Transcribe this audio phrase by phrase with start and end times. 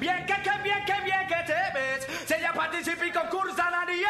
[0.00, 2.06] Bien que, que bien que bien que te ves.
[2.26, 4.06] Si ella participa y concursa nadie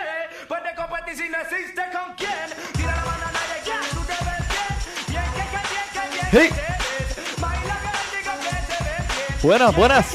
[0.46, 2.30] puede competir si no existe con quién.
[2.74, 4.72] Tira la mano a nadie ya, tú te ves bien.
[5.08, 6.48] Bien que, que bien que bien Hey.
[6.48, 7.40] que te ves.
[7.40, 7.76] Baila
[8.12, 9.38] que te ves bien.
[9.42, 10.06] Buenas, buenas.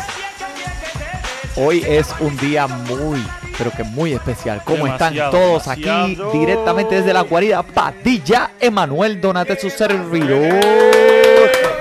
[1.55, 3.23] Hoy es un día muy,
[3.57, 4.63] pero que muy especial.
[4.65, 8.51] ¿Cómo están Demasiado, todos aquí directamente desde la guarida Padilla?
[8.59, 10.59] Emanuel Donate, su servidor.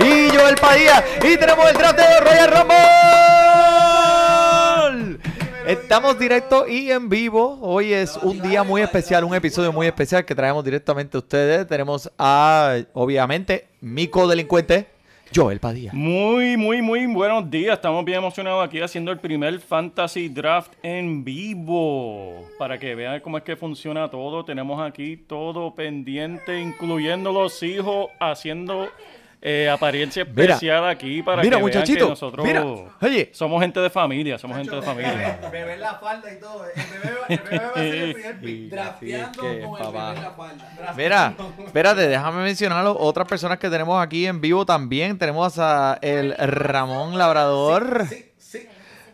[0.00, 1.02] Y yo, el Padilla.
[1.22, 3.11] Y tenemos el draft de Royal Rumble.
[5.66, 7.58] Estamos directo y en vivo.
[7.60, 11.68] Hoy es un día muy especial, un episodio muy especial que traemos directamente a ustedes.
[11.68, 14.86] Tenemos a, obviamente, mi codelincuente,
[15.34, 15.92] Joel Padilla.
[15.94, 17.74] Muy, muy, muy buenos días.
[17.74, 22.44] Estamos bien emocionados aquí haciendo el primer Fantasy Draft en vivo.
[22.58, 24.44] Para que vean cómo es que funciona todo.
[24.44, 28.88] Tenemos aquí todo pendiente, incluyendo los hijos, haciendo
[29.44, 32.64] eh, apariencia Mira, especial aquí para mira, que vean que nosotros mira,
[33.00, 33.28] oye.
[33.32, 34.38] somos gente de familia.
[34.38, 35.40] Somos gente de familia.
[35.50, 36.64] Beber la falda y todo.
[36.64, 38.70] El bebé, el bebé va a ser el primer Sí, pick.
[38.70, 40.94] Drafteando es que, con el beber la falda.
[40.96, 41.34] Mira,
[41.66, 42.96] espérate, déjame mencionarlo.
[42.96, 45.18] Otras personas que tenemos aquí en vivo también.
[45.18, 48.06] Tenemos a el Ramón Labrador.
[48.08, 48.68] Sí, sí.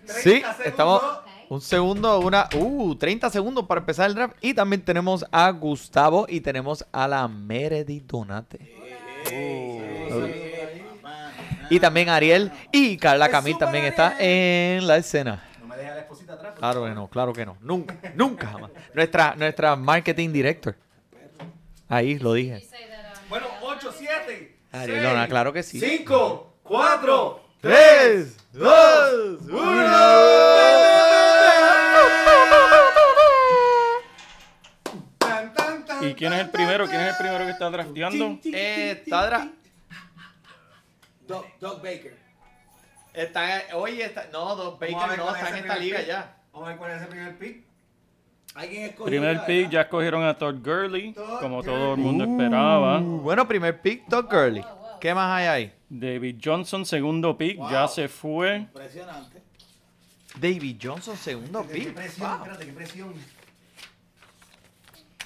[0.04, 1.24] Sí, 30 estamos segundos.
[1.48, 4.36] un segundo, una, uh, 30 segundos para empezar el draft.
[4.42, 9.97] Y también tenemos a Gustavo y tenemos a la Meredith Donate.
[11.70, 15.44] Y también Ariel y Carla Camil también está en la escena.
[15.60, 16.54] No me deja la esposita atrás.
[16.58, 17.56] Claro que no, claro que no.
[17.60, 18.70] Nunca, nunca jamás.
[18.94, 20.74] Nuestra, nuestra marketing director.
[21.88, 22.66] Ahí lo dije.
[23.28, 24.56] Bueno, 8, 7.
[24.72, 25.78] Arielona, claro que sí.
[25.80, 27.40] 5, 4.
[27.60, 29.58] 3, 2, 1.
[36.00, 36.86] ¿Y quién es el primero?
[36.86, 38.38] ¿Quién es el primero que está drafteando?
[38.44, 39.50] Eh, está dra-
[41.28, 42.16] Doug, Doug Baker.
[43.14, 46.06] Está, oye, está, no, a Baker no, está en esta liga pick.
[46.08, 46.36] ya.
[46.52, 47.64] Vamos a ver cuál es el primer pick.
[48.54, 49.06] ¿Alguien escogió?
[49.06, 51.74] Primer pick, ya escogieron a Todd Gurley, Todd como Gurley.
[51.74, 52.98] todo el mundo esperaba.
[53.00, 54.64] Uh, bueno, primer pick, Todd Gurley.
[55.00, 55.74] ¿Qué más hay ahí?
[55.88, 57.70] David Johnson, segundo pick, Wow.
[57.70, 58.56] ya se fue.
[58.58, 59.42] Impresionante.
[60.40, 61.94] David Johnson, segundo Qué pick.
[61.94, 62.36] presión, Wow.
[62.38, 63.14] espérate, qué presión.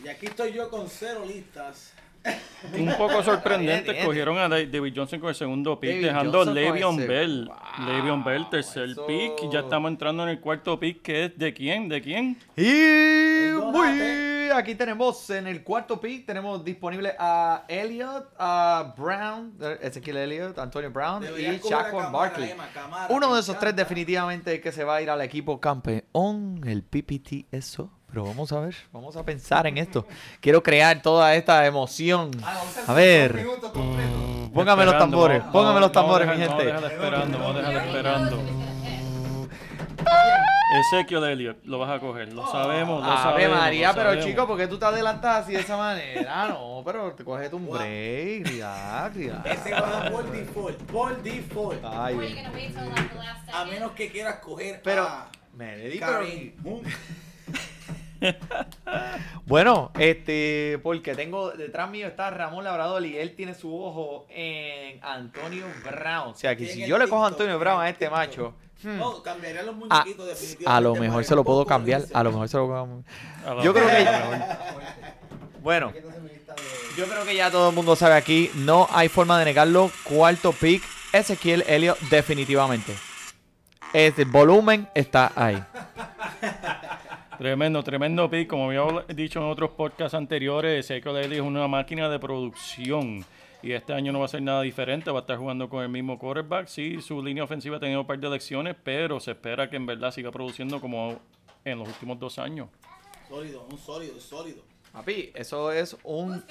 [0.05, 1.93] Y aquí estoy yo con cero listas.
[2.78, 3.97] Un poco sorprendente, Bien, bien.
[3.99, 7.44] escogieron a Da- David Johnson con el segundo pick, David dejando Johnson con Le'Veon Bell.
[7.49, 9.50] Wow, Le'Veon Bell, tercer eso- pick.
[9.50, 11.88] Ya estamos entrando en el cuarto pick, que es ¿de quién?
[11.88, 12.38] ¿De quién?
[12.56, 20.19] Y muy, aquí tenemos en el cuarto pick, tenemos disponible a Elliot, a Brown, Ezequiel
[20.19, 21.60] Elliott, Antonio Brown y a
[21.91, 22.50] Camara, Barkley.
[22.50, 26.60] Emma, Camara, Uno de esos tres definitivamente que se va a ir al equipo campeón,
[26.66, 27.91] el PPT, eso.
[28.12, 30.06] Pero vamos a ver, vamos a pensar en esto.
[30.41, 32.31] Quiero crear toda esta emoción.
[32.45, 33.47] Ah, vamos A hacer ver.
[33.73, 34.50] completos.
[34.53, 36.67] Póngame los tambores, póngame los tambores, mi gente.
[36.72, 38.39] Vamos a esperando, vamos a esperando.
[40.91, 43.59] Ezequiel Elliott, lo vas a coger, lo sabemos, lo Ave sabemos.
[43.59, 44.25] María, pero sabemos.
[44.27, 46.49] chico, ¿por qué tú te adelantas así de esa manera?
[46.49, 49.17] No, pero te coges un break, relax.
[49.17, 50.78] Ese va por default.
[50.91, 51.84] Por default.
[51.84, 52.45] Ay,
[53.55, 56.87] A menos que quieras coger Pero, a Meredith, pero- Karim Hunt.
[59.47, 65.03] Bueno, este, porque tengo detrás mío está Ramón Labrador y él tiene su ojo en
[65.03, 66.31] Antonio Brown.
[66.31, 68.55] O sea, que si el yo le cojo a Antonio Brown a el este macho,
[68.83, 70.71] hmm, No, cambiaría los a, muñequitos definitivamente.
[70.71, 72.03] a lo mejor el se lo puedo cambiar.
[72.15, 73.59] A lo mejor se lo puedo cambiar.
[73.59, 74.06] A Yo creo que-.
[75.62, 75.93] Bueno,
[76.97, 79.92] yo creo que ya todo el mundo sabe aquí, no hay forma de negarlo.
[80.03, 80.83] Cuarto pick,
[81.13, 82.97] Ezequiel Elliott, definitivamente.
[83.92, 85.63] Este volumen está ahí.
[87.42, 88.48] Tremendo, tremendo pick.
[88.48, 93.24] Como había dicho en otros podcasts anteriores, Ezekiel Elliott es una máquina de producción.
[93.65, 95.10] Y este año no va a ser nada diferente.
[95.10, 96.68] Va a estar jugando con el mismo quarterback.
[96.68, 99.86] Sí, su línea ofensiva ha tenido un par de lecciones, pero se espera que en
[99.86, 101.18] verdad siga produciendo como
[101.65, 102.68] en los últimos dos años.
[103.28, 104.62] Sólido, un sólido, sólido.
[104.92, 106.45] Papi, eso es un...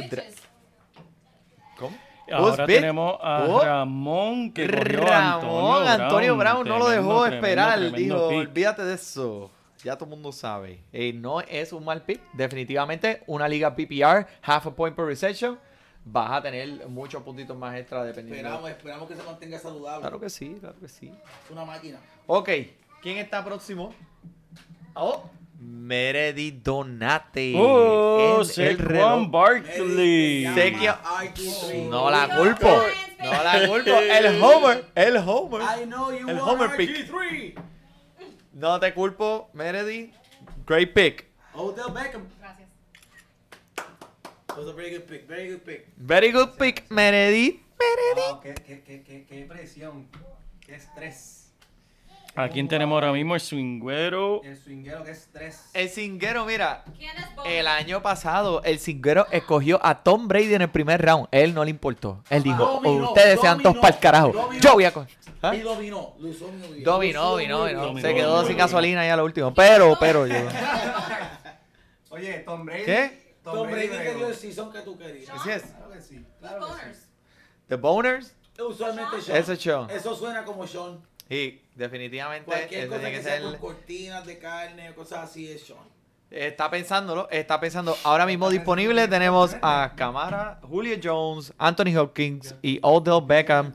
[1.78, 1.98] ¿Cómo?
[2.30, 3.62] Ahora tenemos a Oh.
[3.64, 7.80] Ramón que cogió a Ramón Antonio Brown no lo dejó tremendo, esperar.
[7.80, 8.50] tremendo Dijo, pick.
[8.50, 9.52] olvídate de eso.
[9.84, 10.84] Ya todo el mundo sabe.
[10.94, 12.22] Eh, no es un mal pick.
[12.34, 15.58] Definitivamente una liga PPR, half a point per reception.
[16.04, 18.38] vas a tener muchos puntitos más extra dependiendo.
[18.48, 20.02] Esperamos, esperamos que se mantenga saludable.
[20.02, 21.08] Claro que sí, claro que sí.
[21.46, 22.00] Es una máquina.
[22.28, 22.50] Ok,
[23.04, 23.94] ¿quién está próximo?
[24.96, 25.24] Oh,
[25.60, 27.54] Meredith Donate.
[27.56, 29.30] Oh, El- el reloj.
[29.30, 30.48] Barkley.
[30.56, 31.88] Sé que- RG3.
[31.90, 32.68] No la culpo.
[33.24, 33.92] No la culpo.
[34.00, 34.86] El Homer.
[34.96, 35.62] El Homer.
[35.62, 37.08] I know you El want Homer pick.
[38.62, 38.68] RG3.
[38.70, 40.14] No te culpo, Meredith.
[40.66, 41.26] Great pick.
[41.56, 42.28] Odell Beckham.
[42.40, 42.68] Gracias.
[44.48, 45.28] That was a very good pick.
[45.28, 45.88] Very good pick.
[45.98, 47.60] Very good pick, Meredith.
[47.80, 48.32] Meredith.
[48.32, 50.06] Wow, qué, qué, qué, qué, qué presión.
[50.66, 51.41] Qué estrés.
[52.36, 53.36] ¿A quién tenemos ahora mismo?
[53.36, 54.42] El swingüero.
[54.44, 55.70] El swinguero, qué estrés.
[55.74, 56.84] El cinguero, mira.
[56.98, 57.46] ¿Quién es Bob?
[57.46, 61.28] El año pasado, el cinguero escogió a Tom Brady en el primer round.
[61.32, 62.24] Él no le importó.
[62.30, 64.32] Él dijo, Dominó, ustedes sean todos dominó, para el carajo.
[64.32, 64.62] dominó.
[64.62, 65.18] Yo voy a coger.
[65.42, 65.56] ¿Ah?
[65.56, 66.14] Y dominó.
[66.20, 66.84] Lo usó muy bien.
[66.84, 67.82] Dominó, dominó, dominó.
[67.82, 68.58] Se Dominó, quedó sin dominó.
[68.60, 69.54] gasolina ya lo último.
[69.54, 70.36] Pero, pero yo.
[72.12, 72.84] Oye, Tom Brady.
[72.86, 73.36] ¿Qué?
[73.44, 74.18] Tom Brady te bregó.
[74.20, 75.30] dio el season que tú querías.
[75.32, 75.64] Así es.
[75.64, 76.26] Claro que sí.
[76.40, 76.72] Claro que sí.
[76.78, 77.08] boners.
[77.68, 78.36] The Boners.
[78.60, 79.38] Usualmente Sean.
[79.38, 79.90] Ese es Sean.
[79.90, 81.00] Eso suena como Sean.
[81.32, 83.42] Y definitivamente Cualquier cosa tiene que ser.
[83.42, 85.80] con cortinas de carne, cosas así es Sean.
[86.30, 87.96] Está pensándolo, está pensando.
[88.04, 93.74] Ahora mismo disponible tenemos a Camara, Julio Jones, Anthony Hopkins y Odell Beckham.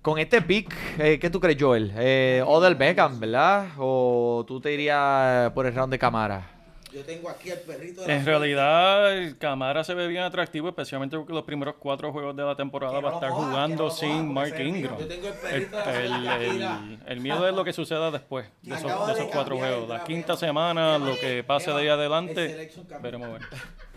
[0.00, 1.92] Con este pick, eh, ¿qué tú crees, Joel?
[1.94, 3.68] Eh, Odell Beckham, ¿verdad?
[3.78, 6.51] ¿O tú te irías por el round de Camara?
[6.92, 10.68] Yo tengo aquí el perrito de la En realidad, el Camara se ve bien atractivo,
[10.68, 14.60] especialmente porque los primeros cuatro juegos de la temporada va a estar jugando sin Mark
[14.60, 14.98] Ingram.
[14.98, 17.72] Yo tengo el El, perrito de la el- aquí, el- el miedo es lo que
[17.72, 19.88] suceda después de esos, de cuatro juegos.
[19.88, 23.42] La quinta semana, lo que pase de ahí El adelante, veremos a ver.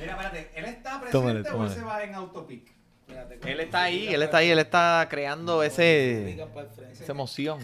[0.00, 0.50] Mira, espérate.
[0.54, 1.70] ¿Él está presente Tómale, o tómale.
[1.72, 2.72] él se va en autopic?
[3.08, 6.38] Espérate, Él está ahí, él está ahí, él está creando ese,
[6.92, 7.58] esa emoción.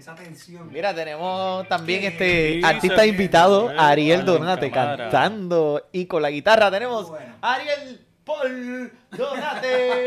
[0.00, 0.72] Esa tensión.
[0.72, 2.06] Mira, tenemos también ¿Qué?
[2.06, 5.90] este artista invitado, eh, Ariel Donate, cantando.
[5.92, 7.34] Y con la guitarra tenemos Bueno.
[7.42, 10.00] Ariel Paul Donate.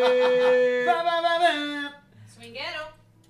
[2.34, 2.82] Swinguero.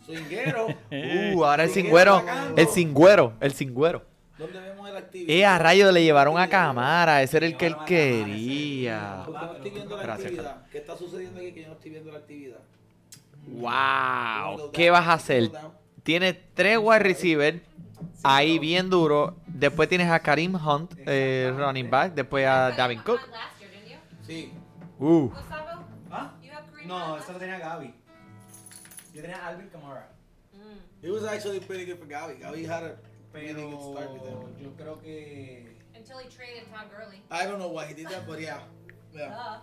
[0.05, 0.67] Swinguero.
[1.35, 2.23] Uh, ahora el cingüero,
[2.55, 4.05] el cingüero, el cingüero.
[4.37, 5.29] ¿Dónde vemos el?
[5.29, 9.23] Eh, a rayo le llevaron a Camara, ese era el que él quería.
[9.25, 10.65] ¿Por qué no estoy viendo la Gracias, actividad?
[10.71, 12.59] ¿Qué está sucediendo aquí que yo no estoy viendo la actividad?
[13.47, 15.51] Wow, ¿qué vas a hacer?
[16.03, 17.61] Tienes tres wide receivers
[18.23, 19.37] ahí bien duro.
[19.47, 22.13] Después tienes a Karim Hunt, eh, running back.
[22.13, 23.19] Después a Davin Cook.
[24.25, 24.53] Sí.
[24.99, 26.33] Uh, Gustavo, ¿Ah?
[26.85, 27.93] No, eso lo tenía Gaby.
[29.13, 30.09] Yo tenía a Alvin Kamara.
[31.01, 32.35] It was actually pretty good for Gaby.
[32.39, 32.95] Gaby had a
[33.33, 34.63] Pero really good start with him.
[34.63, 35.77] yo creo que.
[35.95, 37.21] until he traded Todd Gurley.
[37.29, 38.59] I don't know why he did that, but yeah.
[39.13, 39.59] yeah.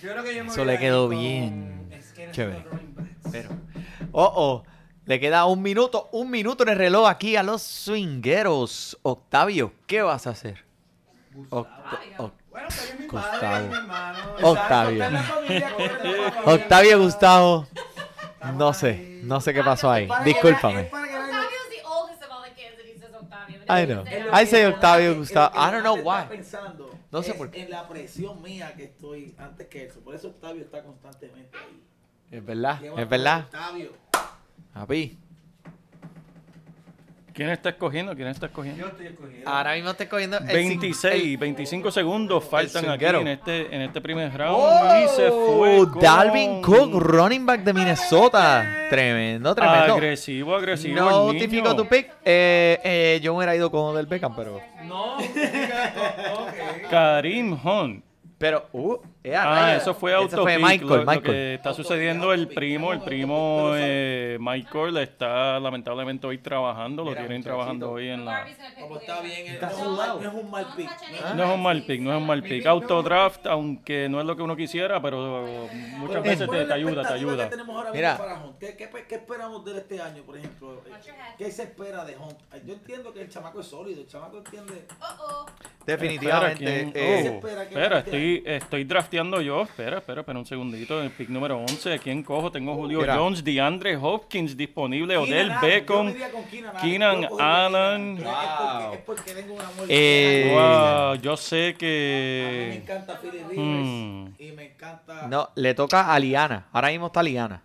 [0.00, 1.88] Yo creo que yo me Eso le quedó con- bien.
[1.90, 2.58] Es que Chévere.
[2.62, 3.32] los running backs.
[3.32, 3.48] pero.
[4.12, 4.64] Oh, oh.
[5.06, 8.98] Le queda un minuto, un minuto en el reloj aquí a los swingueros.
[9.02, 10.64] Octavio, ¿qué vas a hacer?
[11.50, 11.68] Oct-
[12.18, 12.68] Oc- Bueno,
[12.98, 13.40] mi Gustavo.
[13.40, 14.18] padre, mi hermano.
[14.42, 15.04] Octavio.
[16.46, 17.66] Octavio Gustavo.
[18.54, 20.08] No sé, no sé qué pasó ahí.
[20.24, 20.90] Discúlpame.
[23.66, 24.04] I know.
[24.32, 25.50] I say Octavio Gustavo.
[25.56, 26.26] I don't know why.
[27.10, 27.62] No sé es por qué.
[27.62, 30.00] En la presión mía que estoy antes que eso.
[30.00, 31.82] Por eso Octavio está constantemente ahí.
[32.30, 33.40] Es verdad, ¿Qué va a es verdad.
[33.44, 33.92] Octavio.
[34.74, 35.18] Papi.
[37.32, 38.14] ¿Quién está escogiendo?
[38.14, 38.80] ¿Quién está escogiendo?
[38.80, 39.50] Yo estoy escogiendo.
[39.50, 44.00] Ahora mismo estoy cogiendo el cin- 26, 25 segundos faltan aquí en este, en este
[44.00, 44.56] primer round.
[44.56, 45.04] ¡Oh!
[45.04, 48.64] y se fue con- Dalvin Cook, running back de Minnesota.
[48.88, 49.94] Tremendo, tremendo.
[49.94, 50.96] Agresivo, agresivo.
[50.96, 51.76] el Notifico niño.
[51.76, 52.08] tu pick.
[52.24, 54.60] Eh, eh, yo me hubiera ido con del Beckham, pero.
[54.84, 56.88] No, ok.
[56.88, 58.04] Karim Hunt.
[58.38, 59.82] Pero, uh, eh, Ah, rayos.
[59.82, 60.38] eso fue autopic.
[60.42, 66.26] fue lo, Michael, lo que está sucediendo, el primo, el primo eh, Michael está lamentablemente
[66.26, 68.46] hoy trabajando, lo tienen trabajando hoy en la...
[68.78, 70.90] Como está bien, Está no, es un mal- no es un mal pick.
[71.24, 71.34] ¿no?
[71.34, 72.66] No es un mal pick, no es un mal pick.
[72.66, 75.66] Autodraft, aunque no es lo que uno quisiera, pero
[75.96, 77.50] muchas veces ¿Cuál te, ayuda, te ayuda.
[77.92, 78.18] Mira.
[78.60, 80.82] ¿Qué, qué, qué esperamos de él este año, por ejemplo?
[81.38, 82.38] ¿Qué se espera de Hunt?
[82.66, 84.86] Yo entiendo que el chamaco es sólido, el chamaco entiende...
[85.00, 85.46] Uh-oh.
[85.86, 86.80] Definitivamente.
[86.80, 87.02] Espera, ¿quién?
[87.04, 88.14] eh, Oh, espera que espera, draftea?
[88.14, 89.62] estoy, estoy drafteando yo.
[89.62, 90.98] Espera, espera, espera un segundito.
[90.98, 92.50] En el pick número 11, ¿quién cojo?
[92.50, 93.16] Tengo Julio Mira.
[93.16, 96.14] Jones, DeAndre Hopkins disponible, Keenan Odell Beckham.
[96.80, 98.24] Keenan Allen.
[98.26, 98.94] A Wow.
[98.94, 99.56] Es, porque, tengo.
[99.88, 102.80] Eh, Wow, yo sé A mí me que...
[102.82, 104.26] encanta Philly Rivers Hmm.
[104.38, 105.26] y me encanta...
[105.28, 106.66] no, le toca a Liana.
[106.72, 107.62] Ahora mismo está Liana.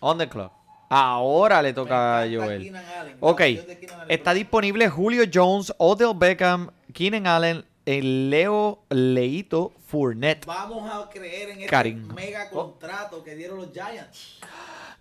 [0.00, 0.52] On the clock.
[0.88, 2.74] Ahora le toca a Joel.
[2.76, 3.16] Allen.
[3.20, 3.40] Ok.
[4.08, 10.46] Está disponible Julio Jones, Odell Beckham, Keenan Allen, el Leo Leito Fournette.
[10.46, 12.12] Vamos a creer en este Karim.
[12.14, 14.40] mega contrato que dieron los Giants.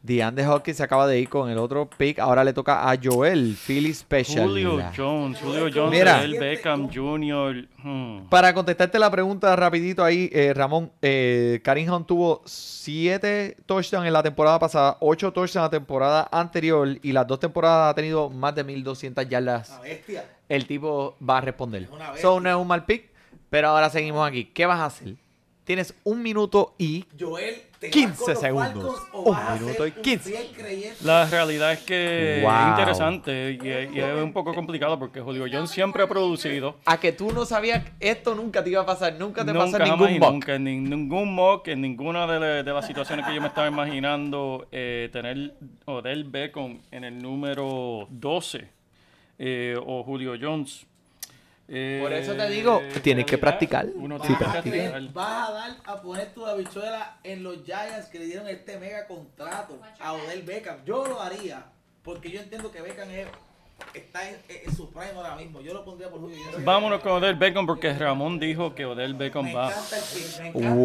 [0.03, 2.19] DeAndre Hopkins se acaba de ir con el otro pick.
[2.19, 4.49] Ahora le toca a Joel, Philly Special.
[4.49, 6.21] Julio Jones, Julio Jones, Mira.
[6.21, 7.69] el Beckham Jr.
[7.81, 8.27] hmm.
[8.27, 14.11] Para contestarte la pregunta rapidito ahí, eh, Ramón, eh, Karim Hunt tuvo 7 touchdowns en
[14.11, 18.29] la temporada pasada, 8 touchdowns en la temporada anterior y las dos temporadas ha tenido
[18.29, 19.69] más de 1200 yardas.
[19.69, 20.25] Una bestia.
[20.49, 21.83] El tipo va a responder.
[21.83, 22.21] Es una bestia.
[22.21, 23.09] So, no es un mal pick,
[23.49, 24.43] pero ahora seguimos aquí.
[24.43, 25.15] ¿Qué vas a hacer?
[25.63, 28.73] Tienes un minuto y Joel, ¿te 15 vas con los segundos.
[28.73, 30.29] Falcons o Un vas a minuto ser y un 15.
[30.29, 31.05] fiel creyente?
[31.05, 32.51] La realidad es que Wow.
[32.51, 36.75] es interesante y, es- y es un poco complicado porque Julio Jones siempre ha producido.
[36.85, 39.87] a que tú no sabías esto nunca te iba a pasar, nunca te Nunca pasa
[39.87, 40.31] y ningún mock.
[40.33, 43.47] nunca, en nin- ningún mock, en ninguna de, la- de las situaciones que yo me
[43.47, 45.53] estaba imaginando, eh, tener
[45.85, 48.67] Odell Beckham en el número 12
[49.39, 50.85] eh, o Julio Jones.
[51.69, 53.87] Eh, Por eso te digo, tienes que practicar.
[53.95, 54.75] Uno Sí, tiene que practica.
[54.91, 55.13] practicar.
[55.13, 59.07] Vas a dar a poner tu habichuela en los Giants que le dieron este mega
[59.07, 60.83] contrato a Odell Beckham.
[60.85, 61.65] Yo lo haría
[62.03, 63.27] porque yo entiendo que Beckham es-
[63.93, 65.61] está en, en su prime ahora mismo.
[65.61, 66.37] Yo lo pondría por Julio.
[66.59, 69.69] Vámonos con Odell Beckham porque Ramón dijo que Odell Beckham Me va.
[69.69, 70.75] pick, me encanta el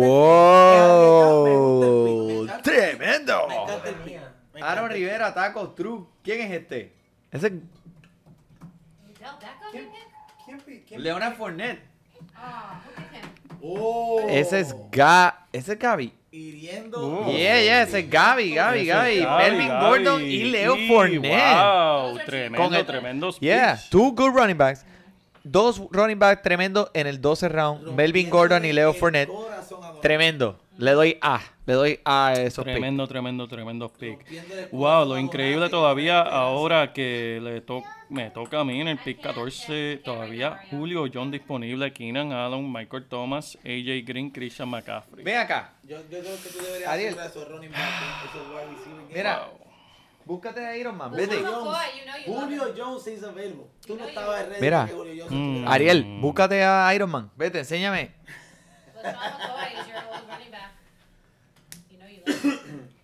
[1.48, 2.46] ¡Wow!
[2.46, 3.46] pick, ¡Tremendo!
[3.48, 4.12] Me encanta el pick.
[4.54, 4.90] me encanta Aaron.
[4.90, 6.04] Rivera, Taco, True.
[6.22, 6.92] ¿Quién es este?
[7.32, 7.50] Ese?
[9.72, 9.88] ¿Quién
[10.96, 11.80] Leonard Fournette.
[13.12, 13.28] Him.
[13.62, 14.26] Oh.
[14.28, 15.46] Ese es Ga...
[15.52, 16.12] Ese es Gaby.
[16.30, 16.98] Hiriendo.
[17.00, 17.26] Oh.
[17.32, 19.26] Yeah, yeah, ese es Gaby, Gaby, Ese Gaby.
[19.26, 19.68] Melvin.
[19.80, 21.56] Gordon y Leo Fournette.
[21.56, 24.84] Wow, tremendo, Con el- tremendo Yeah, two good running backs.
[25.42, 27.88] Dos running backs tremendos en el 12 round.
[27.94, 29.30] Melvin Gordon y Leo Fournette.
[30.02, 30.58] Tremendo.
[30.76, 31.40] Le doy A.
[31.66, 32.74] Le doy A a esos picks.
[32.74, 34.24] Tremendo, tremendo, tremendo pick.
[34.70, 39.20] Wow, lo increíble todavía ahora que le to me toca a mí en el pick
[39.20, 45.24] 14, todavía Julio John disponible, Keenan Allen, Michael Thomas, AJ Green, Christian McCaffrey.
[45.24, 45.72] Ven acá.
[45.82, 47.18] Yo, yo creo que tú deberías Ariel.
[47.18, 49.08] hacer running esos wide receiving.
[49.12, 49.46] Mira.
[49.48, 49.58] Wow.
[50.24, 51.10] Búscate a Iron Man.
[51.10, 51.42] Julio Vete.
[52.26, 53.64] Julio- Jones, is available.
[53.86, 54.86] Tú no estabas ready Mira.
[55.30, 55.66] Mm.
[55.66, 57.30] Ariel, búscate a Iron Man.
[57.34, 58.12] Vete, enséñame.
[59.02, 59.16] Running.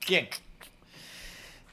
[0.04, 0.28] ¿Quién?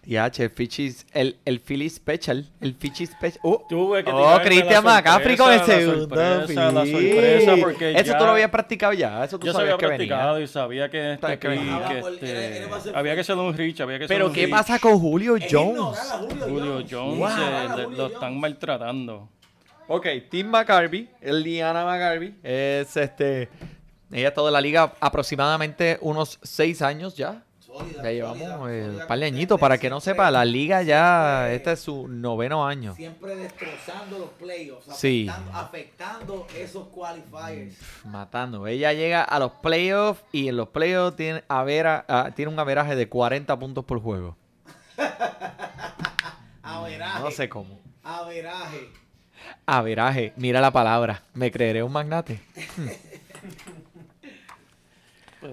[0.04, 2.50] DH, el Fichis, el, el Philly Special.
[2.60, 3.40] El Fichis Special.
[3.44, 8.18] Oh, Tuve que oh la McCaffrey con el la sorpresa, la sorpresa, porque Eso ya-
[8.18, 9.24] tú lo habías practicado ya.
[9.24, 10.44] Eso tú Yo se sabías había que practicado venía.
[10.44, 11.78] y sabía que este venía.
[11.88, 14.34] Ah, este, era- era para ser había que hacer un reach, había que Pero un
[14.34, 16.00] ¿qué pasa con Julio Es Jones?
[16.20, 17.18] Julio, Julio Jones.
[17.20, 17.28] Wow.
[17.30, 18.14] eh, Julio lo Jones.
[18.14, 19.30] están maltratando.
[19.88, 23.50] Ok, Tim McCarby, el Diana McCarby, es este.
[24.12, 27.44] Ella ha estado en la liga aproximadamente unos seis años ya.
[27.78, 29.60] Sólida, Ya llevamos un par de añitos.
[29.60, 31.40] Para que no sepa, la liga ya.
[31.48, 32.94] siempre- Este es su noveno año.
[32.96, 35.28] Siempre destrozando los playoffs, Sí.
[35.30, 37.78] afectando, afectando esos qualifiers.
[38.06, 38.68] Matando.
[38.68, 42.96] Ella llega a los playoffs y en los playoffs tiene, avera- ah, tiene un averaje
[42.96, 44.36] de 40 puntos por juego.
[46.64, 47.20] Averaje.
[47.24, 47.80] No sé cómo.
[48.04, 48.90] Averaje.
[49.66, 50.34] Averaje.
[50.36, 51.24] Mira la palabra.
[51.34, 52.42] Me creeré un magnate.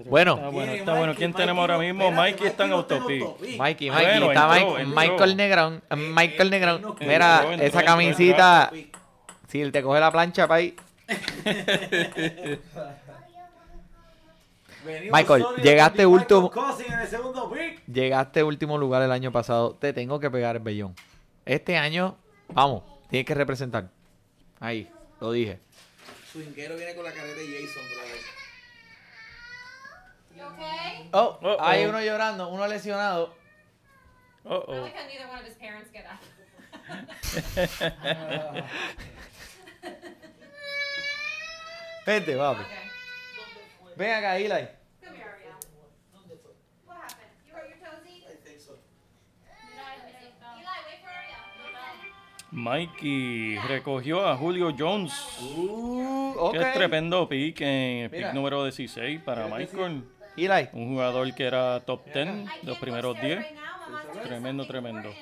[0.05, 0.35] Bueno.
[0.35, 2.03] Está bueno, está ¿Quién Mikey tenemos ahora mismo?
[2.03, 3.23] espérate, Mikey está en autopic.
[3.23, 3.89] Mikey, Mikey.
[3.89, 4.95] bueno, está entró, Mike- entró.
[5.01, 5.83] Michael Negrón.
[5.89, 6.75] eh, Michael Negrón.
[6.75, 8.71] entró, Mira, entró, esa entró, camisita.
[9.47, 10.75] Si él te coge la plancha para ahí.
[14.85, 16.51] Venimos Michael, llegaste último-.
[17.91, 19.75] Llegaste último lugar el año pasado.
[19.75, 20.95] Te tengo que pegar el bellón.
[21.45, 22.15] Este año,
[22.49, 23.89] vamos, tienes que representar.
[24.59, 25.59] Ahí, lo dije.
[26.31, 27.98] Swinguero viene con la carrera de Jason, brother.
[30.39, 31.09] Okay?
[31.11, 31.57] Oh, Uh-oh.
[31.59, 33.33] hay uno llorando, uno lesionado.
[34.45, 34.85] Oh, I oh.
[34.85, 36.19] up.
[42.05, 42.61] Vente, papi.
[42.61, 42.89] Okay.
[43.95, 44.65] Ven acá, Eli.
[45.03, 45.53] Come here, Ariel.
[46.85, 47.29] What happened?
[47.45, 48.23] You hurt your toesy?
[48.25, 49.95] Eli,
[50.87, 51.43] wait for Ariel.
[52.51, 55.13] Mikey recogió a Julio Jones.
[55.41, 56.53] Uh, ok.
[56.53, 58.33] Que es tremendo pick en el pick Mira.
[58.33, 60.03] número 16 para Michael.
[60.37, 60.69] Eli.
[60.73, 63.39] Un jugador que era top 10, I los primeros upstairs 10.
[63.39, 63.61] right now.
[63.89, 65.13] Mama's doing Tremendo, tremendo.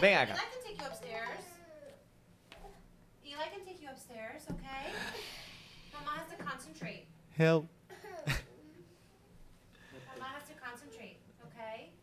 [0.00, 0.34] Ven acá.
[0.34, 1.44] Eli can take you upstairs.
[3.24, 4.92] Eli can take you upstairs, okay?
[5.92, 7.06] Mama has to concentrate.
[7.36, 7.68] Help.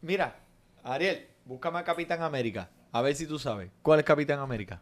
[0.06, 0.36] Mira,
[0.84, 2.70] Ariel, búscame a Capitán América.
[2.92, 3.72] A ver si tú sabes.
[3.82, 4.80] ¿Cuál es Capitán América?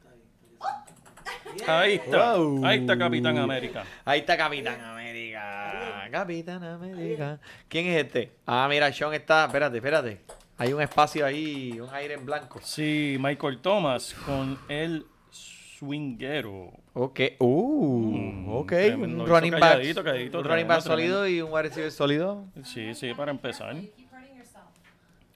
[1.67, 2.35] Ahí está.
[2.37, 2.65] Wow.
[2.65, 3.83] Ahí está Capitán América.
[4.05, 6.07] Ahí está Capitán América.
[6.11, 7.39] Capitán América.
[7.67, 8.31] ¿Quién es este?
[8.45, 9.45] Ah, mira, Sean está.
[9.45, 10.21] Espérate, espérate.
[10.57, 12.59] Hay un espacio ahí, un aire en blanco.
[12.61, 16.71] Sí, Michael Thomas con el swinguero.
[16.93, 17.19] Ok.
[17.39, 19.23] Uh, Ok, tremendo.
[19.23, 22.45] un running back, calladito, calladito, un running back sólido y un wide receiver sólido.
[22.63, 23.73] Sí, sí, para empezar.
[23.75, 24.63] You keep hurting yourself.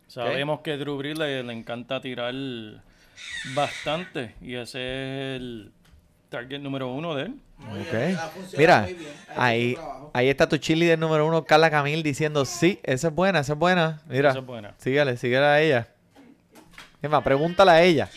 [0.07, 2.33] Sabemos que Drew Brees le, le encanta tirar
[3.55, 5.71] bastante y ese es el
[6.29, 7.39] target número uno de él.
[7.57, 7.91] Muy Ok.
[7.91, 8.87] bien, ha funcionado Mira,
[9.35, 9.77] ahí,
[10.13, 13.59] ahí está tu cheerleader número uno, Carla Camil, diciendo sí, esa es buena, esa es
[13.59, 14.01] buena.
[14.07, 14.73] Mira, Esa es buena.
[14.77, 15.87] sígale, sígale a ella.
[17.01, 18.09] Es más, pregúntale a ella.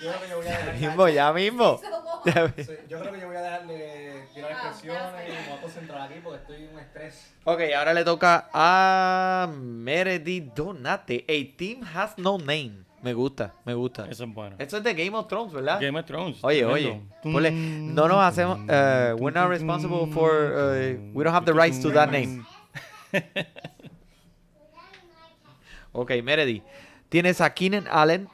[0.00, 0.74] Yo creo que yo voy a dejar.
[0.76, 1.78] Mismo, ya mismo.
[1.78, 5.40] Sí, Yo creo que yo voy a dejar de tirar Ah, expresiones y perfect.
[5.40, 7.32] me voy a concentrar aquí porque estoy en un estrés.
[7.44, 11.24] Ok, ahora le toca a Meredith Donate.
[11.28, 12.84] A team has no name.
[13.02, 14.06] Me gusta, me gusta.
[14.10, 14.56] Esa es buena.
[14.58, 15.80] Esto es de Game of Thrones, ¿verdad?
[15.80, 16.38] Game of Thrones.
[16.42, 21.46] Oye, oye, ponle, no nos hacemos, uh, we're not responsible for, uh, we don't have
[21.46, 22.44] the rights to that name.
[25.92, 26.62] Ok, Meredith.
[27.08, 28.28] Tienes a Keenan Allen.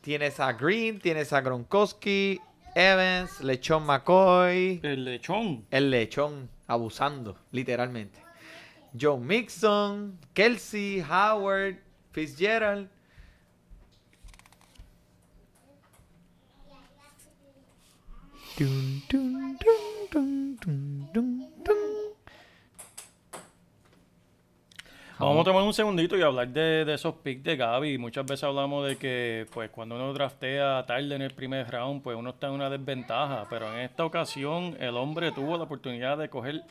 [0.00, 2.38] Tienes a Green, tienes a Gronkowski,
[2.74, 5.64] Evans, Lechón McCoy, El lechón.
[5.70, 8.23] el lechón abusando, literalmente.
[8.96, 11.78] Joe Mixon, Kelsey, Howard,
[12.12, 12.88] Fitzgerald.
[18.56, 21.94] Dun, dun, dun, dun, dun, dun, dun.
[25.18, 27.98] Vamos a tomar un segundito y hablar de, de esos picks de Gaby.
[27.98, 32.16] Muchas veces hablamos de que pues cuando uno draftea tarde en el primer round, pues
[32.16, 33.46] uno está en una desventaja.
[33.50, 36.62] Pero en esta ocasión el hombre tuvo la oportunidad de coger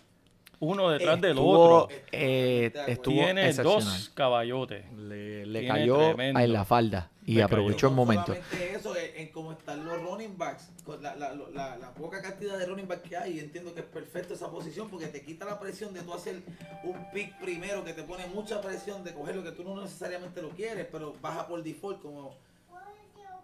[0.63, 1.95] uno detrás del Estuvo, otro.
[2.11, 4.85] eh, estuvo Tiene dos caballotes.
[4.93, 6.39] Le, cayó tremendo.
[6.39, 8.25] en la falda y Le aprovechó el No momento.
[8.33, 12.21] solamente eso, en, en cómo están los running backs, con la, la, la, la poca
[12.21, 15.45] cantidad de running backs que hay, entiendo que es perfecto esa posición porque te quita
[15.45, 16.41] la presión de tú hacer
[16.83, 20.41] un pick primero que te pone mucha presión de coger lo que tú no necesariamente
[20.41, 22.35] lo quieres, pero baja por default como...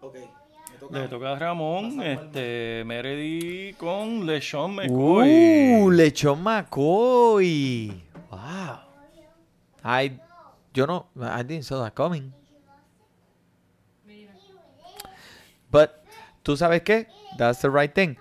[0.02, 0.49] Ok, me
[0.80, 0.98] toca.
[0.98, 5.82] Le toca a Ramón, este, Meredith con LeSean McCoy.
[5.82, 8.02] Uh, lechón McCoy.
[8.30, 8.78] Wow.
[9.84, 10.18] I,
[10.74, 12.32] yo no, I didn't saw that coming.
[15.70, 15.90] But,
[16.42, 17.06] ¿tú sabes qué?
[17.38, 18.16] That's the right thing.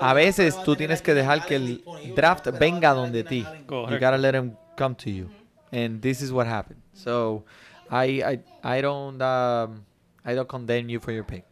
[0.00, 3.44] A veces tú tienes que dejar que el draft venga donde ti.
[3.68, 5.28] You gotta let him come to you.
[5.70, 6.80] And this is what happened.
[6.94, 7.44] So,
[7.90, 9.84] I, I, I don't, um,
[10.24, 11.44] I don't condemn you for your pick.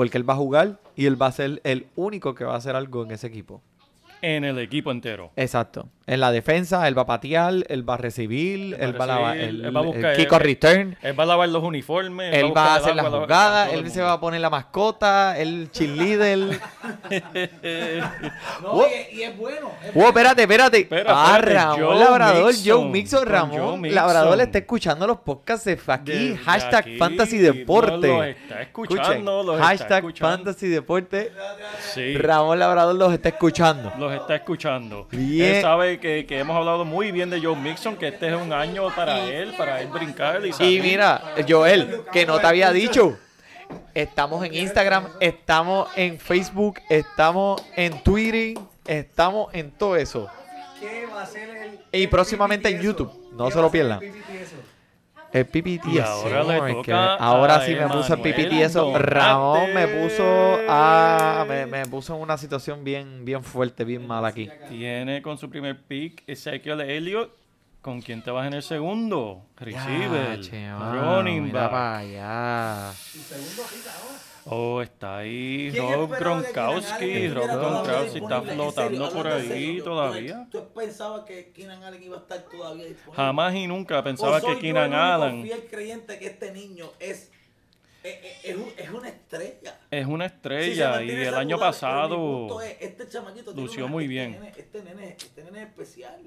[0.00, 2.56] Porque él va a jugar y él va a ser el único que va a
[2.56, 3.60] hacer algo en ese equipo.
[4.22, 5.30] En el equipo entero.
[5.36, 5.90] Exacto.
[6.10, 9.36] En la defensa, él va a patear, él va a recibir, él va a lavar
[9.36, 10.96] el, él va a el buscar- kick or return.
[11.02, 12.34] Él va a lavar los uniformes.
[12.34, 14.20] Él va a hacer el la agua, la- jugada, todo el él se va a
[14.20, 16.60] poner la mascota, el cheerleader.
[18.62, 18.82] No, Wow.
[18.88, 19.70] y, es- y es bueno.
[19.86, 20.78] es Wow, espérate, espérate.
[20.80, 23.94] Espera, ah, Ramón Joe Labrador, Mixon, Joe Mixon, Ramón Joe Mixon.
[23.94, 28.08] Labrador le está escuchando los podcasts de aquí, Desde hashtag aquí, Fantasy Deporte.
[28.08, 30.36] no los está escuchando, Escuchen, los está hashtag escuchando.
[30.36, 31.32] Fantasy Deporte.
[31.94, 32.16] Sí.
[32.16, 33.92] Ramón Labrador los está escuchando.
[33.98, 35.08] Los está escuchando.
[35.10, 35.56] Bien.
[35.56, 38.52] Él sabe que, que hemos hablado muy bien de Joe Mixon, que este es un
[38.52, 40.82] año para él, para él brincar y Y salir.
[40.82, 43.18] mira, Joel, que no te había dicho.
[43.94, 48.54] Estamos en Instagram, estamos en Facebook, estamos en Twitter,
[48.86, 50.28] estamos en todo eso.
[50.80, 51.78] ¿Qué va a ser el.
[51.92, 53.12] Y próximamente en YouTube.
[53.32, 54.00] No ¿Qué se lo pierdan.
[55.32, 58.98] El PPT ahora le toca ahora sí me puso el PPT eso.
[58.98, 60.24] Ramón me puso
[60.68, 64.48] a me, me puso en una situación bien bien fuerte, bien mala aquí.
[64.68, 67.30] Tiene con su primer pick Ezekiel Elliott.
[67.80, 69.46] ¿Con quién te vas en el segundo?
[69.56, 70.38] Receiver.
[70.38, 71.70] Ya, che, mano, running mira back.
[71.70, 72.92] pa' allá.
[74.52, 77.04] Oh, está ahí ¿Quién Rob Gronkowski.
[77.04, 80.48] Allen Rob todavía Gronkowski está serio, flotando por ahí serio, ¿tú- todavía.
[80.50, 83.14] ¿Tú pensabas que Keenan Allen iba a estar todavía disponible?
[83.16, 86.26] Jamás y nunca ¿O pensaba soy que yo Keenan el único Allen fiel creyente que
[86.26, 87.30] este niño es,
[88.02, 89.80] es, es- es un- es una estrella.
[89.90, 94.32] es una estrella y mantiene el año pasado es, este chamaquito lució muy este bien.
[94.32, 96.20] nene- este, nene, este nene es especial.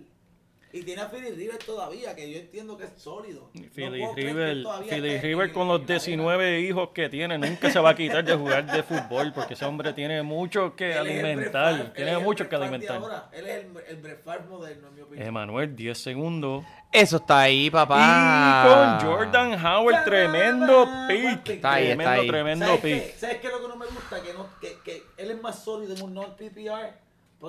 [0.73, 3.51] Y tiene a Philly River todavía, que yo entiendo que es sólido.
[3.53, 4.57] No Philly que River,
[4.89, 8.35] Philly River con los la 19 hijos que tiene nunca se va a quitar de
[8.35, 12.97] jugar de fútbol porque ese hombre tiene mucho que Él alimentar, tiene mucho que alimentar.
[12.97, 13.29] ahora.
[13.31, 15.27] Él es el, el moderno, en mi opinión.
[15.27, 16.65] Emanuel, 10 segundos.
[16.91, 18.99] Eso está ahí, Y papá.
[18.99, 21.49] con Jordan Howard, tremendo pick.
[21.49, 22.27] Está ahí, está Tremendo, ahí.
[22.27, 22.93] tremendo ¿Sabes pick.
[23.13, 23.19] qué?
[23.19, 24.21] ¿Sabes qué es lo que no me gusta?
[24.21, 26.93] Que, no, que, que él es más sólido en un non-PPR,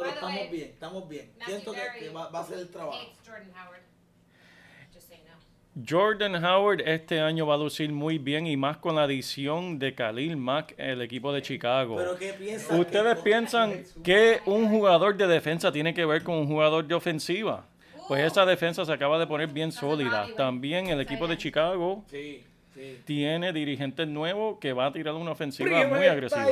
[0.02, 1.30] pero estamos way, bien, estamos bien.
[1.38, 2.98] Matthew Siento que, va, va a hacer el trabajo.
[3.26, 3.80] Jordan Howard.
[4.92, 5.85] Just say no.
[5.88, 9.94] Jordan Howard este año va a lucir muy bien y más con la adición de
[9.94, 11.96] Khalil Mack, el equipo de Chicago.
[11.96, 12.30] Pero ¿qué?
[12.78, 16.94] ¿Ustedes que- piensan que un jugador de defensa tiene que ver con un jugador de
[16.94, 17.64] ofensiva?
[18.07, 20.28] Pues esa defensa se acaba de poner bien sólida.
[20.37, 22.44] También el equipo de Chicago Sí.
[22.74, 23.00] Sí.
[23.04, 26.46] tiene dirigentes nuevos que va a tirar una ofensiva Primer muy agresiva.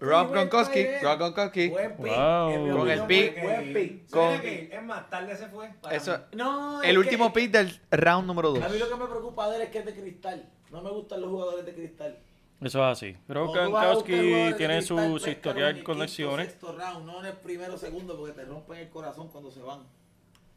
[0.00, 0.84] Rob Gronkowski.
[1.00, 1.68] Rob Gronkowski.
[1.68, 2.06] Buen pick.
[2.16, 2.76] Wow.
[2.78, 3.42] Con el pick.
[3.42, 4.10] Buen pick.
[4.10, 4.40] Con-.
[4.44, 5.70] Es más, tarde se fue.
[5.80, 6.18] para Eso.
[6.32, 8.78] No, el es último que- pick del round número A mí 2.
[8.80, 10.48] lo que me preocupa de él es que es de cristal.
[10.72, 12.18] No me gustan los jugadores de cristal.
[12.60, 13.12] Eso es así.
[13.28, 14.82] Buscar Gronkowski tiene cristal,
[15.20, 16.46] su, historial con lesiones.
[16.48, 19.60] sexto round, no en el primero o segundo porque te rompen el corazón cuando se
[19.62, 19.80] van.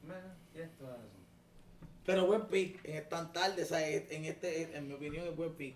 [0.04, 0.20] Bueno,
[0.78, 1.15] toda la razón.
[2.06, 5.54] Pero buen pick, en tan tarde, o sea, en este, en mi opinión es buen
[5.56, 5.76] pick.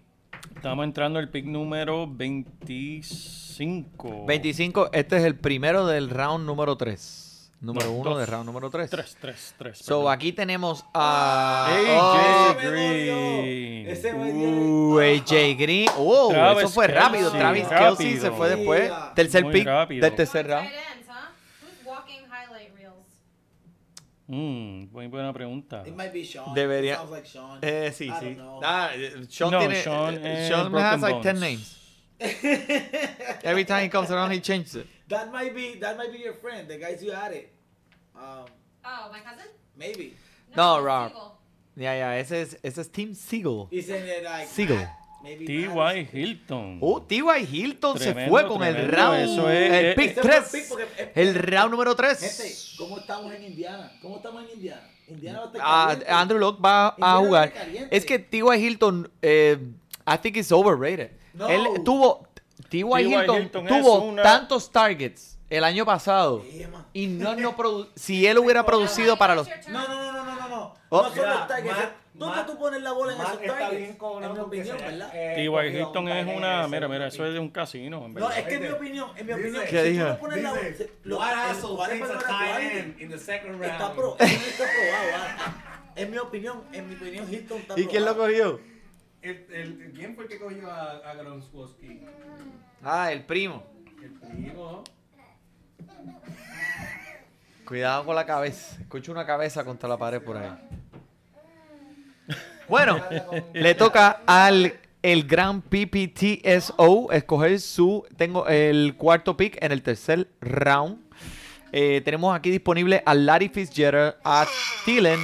[0.55, 4.25] Estamos entrando al pick número 25.
[4.27, 7.25] 25, este es el primero del round número 3.
[7.61, 8.19] Número No, 1 dos.
[8.19, 8.89] del round número 3.
[8.89, 9.77] 3, 3, 3.
[9.79, 13.87] So aquí tenemos a AJ Ese me Green.
[13.89, 15.89] Ese Uh, AJ Green.
[15.97, 17.23] Oh, Travis eso fue rápido.
[17.31, 17.97] Kelce, Travis rápido.
[17.97, 18.89] Kelsey se fue después.
[19.15, 20.01] Tercer Muy pick rápido.
[20.05, 20.67] del tercer round.
[20.67, 21.13] ends, huh?
[21.65, 22.95] Who's walking highlight reels?
[24.29, 25.83] Mm, muy buena pregunta.
[25.87, 26.53] It might be Sean.
[26.53, 27.59] Debería- It sounds like Sean.
[27.63, 28.21] Eh, sí, I sí.
[28.25, 28.59] don't know.
[28.63, 29.81] Ah, eh, Sean No, tiene.
[29.81, 31.41] Sean eh, Sean has like 10 Bones.
[31.41, 31.75] names.
[33.43, 34.87] Every time he comes around, he changes it.
[35.07, 37.51] That might be that might be your friend, the guys you had it.
[38.15, 38.45] Um,
[38.85, 39.47] Oh, my cousin?
[39.75, 40.13] maybe.
[40.55, 41.11] No, Rob.
[41.11, 41.31] Siegel.
[41.75, 43.13] Ya, ya, ese es, ese es Team
[44.07, 44.87] it like Siegel.
[45.23, 46.09] T.Y.
[46.13, 46.77] Hilton.
[46.81, 47.47] Oh, T.Y.
[47.51, 48.97] Hilton se Tremendo, fue con el tremendo.
[48.97, 49.19] round.
[49.21, 50.51] Eso es- el eh, pick ese fue el 3.
[50.51, 52.75] pick porque- eh, El round número Gente, 3.
[52.77, 53.91] ¿cómo estamos en Indiana?
[54.01, 54.81] ¿Cómo estamos en Indiana?
[55.07, 56.11] Indiana va a estar Ah, caliente.
[56.11, 57.47] Andrew Locke va a Indiana jugar.
[57.49, 57.97] está caliente.
[57.97, 58.55] Es que T.Y.
[58.65, 59.57] Hilton, eh,
[60.07, 61.11] I think is overrated.
[61.33, 61.47] No.
[61.47, 62.27] Él tuvo,
[62.69, 63.01] T.Y.
[63.01, 66.85] Hilton, Hilton es tuvo una- tantos targets el año pasado man.
[66.93, 69.47] y no, no produ- si él hubiera producido para los...
[69.47, 69.67] It's.
[69.67, 70.73] No, no, no, no, no, no.
[70.89, 71.01] Oh.
[71.03, 71.75] no son Mira, los targets.
[72.19, 73.77] ¿Dónde tú pones la bola en esos está targets?
[73.77, 75.11] bien con En mi opinión, ¿verdad?
[75.15, 75.77] Eh, T.Y.
[75.81, 76.67] Hilton es una.
[76.67, 78.39] Mira, mira, eso es de un casino, en No, verdad.
[78.39, 80.05] es que en mi opinión, en mi Dice- opinión, ¿Qué si dijo?
[80.05, 82.27] tú no pones la bola, Dice, los- what el asshole quarterback takes a no era
[82.29, 82.77] tight quality.
[82.77, 83.63] end in the second round?
[83.65, 85.55] Está pro, eso no está probado.
[85.95, 88.59] En mi opinión, en mi opinión, Hilton está ¿Y quién lo cogió?
[89.21, 92.01] El, el, ¿Quién fue el que cogió a, a Gronkowski?
[92.83, 93.63] Ah, el primo.
[94.03, 94.83] El primo.
[97.65, 98.77] Cuidado con la cabeza.
[98.81, 100.49] Escucho una cabeza contra la pared por ahí.
[102.69, 103.01] Bueno,
[103.53, 108.05] le toca al el gran PPTSO escoger su.
[108.15, 110.99] Tengo el cuarto pick en el tercer round.
[111.71, 114.47] Eh, tenemos aquí disponible a Larry Fitzgerald, a
[114.85, 115.19] Thielen,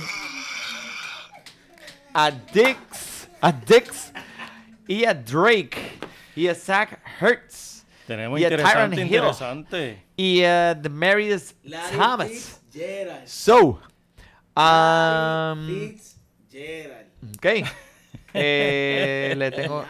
[2.14, 4.12] a Dix, a Dix
[4.88, 5.78] y a Drake
[6.36, 9.16] y a Zach Hertz Tenemos y a interesante, Tyron Hill.
[9.16, 10.04] interesante.
[10.16, 12.30] y a Demarius Larry Thomas.
[12.30, 13.28] Fitzgerald.
[13.28, 13.80] So,
[14.56, 17.05] Larry um, Fitzgerald.
[17.38, 17.46] Ok.
[18.38, 19.86] Eh, le tengo.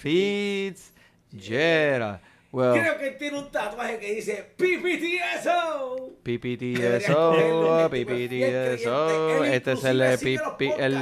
[0.00, 2.20] Fitzgerald.
[2.52, 6.10] Well, Creo que tiene un tatuaje que dice PPTSO.
[6.22, 9.44] PPTSO, este PPTSO.
[9.44, 9.98] Este es el.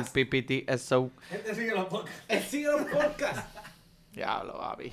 [0.05, 1.11] PPTSO.
[1.29, 2.23] Gente sigue los podcasts.
[2.29, 3.43] Él sigue los podcasts.
[4.13, 4.93] Diablo, papi.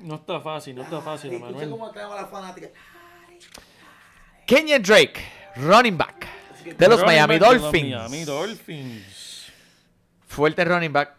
[0.00, 1.70] No está fácil, no está fácil, Manuel.
[1.70, 2.68] cómo tenemos la fanática.
[4.46, 5.20] Kenyon Drake,
[5.56, 6.26] running back
[6.78, 7.90] de los Miami Dolphins.
[7.90, 9.31] Miami Dolphins.
[10.32, 11.14] Fuerte running back.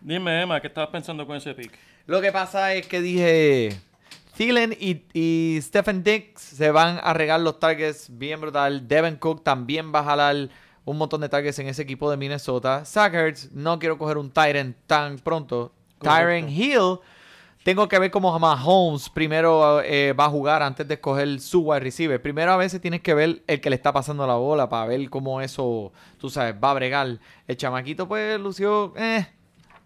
[0.00, 1.76] Dime, Emma, ¿qué estabas pensando con ese pick?
[2.06, 3.76] Lo que pasa es que dije.
[4.36, 8.86] Thielen y, y Stephen Dix se van a regar los targets bien brutal.
[8.86, 10.48] Devin Cook también va a jalar
[10.84, 12.84] un montón de targets en ese equipo de Minnesota.
[12.84, 15.72] Zach Ertz, no quiero coger un Tyrant tan pronto.
[15.98, 16.16] Correcto.
[16.16, 17.00] Tyron Hill,
[17.68, 21.80] tengo que ver cómo Mahomes primero eh, va a jugar antes de escoger su wide
[21.80, 22.22] receiver.
[22.22, 25.10] Primero a veces tienes que ver el que le está pasando la bola para ver
[25.10, 27.18] cómo eso, tú sabes, va a bregar.
[27.46, 29.26] El chamaquito pues lució eh,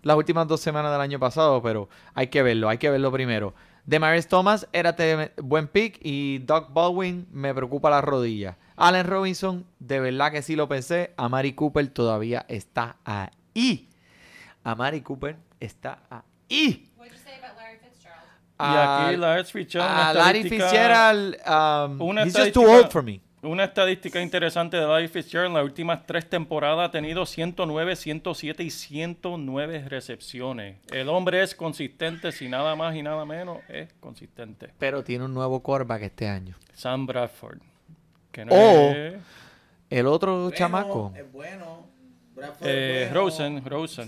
[0.02, 3.52] las últimas dos semanas del año pasado, pero hay que verlo, hay que verlo primero.
[3.84, 4.94] Demaris Thomas era
[5.42, 8.58] buen pick y Doug Baldwin me preocupa la rodilla.
[8.76, 11.14] Allen Robinson, de verdad que sí lo pensé.
[11.16, 13.88] Amari Cooper todavía está ahí.
[14.62, 16.88] Amari Cooper está ahí.
[18.58, 19.00] Fitzgerald?
[19.00, 19.90] y aquí Ah, Larry Fitzgerald.
[19.92, 23.20] a Larry estadística- Fitzgerald, um, una he's just too old for me.
[23.44, 28.62] Una estadística interesante de Larry Fitzgerald en las últimas tres temporadas ha tenido 109, 107
[28.62, 30.76] y 109 recepciones.
[30.92, 34.70] El hombre es consistente, si nada más y nada menos, es consistente.
[34.78, 36.54] Pero tiene un nuevo quarterback este año.
[36.72, 37.58] Sam Bradford.
[38.30, 39.14] Que no es,
[39.90, 41.12] El otro Bueno, chamaco.
[41.16, 41.86] Es bueno.
[42.36, 43.24] Bradford eh, es bueno.
[43.24, 44.04] Rosen, Rosen.
[44.04, 44.06] A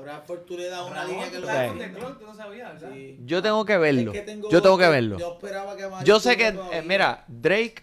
[0.00, 2.94] Bradford tú le das una Ramón, línea que lo Gronk, tú no.
[2.94, 3.18] Sí.
[3.24, 4.12] Yo tengo que verlo.
[4.12, 5.18] Es que tengo- Yo tengo que verlo.
[5.18, 7.82] Yo esperaba que Amari Yo sé que, eh, mira, Drake,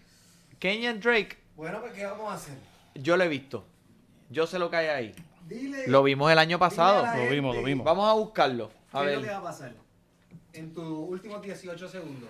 [0.60, 2.56] Kenyan Drake, Bueno, pues, ¿qué vamos a hacer?
[2.95, 3.65] yo lo he visto.
[4.30, 5.15] Yo sé lo que hay ahí.
[5.47, 5.88] Dile.
[5.88, 7.06] Lo vimos el año pasado.
[7.15, 7.86] Lo vimos, lo vimos.
[7.86, 8.69] Vamos a buscarlo.
[8.91, 9.36] A ¿Qué es lo que ver.
[9.36, 9.73] va a pasar?
[10.53, 12.30] En tus últimos 18 segundos.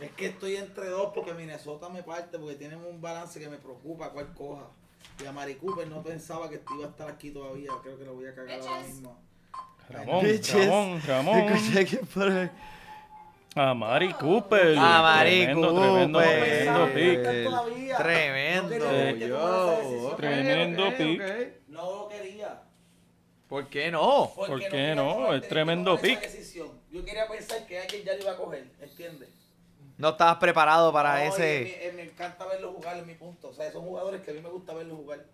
[0.00, 3.56] Es que estoy entre dos porque Minnesota me parte porque tienen un balance que me
[3.56, 4.66] preocupa cuál coja.
[5.22, 7.70] Y a Mari Cooper no pensaba que iba a estar aquí todavía.
[7.82, 8.94] Creo que lo voy a cagar ahora Bitches.
[8.94, 9.18] mismo.
[9.88, 10.24] Ramón.
[10.52, 11.38] Ramón, Ramón.
[11.54, 12.50] Escuché que por ahí.
[13.54, 14.78] A Mari Cooper.
[14.78, 15.82] A Mari Tremendo, Cooper.
[15.90, 17.96] Tremendo, tremendo pick.
[17.96, 18.78] Tremendo.
[18.78, 19.16] No.
[19.26, 20.14] Yo.
[20.16, 21.22] Tremendo pick.
[21.68, 22.62] No lo quería.
[23.48, 24.30] ¿Por qué no?
[24.36, 25.14] ¿Por qué no?
[25.14, 26.20] tomar- Es tremendo pick.
[26.90, 29.28] Yo quería pensar que alguien ya lo iba a coger, ¿entiendes?
[29.98, 31.40] No estabas preparado para No, ese.
[31.40, 33.48] Me, eh, me encanta verlo jugar, en mi punto.
[33.48, 35.24] O sea, son jugadores que a mí me gusta verlo jugar.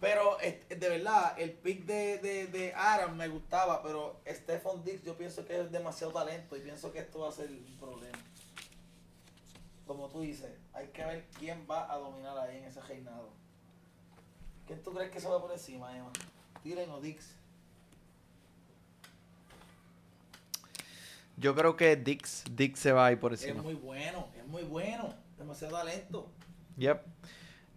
[0.00, 0.36] Pero
[0.68, 5.44] de verdad, el pick de, de, de Aram me gustaba, pero Stephon Dix yo pienso
[5.44, 8.18] que es demasiado talento y pienso que esto va a ser un problema.
[9.86, 13.28] Como tú dices, hay que ver quién va a dominar ahí en ese reinado.
[14.66, 16.10] ¿Quién tú crees que se va por encima, Emma?
[16.64, 17.36] Tiren o Dix.
[21.42, 23.62] Yo creo que Dix, Dix se va a ir por Es encima.
[23.62, 25.12] muy bueno, es muy bueno.
[25.36, 26.30] Demasiado talento.
[26.78, 27.02] Yep.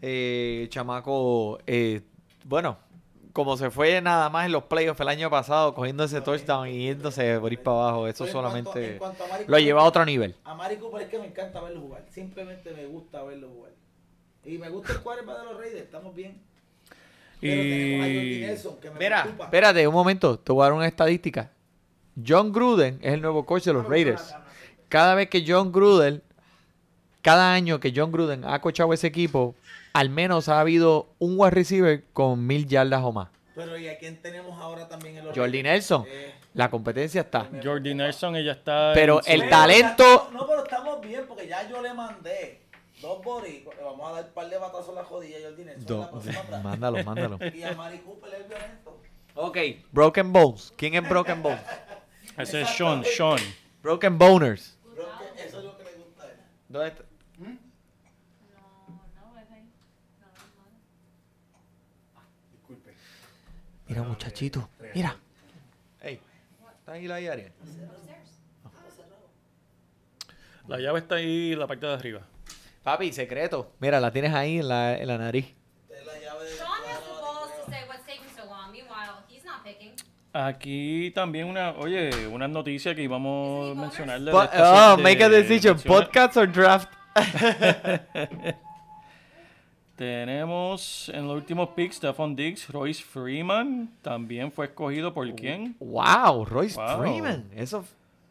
[0.02, 2.02] Eh, chamaco, eh,
[2.44, 2.78] bueno,
[3.34, 6.86] como se fue nada más en los playoffs el año pasado, cogiendo ese touchdown y
[6.86, 10.36] yéndose por ir para abajo, eso cuanto- solamente cuanto lo lleva a otro nivel.
[10.44, 12.06] A Mari Cooper es que me encanta verlo jugar.
[12.10, 13.72] Simplemente me gusta verlo jugar.
[14.46, 15.82] Y me gusta el quarterback de los Raiders.
[15.82, 16.40] Estamos bien.
[17.42, 19.44] Pero tenemos a Y Nelson, que me Mira, preocupa.
[19.46, 21.52] espérate un momento, te voy a dar una estadística.
[22.26, 24.34] John Gruden es el nuevo coach de los Raiders.
[24.90, 26.22] Cada vez que John Gruden,
[27.22, 29.56] cada año que John Gruden ha coachado ese equipo,
[29.94, 33.30] al menos ha habido un wide receiver con mil yardas o más.
[33.56, 35.64] Pero ¿y a quién tenemos ahora también en los Jordi Raiders?
[35.90, 37.50] Nelson, Eh, la competencia está.
[37.64, 38.92] Jordi Nelson, ella está.
[38.94, 42.62] Pero el pero talento- no, pero estamos bien porque ya yo le mandé
[43.02, 43.76] dos boricos.
[43.76, 45.86] Le vamos a dar un par de batazos en la jodilla a Jordi Nelson.
[45.86, 47.40] Do- la mándalo, mándalo.
[47.54, 49.00] Y a Mari Cooper es violento.
[49.36, 49.58] Ok,
[49.92, 50.74] Broken Bones.
[50.78, 51.60] ¿Quién es Broken Bones?
[52.38, 53.40] Ese es Sean, Sean.
[53.82, 54.78] Broken Boners.
[55.38, 56.38] Eso es lo que le gusta a él.
[56.68, 57.04] ¿Dónde está?
[57.38, 59.70] No, no, es ahí.
[60.20, 60.28] No,
[62.16, 62.22] no.
[62.52, 62.94] Disculpe.
[63.88, 64.70] Mira, muchachito.
[64.94, 65.16] Mira.
[66.02, 66.20] Ey,
[66.80, 67.20] ¿está ahí la?
[67.20, 67.52] Upstairs.
[70.68, 72.22] La llave está ahí en la parte de arriba.
[72.84, 73.74] Papi, secreto.
[73.80, 75.54] Mira, la tienes ahí en la, en la nariz.
[80.38, 84.32] Aquí también una, oye, una noticia que íbamos a mencionarle.
[84.32, 85.76] de Po- oh, make a de- decision.
[85.78, 86.90] menciona- Podcast or draft.
[89.96, 93.90] Tenemos en los últimos picks Stephon Diggs, Royce Freeman.
[94.02, 95.78] También fue escogido por quién.
[95.80, 97.00] Wow, Royce Wow.
[97.00, 97.46] Freeman.
[97.56, 97.86] Eso.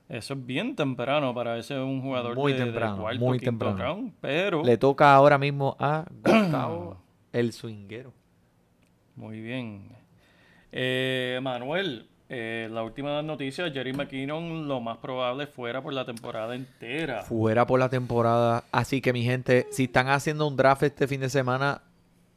[0.06, 3.78] Eso es bien temprano para ese un jugador Muy de, de temprano, cuarto, muy temprano.
[3.78, 6.98] round, pero Le toca ahora mismo a Gustavo
[7.32, 8.12] el swinguero.
[9.16, 9.88] muy bien.
[10.76, 16.56] Eh, Manuel, eh, la última noticia, Jerry McKinnon lo más probable fuera por la temporada
[16.56, 17.22] entera.
[17.22, 18.64] Fuera por la temporada.
[18.72, 21.82] Así que, mi gente, si están haciendo un draft este fin de semana,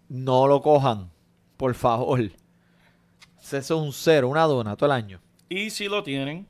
[0.08, 1.10] no lo cojan.
[1.58, 2.20] Por favor.
[3.42, 5.20] Eso es un cero, una dona todo el año.
[5.50, 6.46] Y si lo tienen,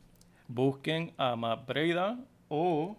[0.49, 2.19] busquen a Matt Breida
[2.49, 2.97] o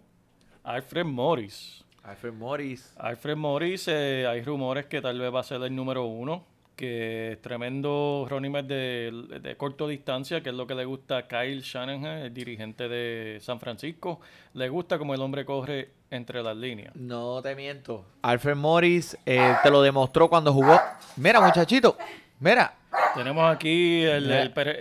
[0.63, 1.85] Alfred Morris.
[2.01, 2.95] Alfred Morris.
[2.97, 6.43] Alfred Morris, eh, hay rumores que tal vez va a ser el número uno,
[6.79, 9.11] que es tremendo running back de,
[9.41, 13.37] de corto distancia, que es lo que le gusta a Kyle Shanahan, el dirigente de
[13.41, 14.21] San Francisco.
[14.53, 16.95] Le gusta como el hombre corre entre las líneas.
[16.95, 18.05] No te miento.
[18.21, 20.79] Alfred Morris eh, te lo demostró cuando jugó.
[21.17, 21.97] Mira, muchachito.
[22.39, 22.73] Mira.
[23.13, 24.71] Tenemos aquí el, el, perro,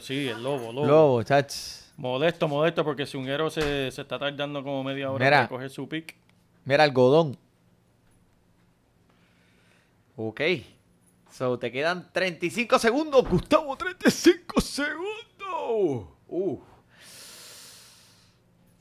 [0.00, 0.86] sí, el lobo, lobo.
[0.86, 1.52] Lobo, chach.
[1.96, 5.36] Modesto, modesto, porque si un héroe se, se está tardando como media hora Mira.
[5.38, 6.14] para coger su pick.
[6.64, 7.36] Mira, algodón.
[10.16, 10.40] Ok.
[11.32, 13.74] So, te quedan 35 segundos, Gustavo.
[13.74, 16.06] 35 segundos.
[16.28, 16.60] Uh.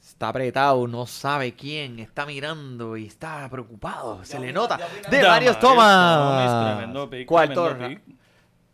[0.01, 1.99] Está apretado, no sabe quién.
[1.99, 4.23] Está mirando y está preocupado.
[4.25, 4.77] Se le nota.
[5.09, 6.75] De.
[6.75, 7.73] Tremendo pick, Cuarto.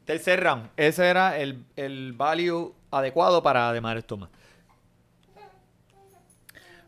[0.05, 0.69] Tercer round.
[0.75, 4.29] Ese era el, el value adecuado para Thomas.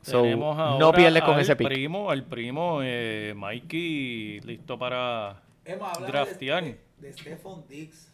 [0.01, 1.67] So, Tenemos no pierdes con ese pick.
[1.67, 6.63] primo, al primo eh, Mikey, listo para Emma, draftear.
[6.63, 8.07] De, de, Stephon Diggs.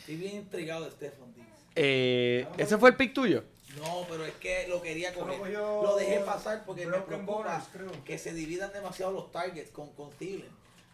[0.00, 1.48] Estoy bien intrigado de Stephon Diggs.
[1.76, 3.44] Eh, ¿Ese fue el pick tuyo?
[3.76, 5.50] No, pero es que lo quería coger.
[5.50, 7.66] Lo dejé pasar porque me preocupa
[8.04, 10.50] que se dividan demasiado los targets con, con Thielen.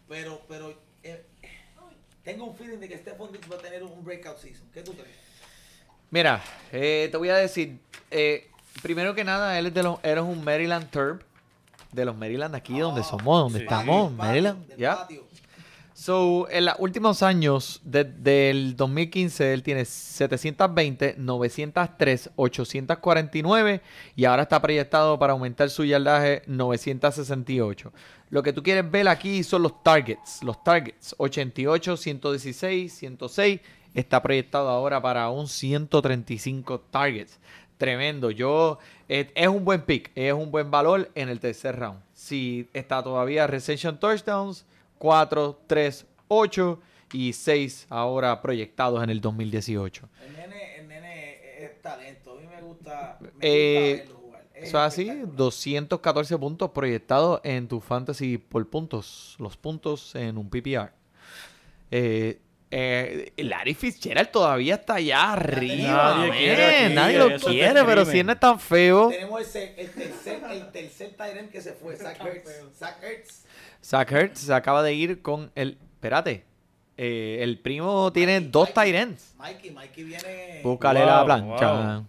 [0.07, 1.23] Pero, pero eh,
[2.23, 4.67] tengo un feeling de que Stephon Diggs va a tener un breakout season.
[4.73, 5.15] ¿Qué tú crees?
[6.09, 8.49] Mira, eh, te voy a decir, eh,
[8.81, 11.23] primero que nada, él es de los, eres un Maryland Turb,
[11.93, 13.63] de los Maryland aquí donde Ah, somos, donde sí.
[13.63, 15.07] estamos, Maryland, ya.
[16.01, 23.81] So, en los últimos años, desde el 2015, él tiene 720, 903, 849
[24.15, 27.93] y ahora está proyectado para aumentar su yardaje 968.
[28.31, 30.41] Lo que tú quieres ver aquí son los targets.
[30.41, 33.59] Los targets 88, 116, 106.
[33.93, 37.39] Está proyectado ahora para un 135 targets.
[37.77, 38.31] Tremendo.
[38.31, 41.99] Yo, eh, es un buen pick, es un buen valor en el tercer round.
[42.15, 44.65] Si está todavía reception touchdowns,
[45.01, 46.79] 4, 3, 8
[47.13, 50.07] y 6 ahora proyectados en el 2018.
[50.27, 52.37] El nene, el nene es talento.
[52.37, 54.45] A mí me gusta, me Eh, gusta verlo jugar.
[54.53, 55.35] Es Eso es así, espectacular.
[55.37, 59.35] 214 puntos proyectados en tu fantasy por puntos.
[59.39, 60.91] Los puntos en un PPR.
[61.89, 62.39] Eh,
[62.71, 66.15] eh, Larry Fitzgerald todavía está allá arriba.
[66.15, 66.37] Nadie man.
[66.37, 69.09] quiere aquí, Nadie lo quiere, pero si él no es tan feo.
[69.09, 72.49] Tenemos ese, el tercer, el tercer Tyrant que se fue, Zach Ertz.
[72.79, 73.43] Zach Ertz.
[73.83, 75.77] Zach Ertz se acaba de ir con el.
[75.95, 76.45] Espérate.
[76.97, 78.73] eh, el primo tiene Mikey, dos.
[78.73, 79.33] Tyrants.
[79.37, 80.61] Mikey, Mikey viene.
[80.63, 81.71] Búscale Wow, la plancha.
[81.95, 82.05] wow.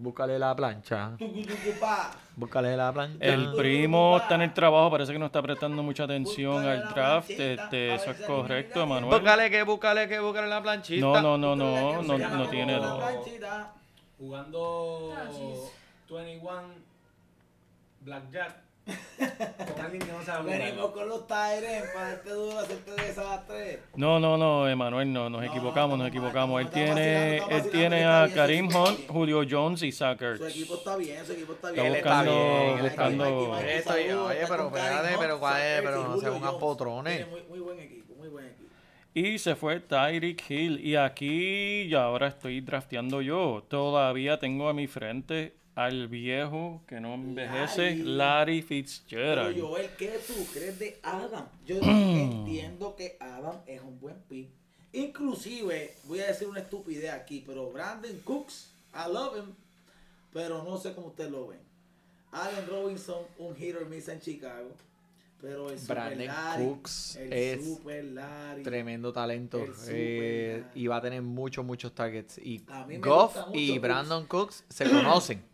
[0.00, 1.12] Búscale la plancha.
[2.34, 3.22] Búscale la plancha.
[3.22, 7.28] El primo está en el trabajo, parece que no está prestando mucha atención al draft.
[7.28, 9.20] Este, eso es correcto, Manuel.
[9.20, 11.04] Búscale que, búscale que, búscale la planchita.
[11.04, 13.04] No, no, no, no, no, no tiene dos.
[14.18, 15.70] Jugando jeez.
[16.08, 16.62] 21
[18.00, 23.82] Blackjack con alguien que no sabe Venimos con los Tyrants para hacerte duro, hacerte desastre.
[23.94, 26.60] No, no, no, Emanuel, no, nos No, equivocamos, no nos equivocamos.
[26.60, 29.08] Él tiene, él tiene a Karim Hunt.
[29.08, 31.86] Julio Jones y Zach Su equipo está bien, su equipo está Está bien.
[31.86, 34.24] Él está buscando, bien, él está buscando.
[34.26, 36.60] Oye, pero espérate, pero cuál es, pero y no sean Jones.
[36.60, 37.28] potrones.
[37.28, 38.70] Muy, muy buen equipo, muy buen equipo.
[39.12, 40.80] Y se fue Tyreek Hill.
[40.84, 43.64] Y aquí ya ahora estoy drafteando yo.
[43.68, 48.02] Todavía tengo a mi frente al viejo que no envejece, Larry.
[48.02, 49.60] Larry Pero Fitzgerald.
[49.60, 51.46] Joel, ¿qué tú crees de Adam?
[51.64, 54.50] Yo entiendo que Adam es un buen pick.
[54.92, 59.54] Inclusive, voy a decir una estupidez aquí, pero Brandon Cooks, I love him,
[60.34, 61.60] pero no sé cómo ustedes lo ven.
[62.32, 64.72] Allen Robinson, un hit or miss en Chicago,
[65.40, 69.64] pero el Super Brandon Larry, Cooks el es Super Larry, Tremendo talento.
[69.64, 72.36] Super eh, y va a tener muchos, muchos targets.
[72.36, 72.62] Y
[73.00, 73.80] Goff y Cooks.
[73.80, 75.42] Brandon Cooks se conocen.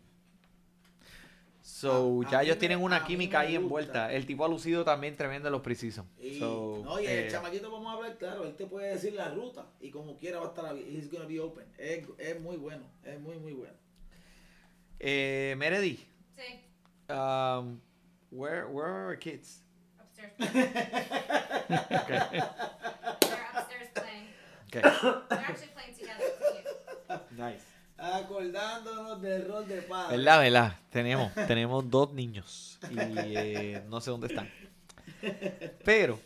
[1.79, 4.11] So, A- a ya mí ellos me- tienen a una química ahí envuelta.
[4.11, 6.07] El tipo ha lucido también tremendo en los precisos.
[6.19, 9.13] Y, So, no, y eh, el chamaquito, vamos a hablar claro, él te puede decir
[9.13, 10.89] la ruta y como quiera va a estar abierto.
[10.91, 11.65] He's gonna be open.
[11.77, 13.75] Es, es muy bueno, es muy, muy bueno.
[14.99, 15.99] eh, Meredith,
[16.35, 16.61] Sí,
[17.13, 17.79] um,
[18.31, 19.61] where, where are our kids?
[19.99, 20.33] upstairs.
[20.37, 20.53] playing.
[23.21, 24.25] They're upstairs playing.
[24.69, 24.81] Okay.
[24.81, 27.21] They're actually playing together.
[27.37, 27.63] Nice.
[27.97, 30.17] Acordándonos del rol de padre.
[30.17, 30.79] ¿Verdad, verdad?
[30.91, 34.49] Tenemos, tenemos dos niños y eh, no sé dónde están.
[35.83, 36.19] Pero,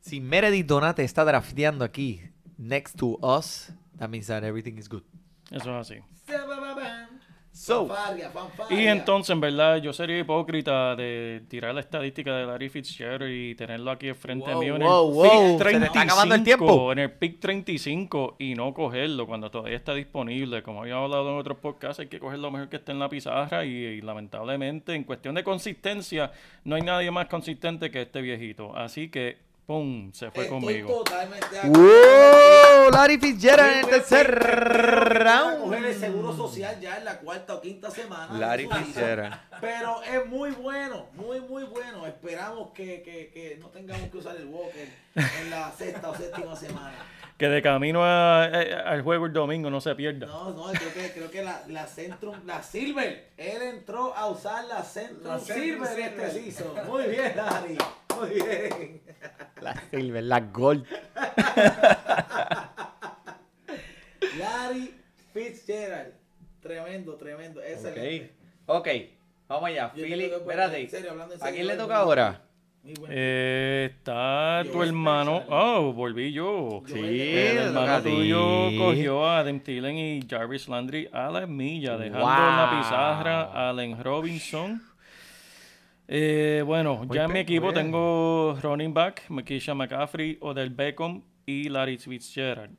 [0.00, 2.22] si Meredith Donate está drafteando aquí,
[2.58, 5.02] next to us, that means that everything is good.
[5.50, 6.02] Eso es así.
[7.58, 8.80] So, Fanfarria, fanfarria.
[8.80, 13.56] Y entonces, en verdad, yo sería hipócrita de tirar la estadística de Larry Fitzgerald y
[13.56, 16.34] tenerlo aquí enfrente Wow, mío en wow, el wow, pick se le 35, está acabando
[16.36, 16.92] el tiempo.
[16.92, 20.62] en el pick 35 y no cogerlo cuando todavía está disponible.
[20.62, 23.08] Como había hablado en otros podcasts, hay que coger lo mejor que esté en la
[23.08, 26.30] pizarra y, y lamentablemente en cuestión de consistencia
[26.62, 28.76] no hay nadie más consistente que este viejito.
[28.76, 31.04] Así que, ¡pum!, se fue Estoy conmigo.
[31.04, 31.46] totalmente.
[31.64, 32.90] ¡Wow!
[32.90, 36.00] Larry Fitzgerald en el tercer a coger el round.
[36.00, 38.32] seguro social ya en la cuarta o quinta semana.
[38.38, 38.66] Larry.
[38.66, 39.34] Fitzgerald.
[39.60, 42.06] Pero es muy bueno, muy, muy bueno.
[42.06, 46.56] Esperamos que, que, que no tengamos que usar el Walker en la sexta o séptima
[46.56, 46.96] semana.
[47.38, 50.26] Que de camino a- a- al juego el domingo no se pierda.
[50.26, 54.64] No, no, creo que, creo que la, la Centrum, la Silver, él entró a usar
[54.64, 56.52] la Centrum La Centrum Silver este Silver.
[56.52, 56.86] season.
[56.88, 57.78] Muy bien, Larry,
[58.18, 59.02] muy bien.
[59.60, 60.84] La Silver, la Gold.
[64.38, 64.94] Larry
[65.32, 66.14] Fitzgerald,
[66.60, 68.32] tremendo, tremendo, excelente.
[68.66, 68.88] Ok, ok.
[69.48, 69.92] Vamos allá.
[69.94, 70.90] Yo Philly, espérate.
[71.40, 72.42] ¿A quién le toca ahora?
[73.08, 75.42] Eh, está Yo tu hermano.
[75.48, 76.82] Oh, volví yo.
[76.86, 81.96] Yo Sí, El hermano tuyo cogió a Adam Thielen y Jarvis Landry a la milla,
[81.96, 84.82] dejando en la pizarra a Allen Robinson.
[86.10, 87.74] Eh, bueno, ya en mi equipo bien.
[87.86, 92.74] tengo running back, Makisha McCaffrey, Odell Beckham y Larry Fitzgerald.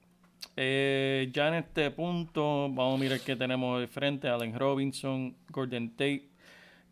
[0.55, 4.27] Eh, ya en este punto, vamos a mirar qué tenemos de frente.
[4.27, 6.28] Allen Robinson, Gordon Tate,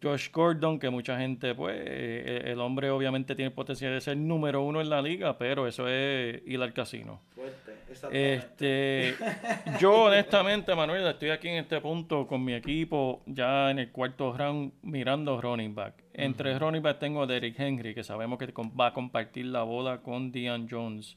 [0.01, 4.61] Josh Gordon, que mucha gente, pues, eh, el hombre obviamente tiene potencial de ser número
[4.61, 7.21] uno en la liga, pero eso es ir al casino.
[7.33, 7.77] Fuerte.
[8.11, 9.15] Este,
[9.79, 14.35] yo honestamente, Manuel, estoy aquí en este punto con mi equipo, ya en el cuarto
[14.37, 15.95] round, mirando running back.
[16.13, 19.99] Entre running back tengo a Derrick Henry, que sabemos que va a compartir la bola
[20.01, 21.15] con Dion Jones.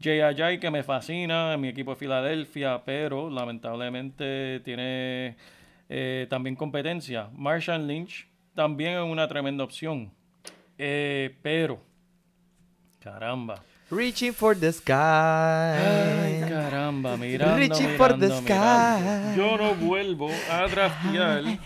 [0.00, 5.36] Jay Ajay, que me fascina, mi equipo de Filadelfia, pero lamentablemente tiene
[5.88, 7.28] eh, también competencia.
[7.32, 10.12] Marshall Lynch también es una tremenda opción.
[10.78, 11.80] Eh, pero,
[13.00, 13.62] caramba.
[13.90, 14.92] Reaching for the sky.
[14.92, 19.30] Ay, caramba, mirando, Reaching for the mirando, mirando.
[19.32, 19.36] sky.
[19.38, 21.58] Yo no vuelvo a draftear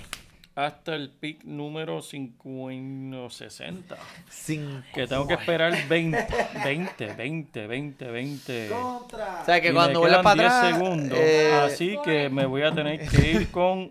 [0.55, 3.97] hasta el pick número 50 o 60.
[4.31, 4.85] Sin...
[4.95, 6.27] Que tengo que esperar 20,
[6.63, 8.69] 20, 20, 20, 20.
[8.69, 9.41] Contra.
[9.43, 10.75] O sea, que Y cuando quedan para 10 atrás...
[10.77, 11.19] segundos.
[11.19, 13.91] eh, Así que me voy a tener que ir con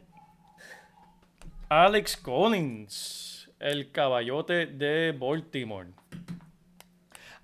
[1.76, 5.88] Alex Collins, el caballote de Baltimore.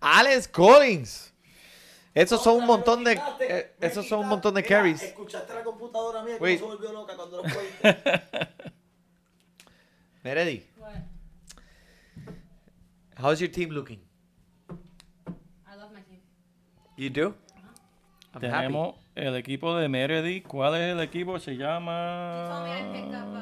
[0.01, 1.33] Alex Collins.
[2.13, 3.21] Esos son un montón de...
[3.39, 5.01] Eh, esos son un montón de carries.
[5.01, 7.43] Escuchaste la computadora mía que se volvió loca cuando lo.
[10.23, 10.91] Meredith, What?
[13.17, 14.01] how's your team looking?
[15.65, 16.19] I love my team.
[16.97, 17.33] You do?
[18.33, 18.67] I'm happy.
[18.67, 20.45] Tenemos el equipo de Meredith.
[20.47, 21.39] ¿Cuál es el equipo?
[21.39, 22.49] Se You llama...
[22.49, 23.37] told me I picked up uh,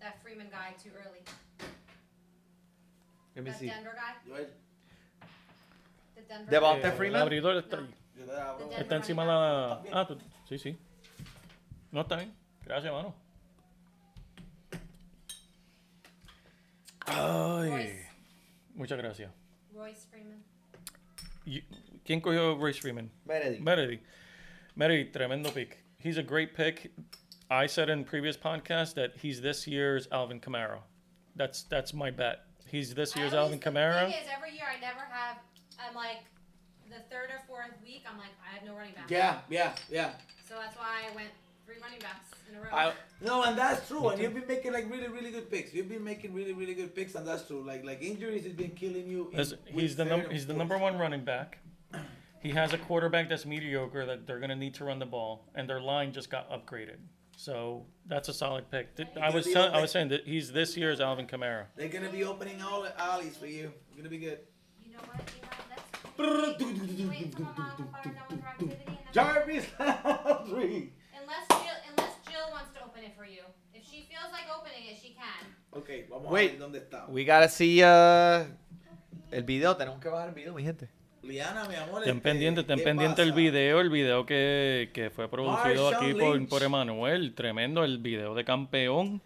[0.00, 1.24] that Freeman guy too early.
[3.38, 3.66] Let me That see.
[3.68, 4.14] Denver guy.
[4.26, 4.34] Yo,
[6.16, 6.88] The Denver Devonta guy.
[6.90, 7.22] El Freeman.
[7.22, 7.82] abridor está, No.
[7.86, 7.94] ahí.
[8.18, 8.58] yo te la abro.
[8.68, 9.82] The está Denver encima la...
[9.92, 10.18] Ah, tú-
[10.48, 10.76] sí, sí.
[11.92, 12.34] No, está bien.
[12.64, 13.14] Gracias, mano.
[17.06, 17.70] Ay.
[17.70, 18.08] Royce.
[18.74, 19.30] Muchas gracias.
[19.72, 20.42] Royce Freeman.
[21.46, 21.62] Y-
[22.04, 23.08] ¿Quién cogió Royce Freeman?
[23.24, 23.60] Meredith.
[23.60, 24.02] Meredith.
[24.74, 25.78] Meredith, tremendo pick.
[25.98, 26.90] He's a great pick.
[27.48, 30.80] I said in previous podcasts that he's this year's Alvin Kamara.
[31.36, 32.40] That's that's my bet.
[32.70, 34.06] He's this year's I always- Alvin Kamara.
[34.06, 35.36] The thing is, every year I never have.
[35.80, 36.18] I'm like,
[36.88, 39.10] the third or fourth week, I'm like, I have no running back.
[39.10, 40.10] Yeah, yeah, yeah.
[40.48, 41.28] So that's why I went
[41.66, 42.68] three running backs in a row.
[42.72, 44.08] I, no, and that's true.
[44.08, 45.74] And you've been making like really, really good picks.
[45.74, 47.62] You've been making really, really good picks, and that's true.
[47.62, 49.28] Like, like injuries has been killing you.
[49.32, 50.58] in Listen, week he's the third num- he's the fourth.
[50.58, 51.58] number one running back.
[52.40, 55.68] He has a quarterback that's mediocre that they're gonna need to run the ball, and
[55.68, 56.96] their line just got upgraded.
[57.38, 58.96] So that's a solid pick.
[58.96, 61.66] Th- I was tell- I was saying that he's this year's Alvin Kamara.
[61.76, 63.72] They're gonna be opening all the alleys for you.
[63.94, 64.40] You're gonna be good.
[64.84, 65.22] you know what?
[66.18, 70.92] You know, let's wait until Mama fires down with her activity, and then Jarvis Landry.
[71.14, 73.42] unless Jill, unless Jill wants to open it for you.
[73.72, 75.46] If she feels like opening it, she can.
[75.80, 76.50] Okay, vamos Wait.
[76.50, 77.08] a ver dónde está.
[77.08, 78.46] We gotta see uh,
[79.30, 79.76] el video.
[79.76, 80.88] Tenemos que bajar el video, mi gente.
[81.28, 82.02] Liana, mi amor.
[82.02, 86.14] Ten este, pendiente, ten ¿qué pendiente el video, el video que, que fue producido aquí
[86.14, 89.20] por, por Emanuel, tremendo el video de campeón.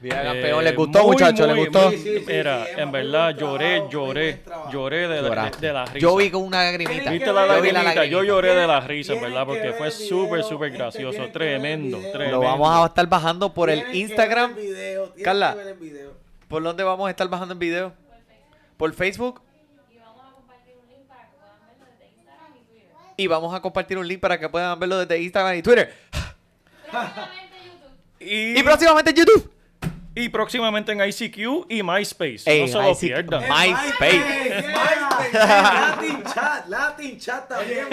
[0.00, 1.46] Mira, Eh, campeón, ¿les gustó, muchachos?
[1.46, 1.88] ¿Les gustó?
[1.90, 4.40] muy- Sí, sí, sí, Mira, sí, en Emma, verdad lloré, trabajo, lloré,
[4.72, 5.98] lloré de, la- de, de la risa.
[5.98, 7.10] Yo vi con una lagrimita.
[7.10, 10.82] Viste la lagrimita, yo lloré de la risa, verdad, que porque fue súper, súper gente,
[10.82, 12.38] gracioso, tremendo, tremendo.
[12.38, 14.56] Lo vamos a estar bajando por el Instagram.
[15.22, 15.56] Carla.
[16.48, 17.92] ¿Por dónde vamos a estar bajando el video?
[18.76, 19.40] ¿Por Facebook?
[19.88, 22.52] Y vamos a compartir un link para que puedan verlo desde Instagram
[23.16, 25.94] y vamos a compartir un link para que puedan verlo desde Instagram y Twitter.
[26.90, 28.20] Próximamente YouTube.
[28.20, 29.52] Y, Y próximamente en YouTube.
[30.14, 32.42] y próximamente en ICQ y MySpace.
[32.46, 33.00] Ey, no se lo ICQ.
[33.00, 33.42] pierdan.
[33.48, 34.64] My- MySpace.
[34.66, 35.32] MySpace.
[35.38, 37.86] Latin chat, Latin chat también.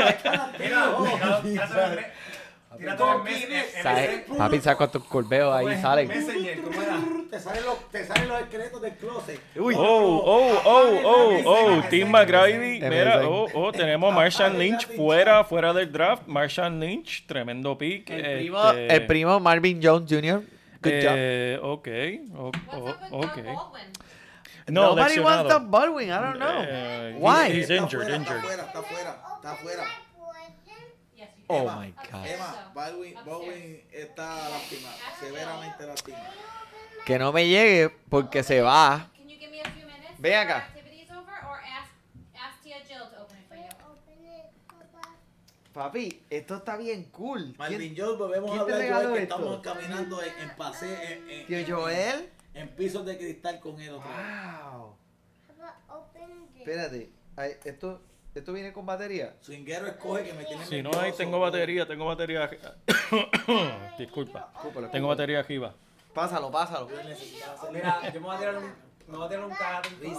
[2.77, 2.77] Tío.
[2.77, 4.21] Tírate el mes- el- el ¿Sabes?
[4.37, 6.07] Papi, saco tus curveos ahí, salen.
[6.07, 6.97] Messenger, ¿cómo era?
[7.29, 9.39] Te salen los, te salen los secretos del closet.
[9.55, 9.75] Uy.
[9.77, 9.81] Oh,
[10.25, 12.79] oh, oh, oh, oh, Tim McGrady.
[12.81, 16.23] Mira, oh, oh, tenemos Marshawn Lynch fuera, fuera del draft.
[16.27, 18.09] Marshawn Lynch, tremendo pick.
[18.09, 20.41] El primo, este, el primo Marvin Jones Jr.
[20.81, 21.13] Good job.
[21.15, 21.87] eh, Ok,
[22.37, 22.51] Oh,
[23.11, 23.37] ok.
[24.67, 26.09] No, Nobody wants Doug Baldwin.
[26.09, 26.61] I don't know.
[26.61, 27.49] Eh, Why?
[27.51, 28.37] He's injured, fuera, injured.
[28.37, 29.83] Está fuera, está fuera, está fuera.
[31.51, 32.25] Oh Emma, my God.
[32.27, 36.23] Emma, Baldwin, está lastimado, severamente lastimado.
[37.05, 39.09] Que no me llegue porque se va.
[39.17, 40.11] Can you give me a few minutes?
[40.19, 40.69] Ve before acá.
[45.73, 47.53] Papi, esto está bien cool.
[47.57, 49.35] Marvin Jones, volvemos a hablar Joel, que esto?
[49.35, 52.29] estamos caminando en, en pase, en, en- Tío Joel.
[52.55, 54.71] en pisos de cristal con él otra vez.
[54.73, 54.95] Wow.
[56.57, 57.09] Espérate.
[57.37, 58.01] Ay, esto,
[58.39, 59.35] esto viene con batería.
[59.41, 62.49] Swinguero escoge que me tiene Si no hay, tengo batería, tengo batería.
[63.97, 64.51] Disculpa.
[64.55, 65.73] Escúpalo, Tengo batería arriba.
[66.13, 66.89] Pásalo, pásalo.
[67.71, 68.73] Mira, yo me voy a tirar un,
[69.07, 70.13] me voy a tirar un aquí.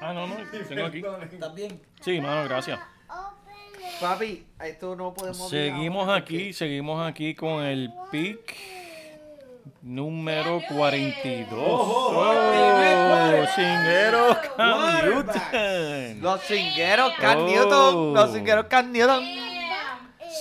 [0.00, 0.36] Ah, no, no,
[0.68, 1.02] tengo aquí.
[1.32, 1.80] ¿Estás bien?
[2.00, 2.80] Sí, mano, gracias.
[4.00, 8.54] Papi, esto no podemos Seguimos aquí, seguimos aquí con el pick
[9.88, 11.58] número 42.
[11.60, 16.20] Oh, Cinguero Cam Newton.
[16.20, 17.46] Los cingueros Cam Oh.
[17.48, 18.14] Newton.
[18.14, 19.24] Los cingueros Cam Newton.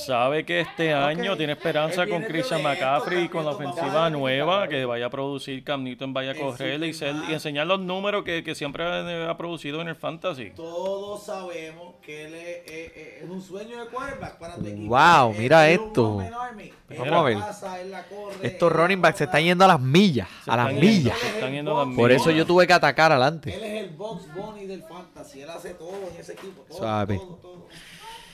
[0.08, 4.86] Sabe que este año tiene esperanza con Christian McCaffrey y con la ofensiva nueva que
[4.86, 8.42] vaya a producir Cam Newton, vaya a correr y, ser- y enseñar los números que,
[8.44, 10.52] que siempre ha, producido en el fantasy.
[10.56, 14.96] Todos sabemos que él es, es- es- es un sueño de quarterback para tu equipo.
[14.96, 16.18] Wow, Él mira es esto.
[16.18, 17.38] Vamos a ver.
[17.40, 20.56] pasa, él la corre, Estos running backs se están yendo a las millas, Se a
[20.56, 21.18] las yendo- millas.
[21.20, 23.54] se están yendo a las Por eso yo tuve que atacar adelante.
[23.54, 25.42] Él es el box bunny del fantasy.
[25.42, 26.62] Él hace todo en ese equipo.
[26.70, 27.18] Todo, Sabe.
[27.18, 27.68] todo, todo.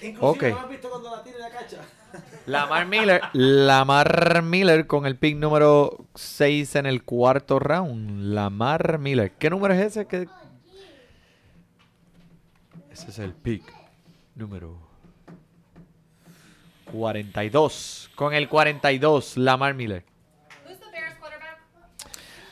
[0.03, 0.43] Inclusive, Ok.
[0.43, 1.77] ¿no has visto cuando la tira y la cacha?
[2.45, 8.33] Lamar Miller, Lamar Miller con el pick número 6 en el cuarto round.
[8.33, 9.31] Lamar Miller.
[9.31, 10.05] ¿Qué número es ese?
[10.05, 10.27] ¿Qué-
[12.91, 13.63] Ese es el pick
[14.35, 14.77] número
[16.91, 18.11] 42.
[18.15, 20.03] Con el 42, Lamar Miller.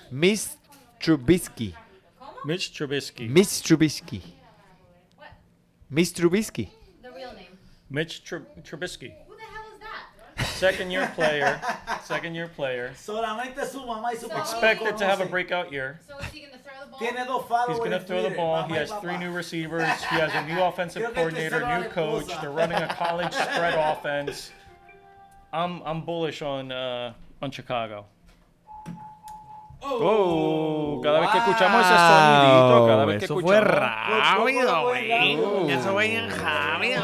[0.09, 0.57] Miss
[0.99, 1.73] Trubisky.
[2.43, 3.29] Mitch Trubisky.
[3.29, 4.21] Miss Trubisky.
[5.89, 6.69] Miss Trubisky.
[7.91, 8.05] The real name.
[8.05, 9.13] Mitch Trub- Trubisky.
[9.27, 10.47] Who the hell is that?
[10.57, 11.59] Second year player.
[12.03, 12.91] Second year player.
[12.95, 14.39] Solamente su mamá y su papá.
[14.41, 15.99] Expected to have a breakout year.
[16.07, 16.99] So is he gonna throw the ball?
[16.99, 17.69] Tiene dos followers.
[17.69, 18.55] He's going to en throw the Twitter, ball.
[18.63, 19.01] mamá He y has papá.
[19.01, 19.83] three new receivers.
[20.09, 22.23] He has a new offensive Creo que coordinator, tercero new la coach.
[22.27, 22.41] esposa.
[22.41, 24.51] They're running a college spread offense.
[25.53, 28.05] I'm I'm bullish on uh, on Chicago.
[29.83, 35.01] Oh, cada vez que escuchamos ese sonidito, cada vez que Eso escuchamos fue rápido, fue
[35.01, 35.69] rápido.
[35.69, 37.01] Eso fue bien rápido,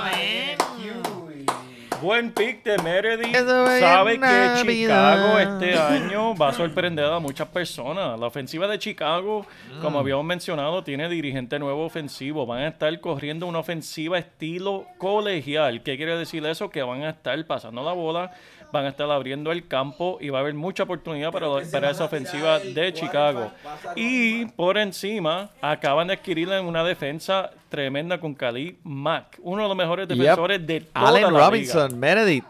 [2.01, 3.35] Buen pick de Meredith.
[3.79, 4.63] Sabe que.
[4.65, 8.19] Chicago este año va a sorprender a muchas personas.
[8.19, 9.45] La ofensiva de Chicago,
[9.77, 9.81] Mm.
[9.81, 12.45] como habíamos mencionado, tiene dirigente nuevo ofensivo.
[12.45, 15.81] Van a estar corriendo una ofensiva estilo colegial.
[15.81, 16.69] ¿Qué quiere decir eso?
[16.69, 18.31] Que van a estar pasando la bola,
[18.71, 22.05] van a estar abriendo el campo y va a haber mucha oportunidad para, para esa
[22.05, 23.51] ofensiva de Chicago.
[23.95, 29.67] Y por encima, acaban de adquirir en una defensa tremenda con Khalid Mack, uno de
[29.69, 30.17] los mejores Yep.
[30.17, 31.45] defensores de toda Allen la liga.
[31.47, 32.45] Robinson, Meredith.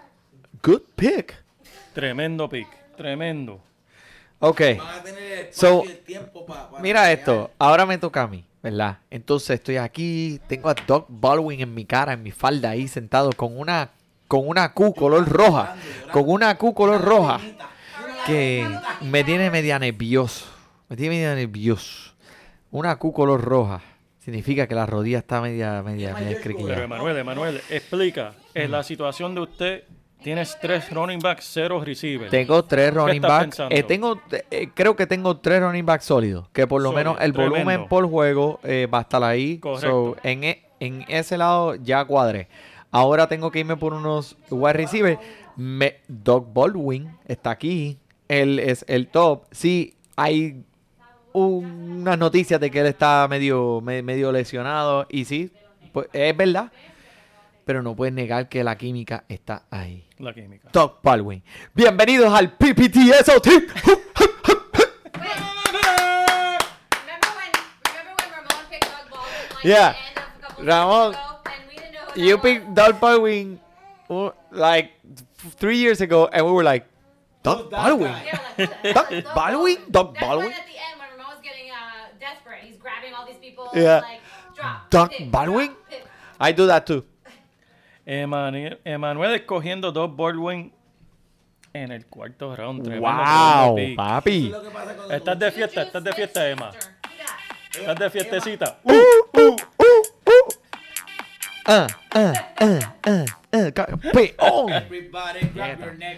[0.64, 1.36] Good pick.
[1.94, 3.60] Tremendo pick, tremendo.
[4.40, 4.62] Ok.
[4.78, 5.84] Van a tener el So,
[6.48, 7.18] pa- Mira crear.
[7.18, 9.00] esto, ahora me toca a mí, ¿verdad?
[9.10, 13.32] Entonces estoy aquí, tengo a Doc Baldwin en mi cara, en mi falda ahí sentado
[13.34, 13.90] con una
[14.28, 15.76] con una Q color roja,
[16.12, 17.40] con una Q color roja
[18.26, 18.68] que
[19.02, 20.46] me tiene media nervioso,
[20.90, 22.14] me tiene media nervioso.
[22.72, 23.82] Una Q color roja
[24.20, 26.84] significa que la rodilla está media media media Pero.
[26.84, 29.84] Emanuel, Emanuel, explica, en la situación de usted,
[30.22, 32.30] tienes tres running backs, cero receivers.
[32.30, 33.62] Tengo tres running backs.
[33.70, 34.22] eh, tengo,
[34.52, 36.50] eh, creo que tengo tres running backs sólidos.
[36.52, 39.60] Que por lo Sólido, menos el volumen por juego eh, va a estar ahí.
[39.60, 40.16] Correcto.
[40.16, 42.50] So, en, e- en ese lado ya cuadré.
[42.92, 45.20] Ahora tengo que irme por unos wide receivers.
[45.56, 47.98] Me, Doug Baldwin está aquí.
[48.28, 49.44] Él es el top.
[49.52, 50.64] Sí, hay
[51.34, 55.06] unas noticias de que él está medio, me- medio lesionado.
[55.10, 55.52] Y sí,
[55.92, 56.72] pues, es verdad.
[57.66, 60.08] Pero no puedes negar que la química está ahí.
[60.20, 60.70] La química.
[60.72, 61.44] Doug Baldwin.
[61.74, 63.48] Bienvenidos al PPTSOT.
[69.64, 69.96] Yeah.
[70.60, 71.27] at
[72.18, 72.74] You picked?
[72.74, 73.60] Doug Baldwin
[74.10, 74.92] uh, like
[75.38, 76.86] f- three years ago, and we were like,
[77.44, 78.12] Doug Baldwin.
[78.58, 79.78] Doug Doug Baldwin?
[79.90, 80.50] Doug That's Baldwin?
[80.50, 83.70] when at the end when Ramon was getting uh, desperate, he's grabbing all these people.
[83.74, 84.02] Yeah.
[84.02, 84.22] Like,
[84.56, 84.90] drop.
[84.90, 85.76] Doug Baldwin?
[86.40, 87.06] I do that too.
[88.06, 90.72] Emanuel, Emanuel escogiendo dos Baldwin
[91.74, 92.88] en el cuarto round.
[93.00, 94.52] Wow, papi.
[95.12, 96.72] Estás de fiesta, estás de fiesta, Emma.
[97.78, 98.80] Estás de fiestecita.
[98.84, 99.77] Uh, uh, uh, uh.
[101.68, 104.00] Uh, uh, uh, uh, uh, grab
[105.80, 106.18] your neck.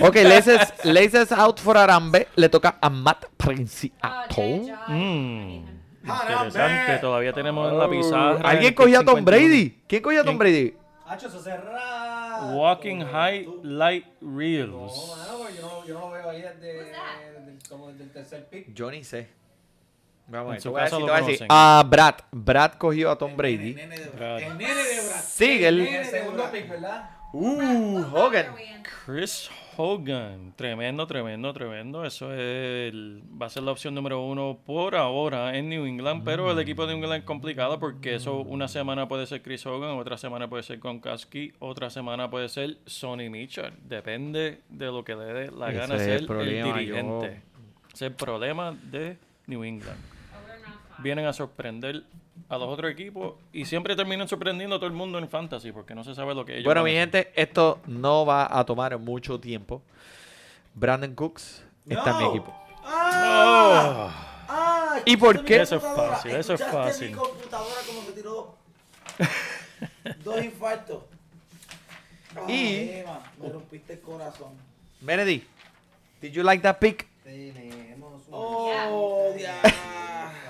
[0.00, 2.28] Ok, Laces, Laces out for Arambe.
[2.36, 4.34] Le toca a Matt Princiato.
[4.34, 4.72] Joy.
[4.88, 5.64] Mm,
[6.04, 8.48] interesante, todavía tenemos en la pizarra.
[8.48, 9.24] ¿Alguien cogió a Tom 51.
[9.24, 9.82] Brady?
[9.88, 10.38] ¿Quién cogió a Tom.
[10.38, 10.74] Brady?
[12.54, 15.16] Walking Highlight No, Reels.
[15.60, 16.44] no, yo no lo veo ahí
[17.68, 18.74] como desde el tercer pick.
[18.74, 19.28] Yo ni sé.
[20.26, 21.46] Vamos a ver, En su decir, lo conocen.
[21.50, 22.14] Ah, Brad.
[22.32, 23.74] Brad cogió a Tom El Brady.
[23.74, 24.40] nene de Brad.
[24.40, 25.20] El nene de Brad.
[25.22, 27.10] Sigue el- En el segundo pick, ¿verdad?
[27.32, 28.46] Uh, Hogan.
[29.04, 32.04] Chris Hogan, tremendo, tremendo, tremendo.
[32.04, 36.22] Eso es el- va a ser la opción número uno por ahora en New England,
[36.24, 39.66] pero el equipo de New England es complicado porque eso una semana puede ser Chris
[39.66, 43.72] Hogan, otra semana puede ser Gronkowski, otra semana puede ser Sonny Mitchell.
[43.82, 47.26] Depende de lo que le dé la Ese gana es ser el el, problema, dirigente.
[47.26, 47.26] yo-
[47.92, 49.18] Ese es el problema de
[49.48, 49.98] New England.
[49.98, 50.83] Oh, we're in round five.
[50.98, 52.04] Vienen a sorprender
[52.48, 55.94] a los otros equipos y siempre terminan sorprendiendo a todo el mundo en fantasy porque
[55.94, 59.40] no se sabe lo que ellos Bueno, mi gente, esto no va a tomar mucho
[59.40, 59.82] tiempo.
[60.74, 62.54] Brandon Cooks está en mi equipo.
[62.84, 64.30] ¡Ah!
[64.48, 65.62] Ah, ¿Y por qué?
[65.62, 67.08] Eso es fácil, eso es ¿Escuchaste fácil.
[67.10, 68.54] mi computadora como que tiró
[70.24, 71.02] dos infartos.
[72.48, 74.52] Y- Emma, me rompiste el corazón.
[75.00, 75.44] Meredith,
[76.20, 77.06] did you like that pick?
[77.22, 79.62] Tenemos Oh, ya.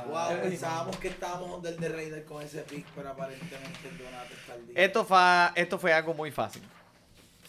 [0.06, 4.52] Wow, pensábamos que estábamos under the radar con ese pick, pero aparentemente el Donato está
[4.52, 4.84] al día.
[4.84, 5.18] Esto fue,
[5.56, 6.62] esto fue algo muy fácil.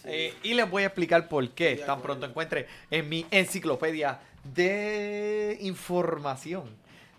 [0.06, 4.20] Eh, y les voy a explicar por qué de tan pronto encuentre en mi enciclopedia
[4.56, 6.70] de información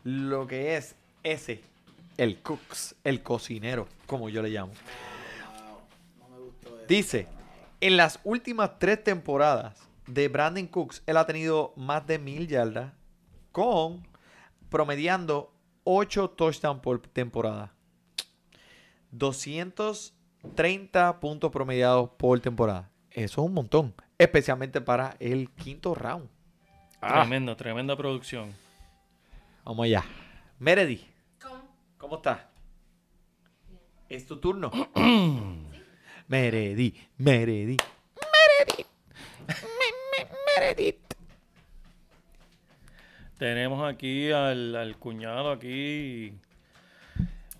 [0.04, 1.60] lo que es ese,
[2.16, 4.72] el cooks, el cocinero, como yo le llamo.
[4.72, 5.80] Wow,
[6.18, 6.86] no me gustó eso.
[6.88, 7.28] Dice,
[7.80, 12.92] en las últimas tres temporadas de Brandon Cooks, él ha tenido más de mil yardas
[13.56, 14.06] con
[14.68, 15.50] promediando
[15.84, 17.72] 8 touchdowns por temporada.
[19.12, 22.90] 230 puntos promediados por temporada.
[23.10, 26.28] Eso es un montón, especialmente para el quinto round.
[27.00, 28.54] Tremendo, tremenda producción.
[29.64, 30.04] Vamos allá.
[30.58, 31.06] Meredith,
[31.40, 31.62] ¿Cómo?
[31.96, 32.40] ¿cómo estás?
[34.10, 34.70] Es tu turno.
[36.28, 37.80] Meredith, Meredith,
[38.20, 38.86] Meredith,
[39.48, 39.54] Me-
[40.12, 40.28] me-
[40.60, 41.05] Meredith.
[43.38, 46.32] Tenemos aquí al, al cuñado aquí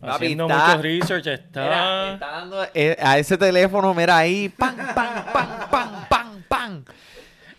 [0.00, 1.26] Papi, haciendo está- mucho research.
[1.26, 4.94] Está, Mira, está dando eh, a ese teléfono, mira ahí, pam, pam,
[5.32, 6.84] pam, pam, pam, pam.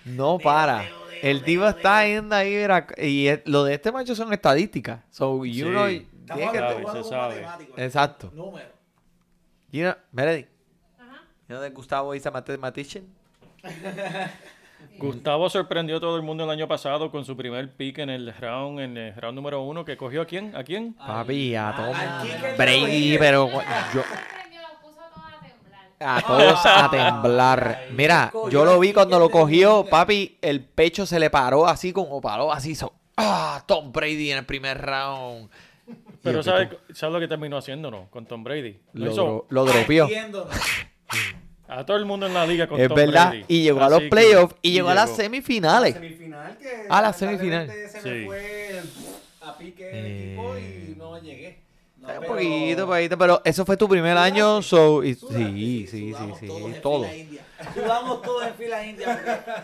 [0.05, 0.85] No para.
[1.21, 5.01] El tipo está yendo ahí, mira, y es- lo de este macho son estadísticas.
[5.11, 5.71] So, you Sí.
[5.71, 5.85] know,
[6.35, 7.45] tiene que- sabe, se sabe.
[7.77, 8.31] Exacto.
[8.33, 8.69] Número.
[9.71, 10.47] You know, Meredith,
[10.99, 11.21] Ajá.
[11.47, 13.05] you know that Gustavo is a mathematician?
[14.97, 18.33] Gustavo sorprendió a todo el mundo el año pasado con su primer pick en el
[18.35, 20.93] round, en el round número uno, que cogió a quién, a quién.
[20.93, 23.49] Papi, a Tom Brady, pero
[23.93, 26.17] yo, a todos a temblar.
[26.17, 26.89] a todos a
[27.21, 27.81] temblar.
[27.91, 32.19] Mira, yo lo vi cuando lo cogió, papi, el pecho se le paró así como
[32.19, 32.73] paró, así.
[32.75, 35.49] so- ah, Tom Brady en el primer round.
[36.23, 38.09] Pero ¿sabes sabe lo que terminó haciendo, no?
[38.09, 38.79] Con Tom Brady.
[38.93, 40.07] Lo Lo, hizo dro- lo dropeó.
[41.67, 43.29] A todo el mundo en la liga con Es Tom verdad.
[43.29, 43.45] Brady.
[43.47, 45.17] Y llegó a Así los que- playoffs y llegó a las llegó.
[45.17, 45.93] semifinales.
[45.95, 47.91] semifinal que Ah, la lamentablemente semifinal.
[47.91, 48.09] se Sí.
[48.09, 48.81] me fue
[49.41, 51.59] a pique el equipo y no llegué.
[51.99, 55.87] No, Un pero- poquito, poquito, pero eso fue tu primer año, so, y- sí, sí,
[55.91, 57.03] sí, sudamos sí, todos en todo.
[57.03, 57.41] fila india.
[57.73, 59.05] Sudamos todos en fila india.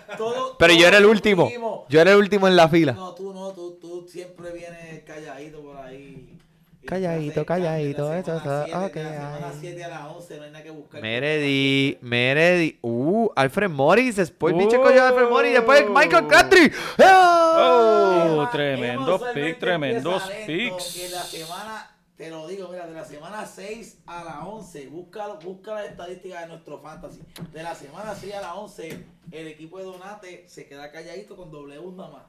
[0.09, 1.79] porque todo- Pero yo todos era el último, sufrimos.
[1.87, 2.91] yo era el último en la fila.
[2.91, 6.37] No, tú no, tú, tú siempre vienes calladito por ahí.
[6.85, 9.57] Calladito, calladito, eso está- ok, la semana ay.
[9.59, 11.01] 7 a las 11 no hay nada que buscar.
[11.01, 16.71] Meredith, Meredith, uh, Alfred Morris, después pinche coño de Alfred Morris, después Michael Crabtree.
[16.99, 17.53] ¡Ah!
[17.55, 21.11] Oh, Emma usualmente picks, tremendos picks.
[21.11, 25.73] La semana, te lo digo, mira, de la semana 6 a la 11, busca, busca
[25.75, 27.19] las estadísticas de nuestro fantasy.
[27.51, 31.51] De la semana 6 a la 11, el equipo de Donate se queda calladito con
[31.51, 32.23] doble nada más.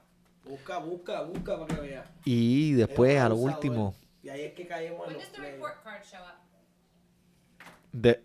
[0.49, 2.07] Busca, busca, busca para que veas.
[2.25, 3.55] Y después, Es a lo abusador.
[3.55, 3.95] último,
[4.25, 5.53] Y ahí es que caemos en When los does the playoffs.
[5.55, 6.39] report card show up?
[7.93, 8.21] de...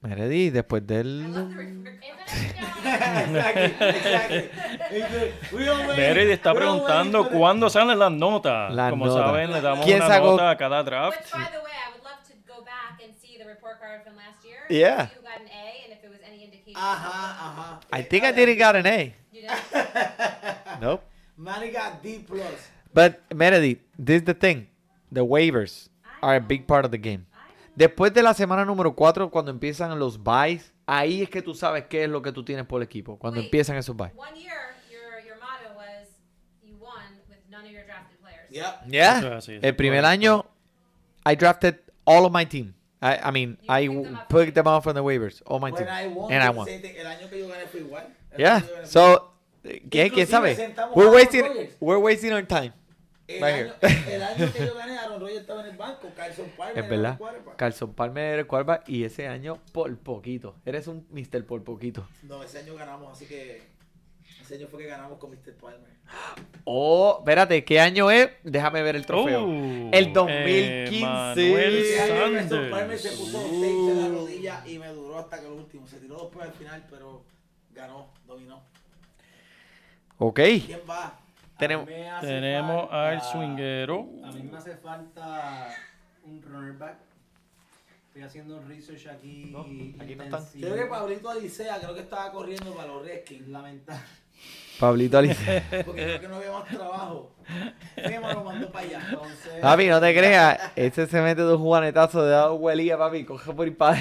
[0.00, 1.32] Meredith, después I del...
[1.34, 1.98] love the report card.
[4.90, 8.72] Esa es la Meredith está preguntando cuándo salen las notas.
[8.72, 9.24] Las Como notas.
[9.26, 11.18] saben, le damos ¿Quién una sacó- nota a cada draft.
[11.20, 14.02] Which, by the way, I would love to go back and see the report card
[14.04, 14.58] from last year.
[14.70, 15.06] Yeah.
[15.16, 16.76] Who got an A and if it was any indication.
[16.80, 17.80] Ajá, ajá.
[17.92, 19.14] I think I didn't got an A.
[19.32, 20.80] You didn't?
[20.80, 21.02] Nope.
[21.36, 22.70] Manny got D plus.
[22.94, 24.68] But Meredith, this is the thing.
[25.12, 25.88] The waivers
[26.22, 27.24] are a big part of the game.
[27.76, 31.84] Después de la semana número 4, cuando empiezan los buys, ahí es que tú sabes
[31.88, 33.16] qué es lo que tú tienes por el equipo.
[33.18, 33.46] Cuando Wait.
[33.46, 34.10] empiezan esos buys.
[34.16, 36.08] One year, your your motto was
[36.64, 38.50] you won with none of your drafted players.
[38.50, 39.18] Yeah.
[39.18, 40.44] Es eso el primer año,
[41.24, 42.74] I drafted all of my team.
[43.00, 45.60] I, I mean, You I picked them picked them from out from the waivers, all
[45.60, 46.66] my When team, I won, and I won.
[46.68, 48.06] el año que yo gané fue igual.
[48.32, 48.62] El Yeah.
[48.84, 49.30] So,
[49.62, 50.74] ¿qué, ¿quién Inclusive sabe?
[50.96, 51.44] We're wasting,
[51.78, 52.72] we're wasting our time.
[53.28, 56.78] El Right año, el que yo gané, Aaron Rodgers estaba en el banco, Carson Palmer
[56.78, 57.12] Es era verdad.
[57.12, 57.56] el quarterback.
[57.56, 60.56] Carson Palmer era el quarterback y ese año por poquito.
[60.64, 61.44] Eres un Mr.
[61.44, 62.08] por poquito.
[62.22, 63.62] No, ese año ganamos, así que
[64.40, 65.54] ese año fue que ganamos con Mr.
[65.60, 65.90] Palmer.
[66.64, 68.30] Oh, espérate, ¿qué año es?
[68.44, 69.44] Déjame ver el trofeo.
[69.44, 71.02] Uh, el 2015.
[71.04, 72.70] Manuel Ese año Carson Sanders.
[72.70, 75.86] Palmer se puso tape en la rodilla y me duró hasta que el último.
[75.86, 77.24] Se tiró después al final, pero
[77.74, 78.62] ganó, dominó.
[80.16, 80.40] Ok.
[80.64, 81.20] ¿Quién va?
[81.58, 81.86] Tenemos,
[82.20, 84.06] Tenemos falta- al swinguero.
[84.24, 85.68] A mí me hace falta
[86.24, 86.96] un runner back.
[88.08, 89.48] Estoy haciendo un research aquí.
[89.50, 89.60] No,
[90.02, 90.44] aquí no están.
[90.52, 93.48] Creo que Pablito Alicea, creo que estaba corriendo para los Redskins.
[93.48, 94.02] Lamentable.
[94.78, 95.62] Pablito Alice.
[95.86, 97.32] Porque creo que no había más trabajo.
[97.96, 99.00] Fema lo mandó para allá.
[99.10, 100.60] Entonces, Papi, no te creas.
[100.76, 103.24] Ese se mete dos juanetazos de dado huelía, papi.
[103.24, 103.98] Coge por ir para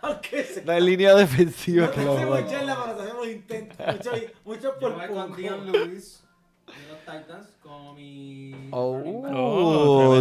[0.00, 0.62] Aunque.
[0.64, 2.50] No hay línea defensiva No que lo hacemos aguante.
[2.56, 3.76] charla, pero hacemos intentos.
[3.86, 5.36] Muchos mucho por poco.
[5.36, 6.21] Lewis.
[6.80, 8.54] De los Titans como mi.
[8.70, 9.02] Oh,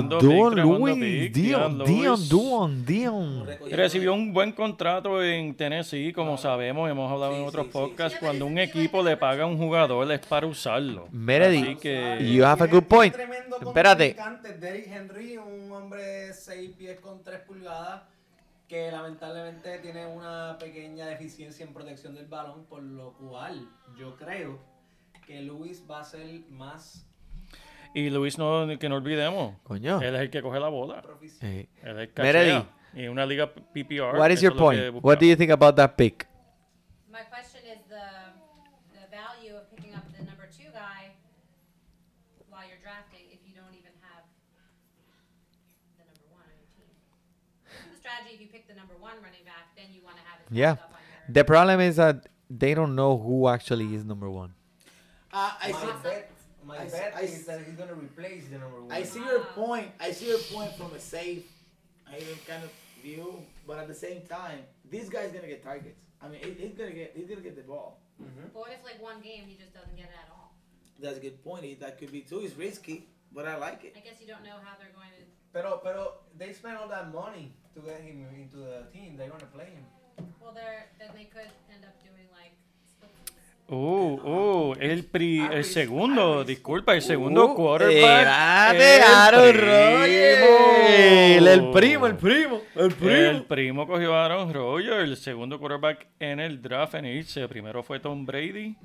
[0.02, 2.30] pick, Dion Lewis, Dion, Dion Dion.
[2.30, 3.48] Dion, Dion.
[3.70, 7.78] Recibió un buen contrato en Tennessee, como sabemos, hemos hablado en otros sí, sí.
[7.78, 8.20] podcasts.
[8.20, 11.08] Cuando un equipo le paga a un jugador es para usarlo.
[11.12, 11.82] Meredith,
[12.20, 13.14] you have a good point.
[13.14, 14.16] Tremendo Espérate.
[14.60, 18.04] Derrick Henry, un hombre de 6 pies con 3 pulgadas
[18.68, 24.60] que lamentablemente tiene una pequeña deficiencia en protección del balón, por lo cual yo creo
[25.26, 27.08] que Luis va a ser más
[27.94, 30.02] Y Luis, no, que no olvidemos, Coño.
[30.02, 31.00] él es el que coge la bola.
[31.00, 31.70] Eh, proficiente.
[31.84, 32.70] Él es el cachea.
[32.94, 34.18] Y en una liga PPR.
[34.18, 35.04] What is your que point?
[35.04, 36.28] What do you think about that pick?
[37.10, 38.32] My question is the
[38.94, 41.12] the value of picking up the number two guy
[42.50, 44.24] while you're drafting if you don't even have
[45.98, 46.92] the number one on your team.
[47.92, 50.40] The strategy if you pick the number one running back, then you want to have
[50.40, 50.74] it Yeah.
[50.74, 54.54] up on your The problem is that they don't know who actually is number one.
[55.34, 56.32] Ah, I My see, bet,
[56.66, 58.92] my I bet I is see- that he's gonna replace the number one.
[58.92, 59.92] I see your point.
[60.00, 61.46] I see your point from a safe,
[62.08, 62.72] I even kind of
[63.02, 64.60] view, but at the same time,
[64.90, 66.00] this guy's gonna get targets.
[66.22, 68.00] I mean, he- he's gonna get he's gonna get the ball.
[68.20, 70.54] But what if like one game he just doesn't get it at all?
[71.00, 71.80] That's a good point.
[71.80, 72.42] That could be too.
[72.42, 73.94] It's risky, but I like it.
[73.98, 75.24] I guess you don't know how they're going to.
[75.54, 79.18] Pero, pero they spent all that money to get him into the team.
[79.18, 79.86] They're gonna play him.
[80.40, 82.31] Well, they're then they could end up doing like.
[83.74, 84.20] Uh,
[84.74, 88.28] uh, el, pri, el segundo, disculpa, el segundo Uh, quarterback.
[88.28, 89.66] Aaron primo.
[89.66, 91.48] Rodgers.
[91.48, 93.12] El primo, el primo, el primo.
[93.16, 97.48] El primo cogió a Aaron Rodgers, el segundo quarterback en el draft en irse.
[97.48, 98.76] Primero fue Tom Brady.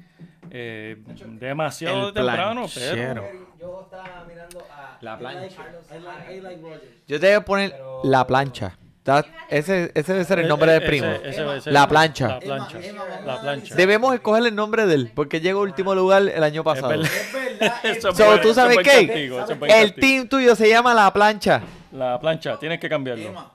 [0.52, 0.96] eh,
[1.40, 3.22] demasiado El temprano, planchero.
[3.24, 3.46] pero.
[3.58, 5.62] Yo estaba mirando a La plancha.
[5.90, 6.82] I like, I like Rogers.
[7.08, 8.78] Yo te voy a poner Pero- la plancha.
[9.06, 11.06] That- ese, ese debe ser el nombre del primo.
[11.06, 12.28] ese ser- La plancha.
[12.28, 12.78] La plancha.
[13.24, 13.74] La plancha.
[13.74, 16.92] Debemos escoger el nombre de él, porque llegó último lugar el año pasado.
[16.92, 17.72] Es verdad.
[17.84, 19.06] es So, ¿tú sabes qué?
[19.06, 21.62] castigo, El team tuyo se llama La Plancha.
[21.92, 23.28] La plancha, tienes que cambiarlo.
[23.28, 23.52] Emma,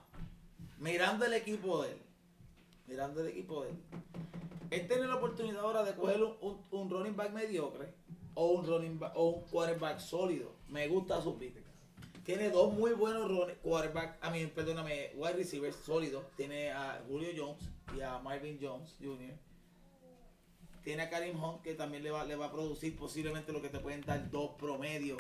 [0.80, 1.98] mirando el equipo de él,
[2.88, 3.76] mirando el equipo de él,
[4.72, 7.94] él tiene la oportunidad ahora de coger un, un, un running back mediocre
[8.34, 10.54] o un running back, o un quarterback sólido.
[10.70, 11.56] Me gusta su pick.
[12.26, 16.24] Tiene dos muy buenos running, quarterback, a mí, perdóname, wide receivers sólidos.
[16.38, 17.64] Tiene a Julio Jones
[17.98, 19.34] y a Marvin Jones Jr.
[20.84, 23.70] Tiene a Karim Hunt que también le va, le va a producir posiblemente lo que
[23.70, 25.20] te pueden dar dos promedios.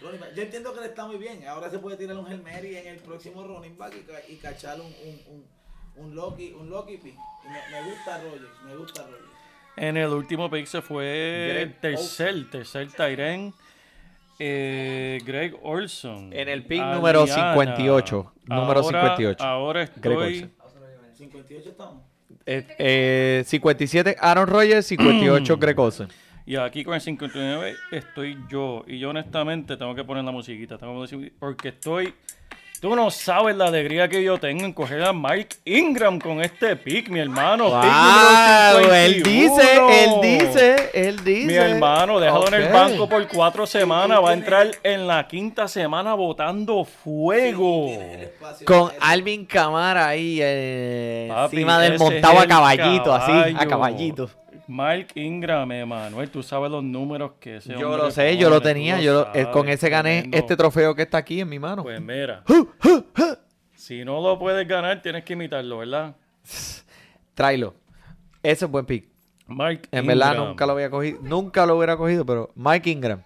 [0.00, 0.34] Running back.
[0.34, 1.46] Yo entiendo que le está muy bien.
[1.48, 4.36] Ahora se puede tirar un Hail Mary en el próximo running back y, ca- y
[4.36, 7.14] cachar un, un, un, un Loki, un Loki pick.
[7.14, 9.24] Y me, me gusta Rogers, me gusta Rogers.
[9.76, 13.52] En el último pick se fue Greg el tercer, tercer Tyren.
[14.38, 16.32] Eh, Greg Olson.
[16.32, 19.44] En el pick número 58, número Ahora- 58.
[19.44, 20.34] Ahora Greg estoy.
[20.38, 20.52] Olson.
[21.16, 22.02] 58 estamos.
[22.44, 26.08] Eh, eh, 57 Aaron Rodgers, 58 Greg Olsen.
[26.44, 28.84] Y aquí con el 59 estoy yo.
[28.86, 30.78] Y yo honestamente tengo que poner la musiquita.
[30.78, 32.14] Tengo que decir, porque estoy.
[32.80, 36.76] Tú no sabes la alegría que yo tengo en coger a Mike Ingram con este
[36.76, 37.70] pick, mi hermano.
[37.70, 39.24] Wow, él 51.
[39.24, 41.46] dice, él dice, él dice.
[41.46, 44.20] Mi hermano, déjalo en el banco por cuatro semanas.
[44.22, 47.92] Va a entrar en la quinta semana botando fuego.
[48.66, 48.92] Con.
[49.00, 54.28] Alvin Camara ahí eh, Papi, encima del montado a caballito, así, a caballito.
[54.68, 59.00] Mark Ingram, Emanuel, tú sabes los números que ese Yo lo sé, yo lo tenía,
[59.00, 60.36] yo lo- eh, con ese gané tremendo.
[60.38, 61.82] este trofeo que está aquí en mi mano.
[61.82, 62.42] Pues mira,
[63.74, 66.16] si no lo puedes ganar, tienes que imitarlo, ¿verdad?
[67.34, 67.74] Tráelo.
[68.42, 69.08] Ese es buen pick.
[69.46, 73.22] Mark En verdad nunca lo había cogido, nunca lo hubiera cogido, pero Mike Ingram.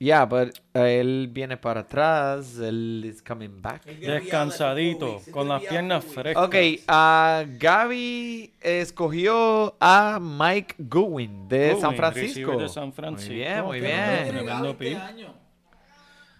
[0.00, 3.84] Yeah, but eh, él viene para atrás, él is coming back.
[3.84, 6.44] Descansadito, con las piernas frescas.
[6.44, 6.54] Ok,
[6.86, 12.56] ah, Gaby escogió a Mike Goodwin de Goodwin, San Francisco.
[12.58, 13.32] de San Francisco.
[13.32, 14.28] Muy bien, muy ¿Qué nombre bien.
[14.28, 14.98] Tremendo este?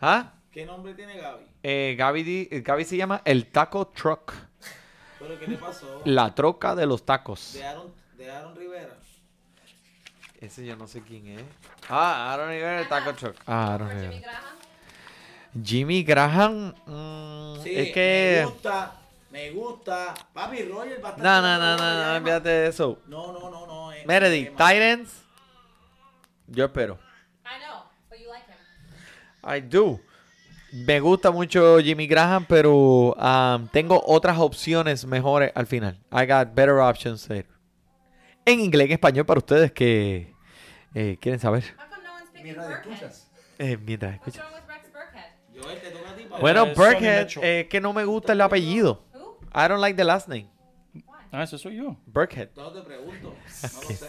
[0.00, 0.32] ¿Ah?
[0.52, 1.44] ¿Qué nombre tiene Gaby?
[1.64, 4.32] Eh, Gaby, di- Gaby se llama el Taco Truck,
[5.18, 6.00] ¿Pero qué le pasó?
[6.04, 7.54] la troca de los tacos.
[7.54, 8.97] De Aaron, de Aaron Rivera.
[10.40, 11.42] Ese yo no sé quién es.
[11.88, 13.36] Ah, Aaron Rivera, el Taco Truck.
[13.46, 14.32] Ah, Aaron Or Jimmy Rivera.
[14.32, 15.64] Graham?
[15.64, 18.42] Jimmy Graham, mm, Sí, es que...
[18.44, 18.92] me gusta,
[19.30, 20.14] me gusta.
[20.32, 23.00] Papi, Roger va a estar No, no, no, no, no, olvídate de eso.
[23.08, 23.90] No, no, no, no.
[24.06, 25.24] Meredith, Titans.
[26.46, 26.98] Yo espero.
[27.44, 28.56] I know, but you like him.
[29.42, 30.00] I do.
[30.72, 35.98] Me gusta mucho Jimmy Graham, pero um, tengo otras opciones mejores al final.
[36.12, 37.46] I got better options there.
[38.48, 40.32] En inglés, en español para ustedes que
[40.94, 41.64] eh, quieren saber.
[42.34, 42.70] Burkhead?
[42.80, 43.30] escuchas.
[43.58, 44.42] Eh, mientras What's escucha.
[44.48, 45.62] wrong with Rex Burkhead?
[45.62, 46.40] Joel, te toca a ti, papá.
[46.40, 49.02] Bueno, Burkhead, eh, que no me gusta el apellido.
[49.12, 49.38] Who?
[49.54, 50.48] I don't like the last name.
[51.30, 51.96] Ah, ese soy yo.
[52.06, 52.48] Burkhead.
[52.56, 54.06] No te pregunto, no lo sé.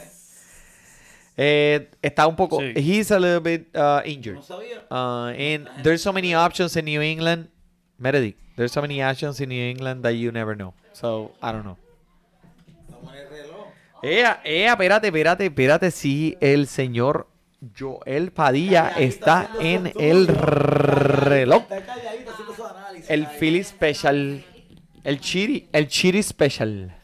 [1.35, 2.59] Eh, está un poco.
[2.61, 2.73] Sí.
[2.77, 4.35] He's a little bit uh, injured.
[4.35, 4.85] No sabía.
[4.89, 7.49] Uh, and there's so many options in New England.
[7.97, 10.73] Meredith, there's so many options in New England that you never know.
[10.93, 11.77] So, I don't know.
[14.01, 15.91] Ea, ea, espérate, espérate, espérate.
[15.91, 17.27] Si el señor
[17.77, 21.63] Joel Padilla está en el reloj.
[21.63, 23.09] Está calladito haciendo su análisis.
[23.09, 23.27] El.
[23.27, 24.45] Philly Special.
[25.03, 26.95] El Chiri, el Chiri Special.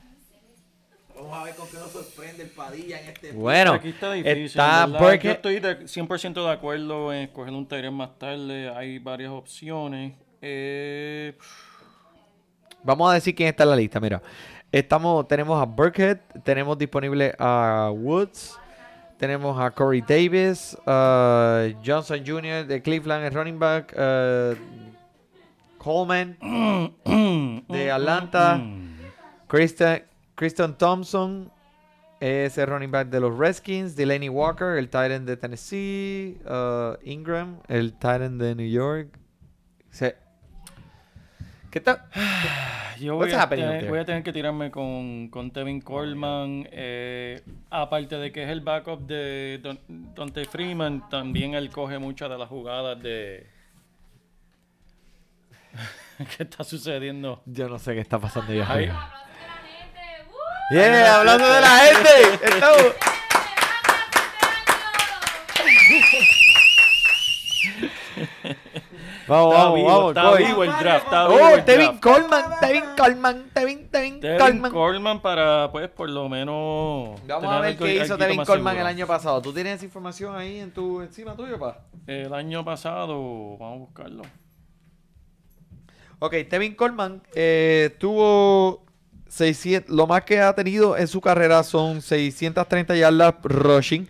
[1.16, 3.32] Vamos a ver con qué nos sorprende el Padilla en este.
[3.32, 4.62] Bueno, Aquí está difícil.
[4.62, 8.70] Yo estoy de 100% de acuerdo en escoger un Tyrell más tarde.
[8.70, 10.14] Hay varias opciones.
[10.42, 11.38] Eh,
[12.86, 14.00] Vamos a decir quién está en la lista.
[14.00, 14.22] Mira,
[14.80, 18.58] estamos, tenemos a Burkhead, tenemos disponible a Woods,
[19.18, 22.66] tenemos a Corey Davis, uh, Johnson Jr.
[22.68, 23.94] de Cleveland, el running back,
[25.78, 26.38] Coleman
[27.70, 28.62] de Atlanta,
[29.48, 30.02] Christian,
[30.36, 31.52] Christian Thompson
[32.20, 36.96] es el running back de los Redskins, Delaney Walker, el tight end de Tennessee, uh,
[37.04, 39.08] Ingram, el tight end de New York.
[39.92, 40.16] Se-
[41.76, 42.02] ¿Qué tal?
[43.02, 46.66] Yo voy a, tener, voy a tener que tirarme con, con Tevin Coleman.
[46.72, 49.78] eh, aparte de que es el backup de Don,
[50.16, 53.46] Dante Freeman, también él coge muchas de las jugadas de.
[56.38, 57.42] ¿Qué está sucediendo?
[57.46, 58.72] Yo no sé qué está pasando ya.
[58.72, 58.90] Ahí.
[58.90, 60.28] Hablando de la gente.
[60.32, 60.74] ¡uh!
[60.74, 62.46] Yeah, hablando de la gente.
[62.56, 63.15] Estamos.
[69.28, 70.10] Vamos, Está vamos, vivo, vamos.
[70.16, 71.06] está vivo el draft.
[71.06, 72.02] Está vivo Oh, el Tevin draft.
[72.04, 74.72] Coleman, Tevin Coleman, Tevin, Tevin Tevin Coleman.
[74.72, 77.20] Coleman para, pues, por lo menos.
[77.28, 78.90] Vamos a ver qué hizo Tevin Coleman seguro.
[78.90, 79.42] el año pasado.
[79.42, 81.80] ¿Tú tienes esa información ahí en tu encima tuyo, pa?
[82.08, 84.24] El año pasado, vamos a buscarlo.
[86.20, 88.86] Ok, Tevin Coleman eh, tuvo
[89.28, 94.08] 600, lo más que ha tenido en su carrera son 630 yardas rushing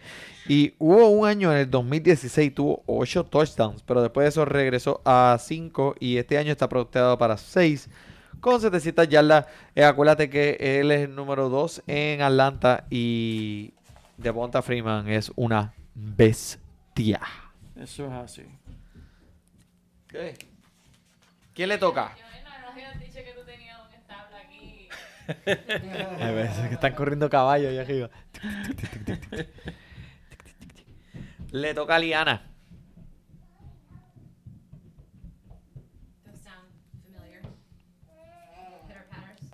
[0.48, 5.02] y hubo un año en el 2016 tuvo 8 touchdowns, pero después de eso regresó
[5.04, 7.90] a 5 y este año está proyectado para 6
[8.40, 9.48] con 700 yardas.
[9.74, 13.74] Eh, acuérdate que él es el número 2 en Atlanta y
[14.18, 17.22] Devonta Freeman es una bestia.
[17.76, 18.44] Eso es así.
[21.56, 22.16] ¿Quién le toca?
[22.18, 24.90] Yo en la habías dicho que tú tenías un estable aquí.
[26.24, 28.10] A ver, es que están corriendo caballos allá arriba.
[31.56, 32.42] Le toca a Liana.
[36.26, 36.68] Those sound
[37.02, 37.42] familiar.
[38.86, 39.48] Pitter patters.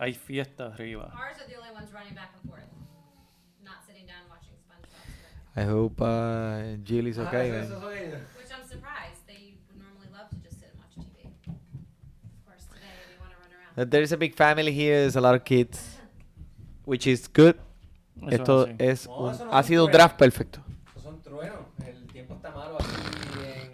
[0.00, 1.12] Hay fiesta arriba.
[1.12, 2.64] Ours are the only ones running back and forth,
[3.62, 7.50] not sitting down watching SpongeBob I hope uh, Jill is okay.
[7.50, 7.78] Ah, eso.
[8.38, 9.20] Which I'm surprised.
[9.26, 11.28] They would normally love to just sit and watch TV.
[11.28, 13.76] Of course, today we want to run around.
[13.76, 15.98] That There is a big family here, there's a lot of kids,
[16.86, 17.58] which is good.
[18.28, 20.60] Eso Esto es No, un- eso no ha sido un draft perfecto.
[20.90, 21.58] Esos son truenos.
[21.86, 22.86] El tiempo está malo aquí
[23.44, 23.70] en.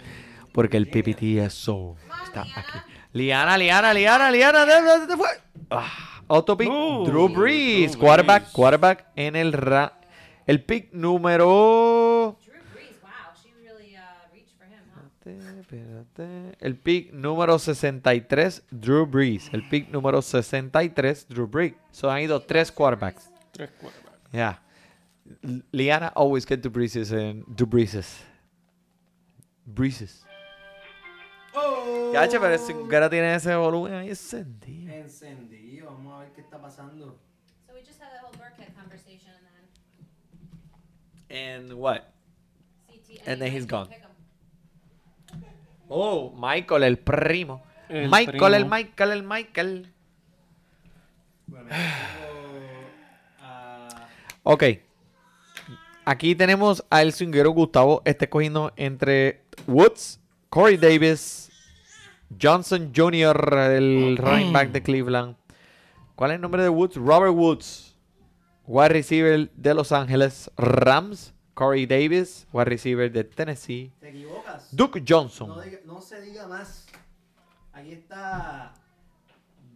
[0.53, 0.89] Porque el.
[0.89, 1.97] PPT es so.
[2.25, 2.61] Está Liana.
[2.61, 2.79] aquí.
[3.13, 4.67] Liana, Liana, Liana, Liana.
[4.67, 5.29] ¿dónde- dónde fue?
[5.71, 6.69] Ah, auto pick.
[6.71, 7.93] Uh, Drew Brees.
[7.93, 8.53] Drew Quarterback, Brees.
[8.55, 9.95] quarterback en el ra
[10.47, 13.11] el pick número Drew Brees, wow,
[13.43, 15.07] she really uh, reached for him, huh?
[15.07, 16.57] Espérate, espérate.
[16.61, 19.51] El pick número 63, Drew Brees.
[19.53, 21.75] El pick número 63, Drew Brees.
[21.91, 23.31] So han ido tres quarterbacks.
[23.53, 24.08] Tres quarterbacks.
[24.33, 24.57] Yeah.
[25.73, 28.19] Liana always get to Breezes and do Breezes.
[29.67, 30.25] Breezes.
[31.55, 32.13] ¡Oh!
[32.13, 34.93] Ya, che, pero ese cara tiene ese volumen ahí encendido.
[34.93, 35.87] Encendido.
[35.91, 37.19] Vamos a ver qué está pasando.
[37.67, 39.33] So we just had that whole Burkhead conversation
[41.29, 42.13] and then And what?
[42.89, 43.23] CT.
[43.27, 43.89] And then he's gone.
[45.91, 47.63] Oh, Michael, el primo.
[47.89, 48.67] El Michael, el.
[48.67, 49.87] Michael, el Michael.
[51.47, 52.28] Bueno, a.
[54.51, 54.65] Ok.
[56.07, 58.01] Aquí tenemos a el swinguero Gustavo.
[58.07, 60.19] Está escogiendo entre Woods,
[60.49, 61.51] Corey Davis,
[62.41, 65.37] Johnson Jr., el running back de Cleveland.
[66.15, 66.97] ¿Cuál es el nombre de Woods?
[66.97, 67.95] Robert Woods,
[68.67, 71.35] wide receiver de Los Ángeles Rams.
[71.53, 73.93] Corey Davis, wide receiver de Tennessee.
[74.01, 74.75] ¿Te equivocas?
[74.75, 75.49] Duke Johnson.
[75.49, 76.87] No, diga- no se diga más.
[77.75, 78.73] Aquí está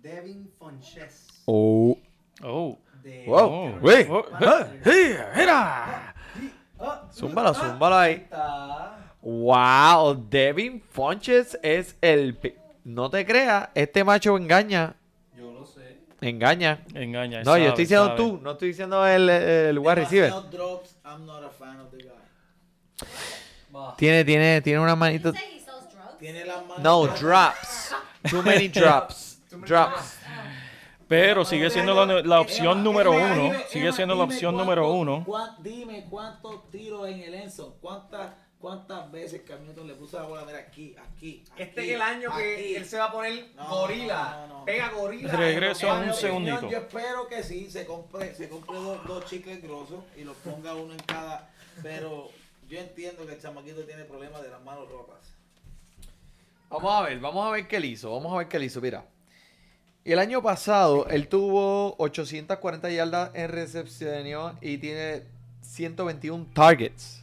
[0.01, 1.27] Devin Fonches.
[1.45, 1.99] Oh.
[2.43, 2.79] Oh.
[3.03, 3.39] De Wow.
[3.41, 3.79] Oh.
[3.83, 4.07] Wey.
[4.09, 4.25] Oh.
[4.85, 6.15] Sí, mira.
[7.13, 8.27] Zúmbalo, ah, zúmbalo ahí.
[9.21, 12.39] Wow, Devin Fonches es el...
[12.85, 14.95] No te creas, este macho engaña.
[15.37, 15.99] Yo lo sé.
[16.21, 16.81] Engaña.
[16.95, 17.45] Engaña.
[17.45, 18.17] No, yo sabe, estoy diciendo sabe.
[18.17, 20.33] tú, no estoy diciendo el, el wide receiver.
[20.51, 20.97] Drops.
[21.05, 23.95] I'm not a fan of the guy.
[23.97, 25.33] Tiene, tiene, tiene una manito.
[26.19, 26.79] Tiene las manos.
[26.81, 27.95] No, drops.
[28.29, 29.41] Too many drops.
[29.49, 30.19] Too many Drops.
[31.13, 33.43] Pero sigue siendo la, la opción Emma, número Emma, uno.
[33.45, 35.25] dime, Sigue Emma, siendo la opción cuánto- número uno.
[35.27, 37.77] cuán- dime cuántos tiros en el Enzo.
[37.83, 40.45] ¿Cuántas, cuántas veces Cam Newton le puso la bola?
[40.47, 41.45] Mira, aquí, aquí.
[41.59, 44.39] Este aquí, es el año que él se va a poner No, gorila.
[44.41, 44.65] no, no, no.
[44.65, 45.33] Pega gorila.
[45.33, 46.71] Regreso a un segundito.
[46.71, 50.75] Yo espero que sí, se compre, se compre dos, dos chicles grosos y los ponga
[50.75, 51.51] uno en cada.
[51.83, 52.31] Pero
[52.71, 55.19] yo entiendo que el chamaquito tiene problemas de las manos rotas.
[56.71, 58.11] Vamos a ver, vamos a ver qué él hizo.
[58.13, 58.81] Vamos a ver qué él hizo.
[58.81, 59.05] Mira.
[60.05, 65.23] El año pasado él tuvo 840 yardas en recepción y tiene
[65.61, 67.23] 121 targets.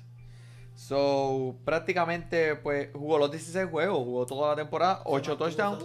[0.75, 5.83] So, prácticamente, pues jugó los 16 juegos, jugó toda la temporada, 8 touchdowns.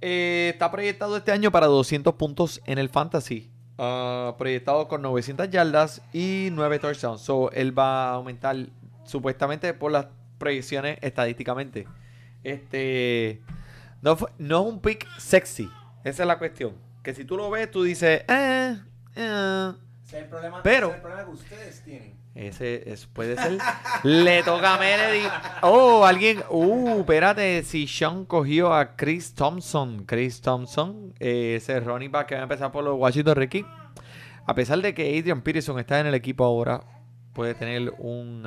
[0.00, 3.50] Eh, está proyectado este año para 200 puntos en el fantasy.
[3.76, 7.20] Ah, proyectado con 900 yardas y 9 touchdowns.
[7.20, 8.56] So, él va a aumentar
[9.04, 10.06] supuestamente por las
[10.38, 11.88] proyecciones estadísticamente.
[12.44, 13.40] Este
[14.02, 15.68] no, fue- no es un pick sexy.
[16.04, 16.74] Esa es la cuestión.
[17.02, 18.78] Que si tú lo ves, tú dices, eh,
[19.16, 19.72] eh.
[20.06, 22.20] Es el problema, Pero- ese es el problema que ustedes tienen.
[22.34, 23.58] Ese es- puede ser.
[24.04, 25.30] Le toca a Meredith.
[25.62, 26.42] Oh, alguien.
[26.48, 27.62] Uh, espérate.
[27.64, 30.04] Si Sean cogió a Chris Thompson.
[30.04, 33.66] Chris Thompson, eh, ese running back que va a empezar por los Washington Redskins.
[34.46, 36.82] A pesar de que Adrian Peterson está en el equipo ahora,
[37.34, 38.42] puede tener un,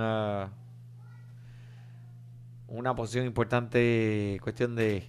[2.68, 4.40] una posición importante.
[4.42, 5.08] Cuestión de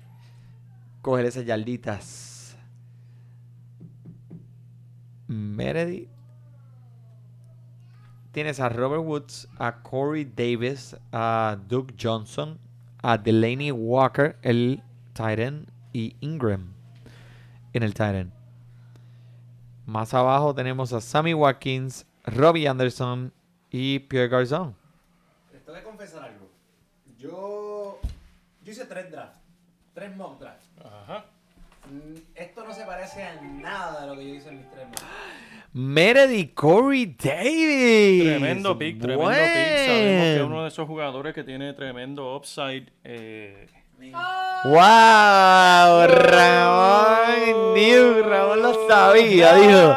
[1.01, 2.33] coger esas yarditas.
[5.27, 6.09] Meredith.
[8.33, 12.59] Tienes a Robert Woods, a Corey Davis, a Duke Johnson,
[13.03, 16.75] a Delaney Walker, el Titan, y Ingram
[17.73, 18.33] en el Titan.
[19.87, 23.33] Más abajo tenemos a Sammy Watkins, Robbie Anderson
[23.71, 24.75] y Pierre Garzón.
[25.53, 26.51] Les tengo que confesar algo.
[27.17, 28.01] Yo,
[28.63, 29.39] yo hice tres drafts.
[29.95, 30.69] Tres mock drafts.
[30.85, 31.27] Ajá.
[31.91, 34.87] Mm, Esto no se parece a nada de lo que yo hice en mis tres.
[35.73, 38.23] Meredith Corey Davis.
[38.25, 39.87] Tremendo pick, tremendo pick.
[39.87, 42.87] Sabemos que es uno de esos jugadores que tiene tremendo upside.
[43.03, 43.67] eh,
[44.65, 46.07] ¡Wow!
[46.07, 49.95] Ramón New, Ramón lo sabía, dijo.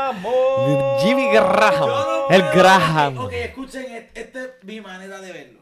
[1.02, 1.88] Jimmy Graham.
[1.88, 3.18] No El Graham.
[3.20, 5.60] Ok, escuchen, et- esta es mi manera de verlo.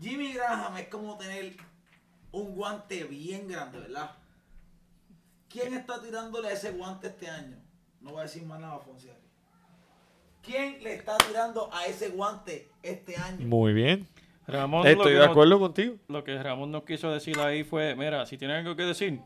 [0.00, 1.52] Jimmy Graham es como tener
[2.32, 4.10] un guante bien grande, ¿verdad?
[5.48, 7.56] ¿Quién está tirándole a ese guante este año?
[8.00, 9.14] No voy a decir más nada, Fonseca.
[10.42, 13.46] ¿Quién le está tirando a ese guante este año?
[13.46, 14.06] Muy bien.
[14.46, 15.96] Ramón, Estoy de nos- acuerdo contigo.
[16.08, 19.20] Lo que Ramón nos quiso decir ahí fue, mira, si tienen algo que decir,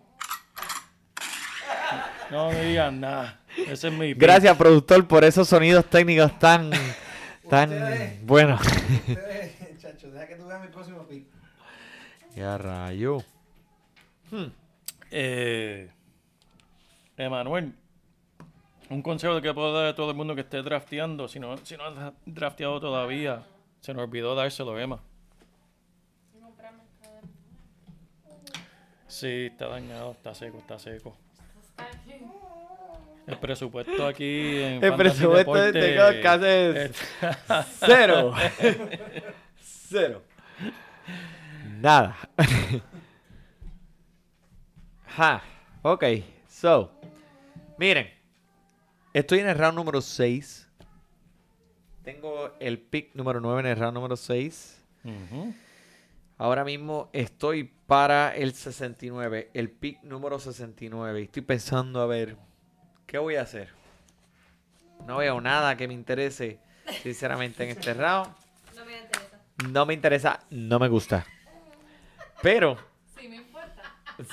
[2.30, 3.40] no me digan nada.
[3.56, 4.22] Ese es mi pick.
[4.22, 6.70] Gracias, productor, por esos sonidos técnicos tan,
[7.50, 8.60] tan Ustedes- buenos.
[8.60, 11.26] Ustedes, chacho, deja que tú veas mi próximo pick.
[12.34, 13.18] Ya rayo.
[15.10, 15.90] Eh,
[17.16, 17.74] Emanuel,
[18.90, 21.76] un consejo que puedo dar a todo el mundo que esté drafteando, si no, si
[21.76, 23.42] no has drafteado todavía,
[23.80, 25.00] se nos olvidó dárselo, Emma.
[29.06, 31.16] Sí, está dañado, está seco, está seco.
[33.26, 37.02] El presupuesto aquí en El Fantasy presupuesto de este podcast es
[37.86, 38.34] cero.
[39.60, 40.22] cero.
[41.80, 42.16] Nada.
[45.16, 45.42] ja.
[45.82, 46.04] Ok.
[46.48, 47.01] So.
[47.82, 48.08] Miren.
[49.12, 50.68] Estoy en el round número 6.
[52.04, 54.84] Tengo el pick número 9 en el round número 6.
[55.02, 55.52] Ujú.
[56.38, 61.22] Ahora mismo estoy para el 69, el pick número 69.
[61.22, 62.36] Y estoy pensando a ver
[63.04, 63.70] qué voy a hacer.
[65.04, 66.60] No veo nada que me interese,
[67.02, 68.32] sinceramente, en este round.
[68.76, 69.38] No me interesa.
[69.72, 71.26] No me interesa, no me gusta.
[72.42, 72.76] Pero,
[73.18, 73.82] Sí, me importa.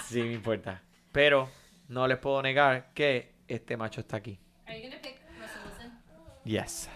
[0.06, 0.84] sí me importa.
[1.12, 1.50] Pero
[1.88, 4.40] no les puedo negar que este macho está aquí.
[4.66, 6.00] Are you gonna pick Russell Wilson?
[6.46, 6.90] Yes.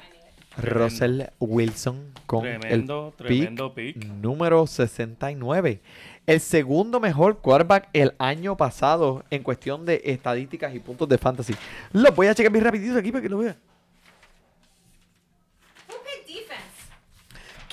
[0.55, 4.05] Russell Wilson con Tremendo, el tremendo pick pick.
[4.05, 5.81] número 69.
[6.27, 11.55] El segundo mejor quarterback el año pasado en cuestión de estadísticas y puntos de fantasy.
[11.91, 13.57] Lo voy a checar bien rapidito aquí para que lo vean.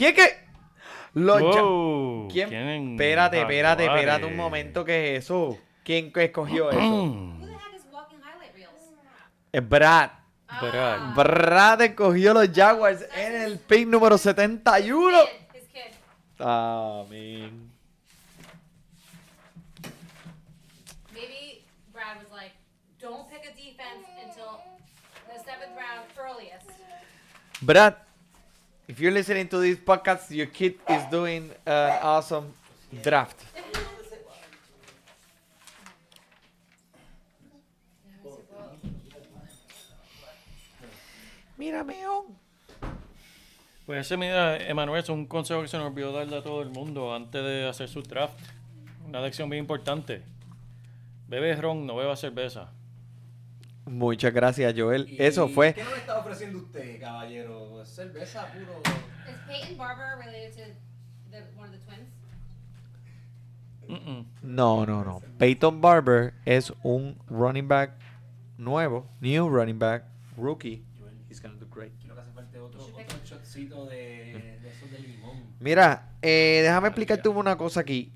[0.01, 0.23] ¿Quién que?
[1.13, 2.49] Los Wow, ¿Quién?
[2.49, 2.93] ¿quién?
[2.93, 5.59] Espérate, espérate, espérate un momento que es eso.
[5.85, 6.81] ¿Quién que escogió eso?
[6.81, 8.71] Who the heck is walking highlight reels?
[9.53, 10.11] Es Brad.
[10.61, 11.15] Brad.
[11.15, 15.25] Brad escogió los Jaguars en el pick número 71.
[15.25, 15.93] Kid, his kid.
[16.41, 17.71] Ah, man.
[21.15, 22.53] Maybe Brad was like,
[23.01, 24.61] don't pick a defense until
[25.27, 26.67] the seventh round earliest.
[27.63, 27.97] Brad,
[28.89, 32.53] if you're listening to this podcast, your kid is doing an awesome
[33.03, 33.37] draft.
[41.61, 42.39] Mira, meón.
[43.85, 46.71] Pues ese, mira, Emanuel, es un consejo que se nos olvidó darle a todo el
[46.71, 48.35] mundo antes de hacer su draft.
[49.07, 50.23] Una lección bien importante.
[51.29, 52.73] Bebe ron, no beba cerveza.
[53.85, 55.07] Muchas gracias, Joel.
[55.11, 55.75] ¿Y Eso fue.
[55.75, 57.85] ¿Qué nos está ofreciendo usted, caballero?
[57.85, 58.81] ¿Cerveza puro?
[59.29, 62.09] Is Peyton Barber related to the, one of the twins?
[64.43, 65.21] No, no, no.
[65.39, 67.99] Peyton Barber es un running back
[68.57, 70.05] nuevo, new running back,
[70.39, 70.85] rookie.
[71.75, 71.93] Great.
[72.03, 75.43] Creo que hace falta otro, otro shotcito de, de esos de limón.
[75.61, 78.11] Mira, eh, déjame explicarte una cosa aquí.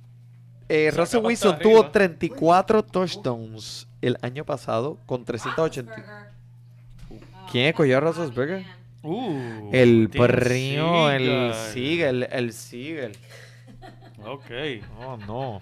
[0.69, 1.71] Eh, Russell Wilson arriba.
[1.71, 5.95] tuvo 34 touchdowns el año pasado con 380.
[5.95, 6.35] Roethlisberger.
[7.11, 8.63] Oh, ¿Quién escogió a Roethlisberger?
[8.63, 8.75] man.
[9.03, 11.53] Uh, El primo, el.
[11.73, 13.17] Siegel, el Siegel.
[14.27, 14.47] Ok.
[15.01, 15.61] Oh, no.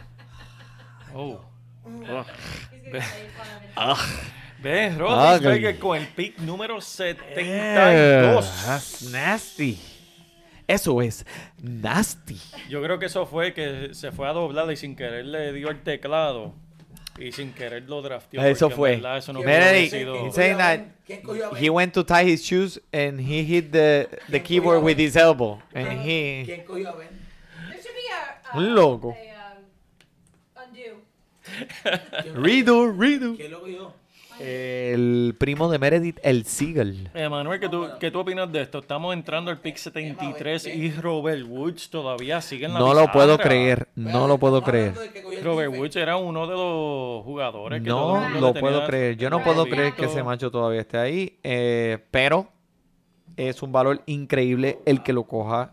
[1.12, 1.40] Oh.
[2.84, 4.67] He's It.
[4.67, 4.69] Ah.
[4.69, 8.65] Ves, Roethlisberger con el pick número 72.
[8.65, 9.79] That's nasty.
[10.69, 11.25] Eso es
[11.61, 12.39] nasty.
[12.69, 15.69] Yo creo que eso fue que se fue a doblar y sin querer le dio
[15.71, 16.55] el teclado.
[17.19, 18.43] Y sin querer lo drafteó.
[18.43, 18.93] Eso fue.
[18.93, 20.81] verdad Eso no Mira, pudo haber y- sido- y- saying that.
[21.61, 25.61] He went to tie his shoes and he hit the, the keyboard with his elbow.
[25.75, 26.45] And he.
[26.47, 27.09] ¿Quién cogió a Ben?
[28.55, 29.15] Un loco.
[29.15, 31.03] a, um, undo.
[32.35, 33.35] Redo, redo.
[33.37, 33.95] ¿Quién lo cogió?
[34.43, 37.09] El primo de Meredith, el Seagull.
[37.14, 38.80] Emanuel, ¿qué tú, ¿qué tú opinas de esto?
[38.80, 43.38] Estamos entrando al pick 73 y Robert Woods todavía sigue en la No lo puedo
[43.38, 43.88] creer.
[43.95, 44.95] No lo puedo creer.
[45.43, 45.72] Robert.
[45.72, 49.16] Woods era uno de los jugadores que todo el No mundo lo le puedo creer.
[49.16, 51.38] Yo no puedo creer que ese macho todavía esté ahí.
[51.43, 52.49] eh, pero
[53.36, 54.80] es un valor increíble.
[54.84, 55.72] El que lo coja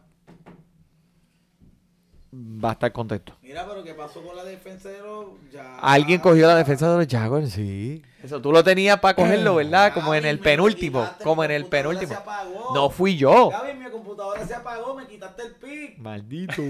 [2.33, 3.33] va a estar contento.
[3.41, 5.77] Mira, pero ¿qué pasó con la defensa de los ya?
[5.79, 8.01] Alguien cogió la defensa de los Jaguars, sí.
[8.23, 9.93] Eso tú lo tenías para cogerlo, ¿verdad?
[9.93, 11.07] Como en el penúltimo.
[11.23, 12.11] Como en el penúltimo.
[12.11, 12.73] se apagó.
[12.75, 13.49] No fui yo.
[13.49, 15.97] Gaby, mi computadora se apagó, me quitaste el pick.
[15.97, 16.61] Maldito.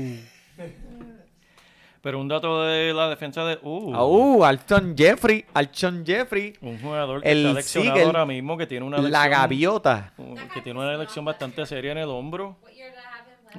[2.01, 3.59] Pero un dato de la defensa de...
[3.61, 5.43] Uh, Ah, Uh, Alton Jeffrey.
[5.53, 6.53] Alton Jeffrey.
[6.61, 10.13] un jugador que el está Seagull, ahora mismo, que tiene una La gaviota.
[10.53, 12.55] que tiene una elección bastante seria en el hombro.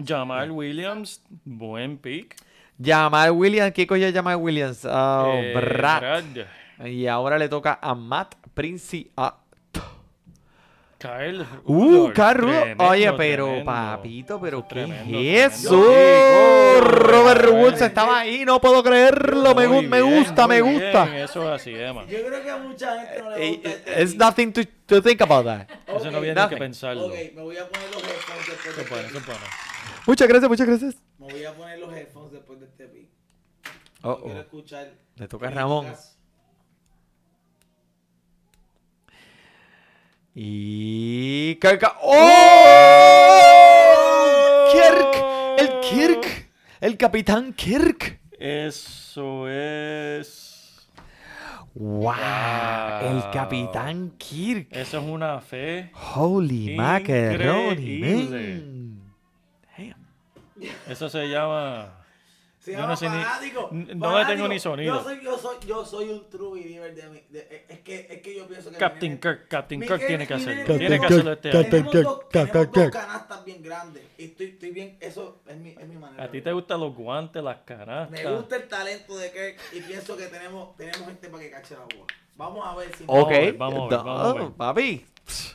[0.06, 2.36] Jamal Williams, buen pick.
[2.82, 3.72] Jamal Williams.
[3.72, 4.84] ¿Qué cogió Jamal Williams?
[4.84, 6.00] Oh, Eh, Brad.
[6.00, 6.86] Brad.
[6.86, 9.10] Y ahora le toca a Matt Princi.
[9.16, 9.36] Ah,
[10.98, 12.46] Kyle Uh, Rudolph, Carro.
[12.46, 13.64] tremendo, Oye, pero tremendo.
[13.72, 16.80] papito, pero ¿qué Tremendo, es tremendo eso?
[16.82, 16.92] pick.
[16.92, 19.54] Robert Woods estaba ahí, no puedo creerlo.
[19.54, 21.04] Me, gu- me bien, gusta, me muy gusta.
[21.06, 22.04] bien, Eso es así, Emma.
[22.06, 24.20] Yo creo que a mucha gente no le Eh, gusta eh, este It's pick.
[24.20, 25.66] nothing to, to think about that.
[25.86, 26.50] Eso no viene nothing.
[26.58, 27.06] que pensarlo.
[27.06, 29.38] Ok, me voy a poner los headphones Se pone, se pone.
[30.06, 30.96] Muchas gracias, muchas gracias.
[31.18, 33.08] Me voy a poner los headphones después de este pick.
[34.02, 34.22] Oh, oh.
[34.24, 34.92] quiero escuchar.
[35.16, 35.86] Le toca a Ramón.
[40.34, 41.56] Y.
[41.60, 41.82] Kirk.
[42.02, 42.16] ¡Oh!
[44.72, 45.24] ¡Kirk!
[45.58, 46.50] ¡El Kirk!
[46.80, 48.20] ¡El Capitán Kirk!
[48.38, 50.88] Eso es.
[51.74, 52.14] ¡Wow!
[53.02, 53.22] El.
[53.32, 54.68] Capitán Kirk.
[54.70, 55.90] Eso es una fe.
[56.14, 58.54] Holy macaroni, Increíble.
[58.54, 58.79] man.
[60.88, 61.96] Eso se llama.
[62.58, 63.68] Se Yo llama no sé ni- fanático.
[63.72, 64.96] no le tengo ni sonido.
[64.96, 67.20] Yo soy, yo soy, yo soy un true believer de mi.
[67.30, 68.76] de- es, que, es que yo pienso que.
[68.76, 70.64] Captain Kirk, Captain Kirk tiene que hacerlo.
[70.76, 71.70] Tiene que Captain hacerlo este Kirk, año.
[71.70, 72.04] Tenemos, Kirk,
[72.52, 74.02] dos, tenemos canastas bien grandes.
[74.18, 74.98] Y estoy, estoy bien.
[75.00, 76.22] Eso es mi, es mi manera.
[76.22, 78.36] A ti de te gustan los guantes, las Me canastas.
[78.36, 81.80] gusta el talento de Kirk y pienso que tenemos, tenemos gente para que cache la
[81.84, 82.06] bola.
[82.36, 83.04] Vamos a ver si.
[83.06, 83.26] Ok.
[83.26, 84.42] a ver, vamos a ver, vamos a ver.
[84.42, 85.06] No, Papi,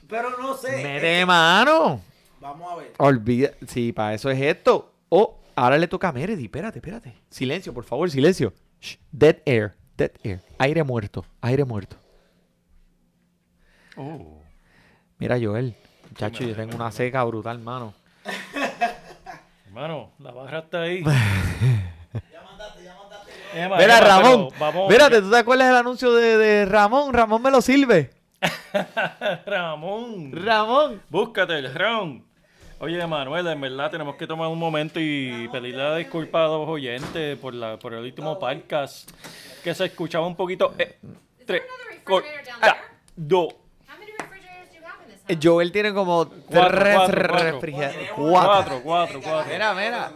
[0.09, 0.81] Pero no sé.
[0.81, 2.01] mete mano.
[2.39, 2.93] Vamos a ver.
[2.97, 3.51] Olvida.
[3.67, 4.91] Sí, para eso es esto.
[5.17, 6.45] Oh, ahora le toca a Meredith.
[6.45, 7.13] Espérate, espérate.
[7.29, 8.53] Silencio, por favor, silencio.
[8.81, 10.41] Shh, Dead air, dead air.
[10.57, 11.95] Aire muerto, aire muerto.
[13.95, 14.41] Oh.
[15.17, 15.73] Mira, Joel.
[16.09, 17.93] Muchacho, yo tengo una seca brutal, mano.
[19.67, 21.01] Hermano, la barra está ahí.
[22.31, 23.31] Ya mandaste, ya mandaste.
[23.53, 24.49] Emma, Mira, Emma, Ramón.
[24.59, 24.89] Vamos.
[24.89, 27.13] Mírate, ¿tú te acuerdas del anuncio de, de Ramón?
[27.13, 28.11] Ramón me lo sirve.
[29.45, 30.31] Ramón.
[30.33, 31.01] Ramón.
[31.09, 32.23] Búscate el round.
[32.79, 36.67] Oye, Manuel, en verdad tenemos que tomar un momento y pedirle la disculpa a los
[36.67, 39.09] oyentes por, la, por el último podcast
[39.63, 40.73] que se escuchaba un poquito.
[40.77, 40.97] Eh,
[41.45, 41.63] tres,
[42.61, 42.75] ah,
[43.15, 43.47] do?
[45.41, 47.51] Joel tiene como Cuatro, tres cuatro, cuatro.
[47.51, 48.11] refrigeradores.
[48.11, 48.81] Cuatro.
[48.83, 50.11] Cuatro, cuatro, Mira, mira.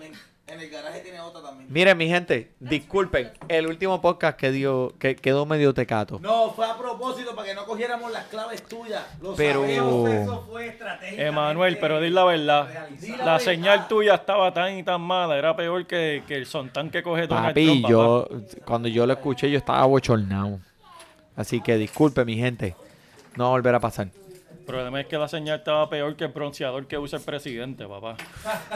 [0.51, 1.71] En el garaje tiene otra también.
[1.71, 3.31] Miren, mi gente, disculpen.
[3.47, 6.19] El último podcast que dio, que quedó medio tecato.
[6.19, 9.03] No, fue a propósito para que no cogiéramos las claves tuyas.
[9.21, 10.09] Lo Pero- sabemos.
[10.09, 11.21] Eso fue estratégico.
[11.21, 12.87] Emanuel, pero di la verdad.
[12.99, 13.39] Di la La verdad.
[13.39, 15.37] señal tuya estaba tan y tan mala.
[15.37, 18.27] Era peor que, que el sontán que coge Donald Papi, Trump, yo,
[18.65, 20.59] cuando yo lo escuché, yo estaba bochornado.
[21.35, 22.75] Así que disculpe, mi gente.
[23.35, 24.07] No va a volver a pasar.
[24.69, 28.15] Problema es que la señal estaba peor que el bronceador que usa el presidente, papá.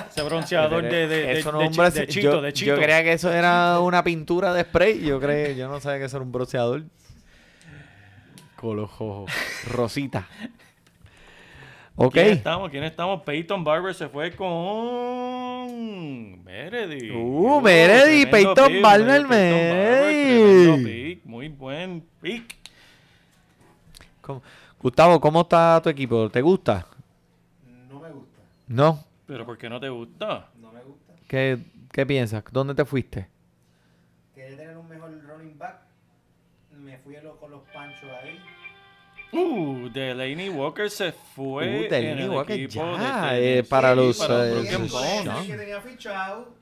[0.10, 2.54] Ese bronceador de, de, no de es un chi- bronce- de chito, yo, de yo
[2.54, 2.76] chito.
[2.76, 5.02] creía que eso era una pintura de spray.
[5.02, 6.84] Yo creía, yo no sabía que eso era un bronceador.
[8.56, 9.32] Con los ojos.
[9.70, 10.28] Rosita.
[11.96, 12.14] Ok.
[12.14, 12.72] ¿Quién estamos?
[12.72, 13.22] ¿Quién estamos?
[13.22, 17.12] Peyton Barber se fue con Meredith.
[17.14, 21.26] Uh, Meredith, Peyton pick, Barber, Peyton Barber, Meredith.
[21.26, 22.56] Muy buen pick.
[24.22, 24.42] ¿Cómo-
[24.84, 26.30] Gustavo, ¿cómo está tu equipo?
[26.30, 26.86] ¿Te gusta?
[27.90, 28.42] No me gusta.
[28.68, 29.04] ¿No?
[29.26, 30.50] Pero ¿por qué no te gusta?
[30.60, 31.14] No me gusta.
[31.28, 31.58] ¿Qué,
[31.92, 32.44] qué piensas?
[32.52, 33.30] ¿Dónde te fuiste?
[34.36, 35.80] Quería tener un mejor running back.
[36.78, 38.40] Me fui a lo- con los panchos ahí.
[39.32, 44.18] Uh, Delaney Walker se fue Uh, Delaney el Walker equipo ya, de eh, para los,
[44.20, 45.26] para eh, es Bones.
[45.26, 46.54] el que tenía fichado,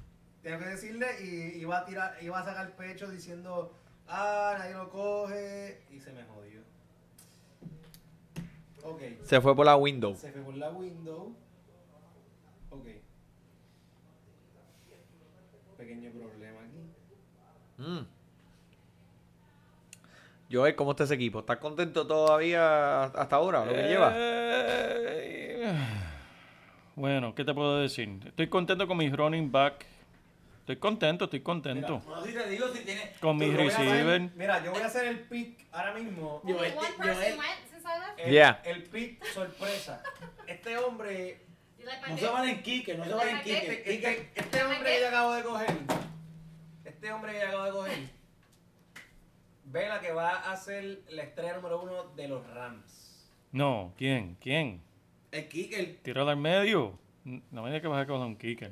[0.41, 3.73] tengo que decirle, y iba a tirar, iba a sacar pecho diciendo,
[4.07, 6.60] ah, nadie lo coge, y se me jodió.
[9.23, 10.15] Se fue por la window.
[10.15, 11.35] se fue por la window.
[12.69, 12.85] Ok.
[15.77, 17.81] Pequeño problema aquí.
[17.81, 18.07] Mm.
[20.51, 21.39] Joel, ¿cómo está ese equipo?
[21.39, 24.13] ¿Estás contento todavía hasta ahora, lo que lleva?
[24.15, 25.73] Eh,
[26.95, 28.19] Bueno, ¿qué te puedo decir?
[28.25, 29.85] Estoy contento con mis running back.
[30.59, 32.01] Estoy contento, estoy contento.
[32.05, 33.13] No, si te digo, si tiene.
[33.19, 34.29] Con mis receiver.
[34.35, 36.41] Mira, yo voy a hacer el pick ahora mismo.
[36.45, 36.57] Yo,
[38.17, 38.61] El, Yeah.
[38.65, 40.03] el pick sorpresa.
[40.47, 41.41] Este hombre
[42.09, 43.57] No se van en Kike, no se van en Kike.
[43.57, 44.11] Este, Kike.
[44.11, 45.77] este- este hombre que yo acabo de coger,
[46.85, 48.09] este hombre que yo acabo de coger,
[49.65, 53.29] ve la que va a ser la estrella número uno de los Rams.
[53.51, 54.35] No, ¿quién?
[54.41, 54.81] ¿Quién?
[55.31, 55.99] El Kike.
[56.03, 56.99] Tíralo al medio.
[57.23, 58.71] No me digas que vas a coger un kicker.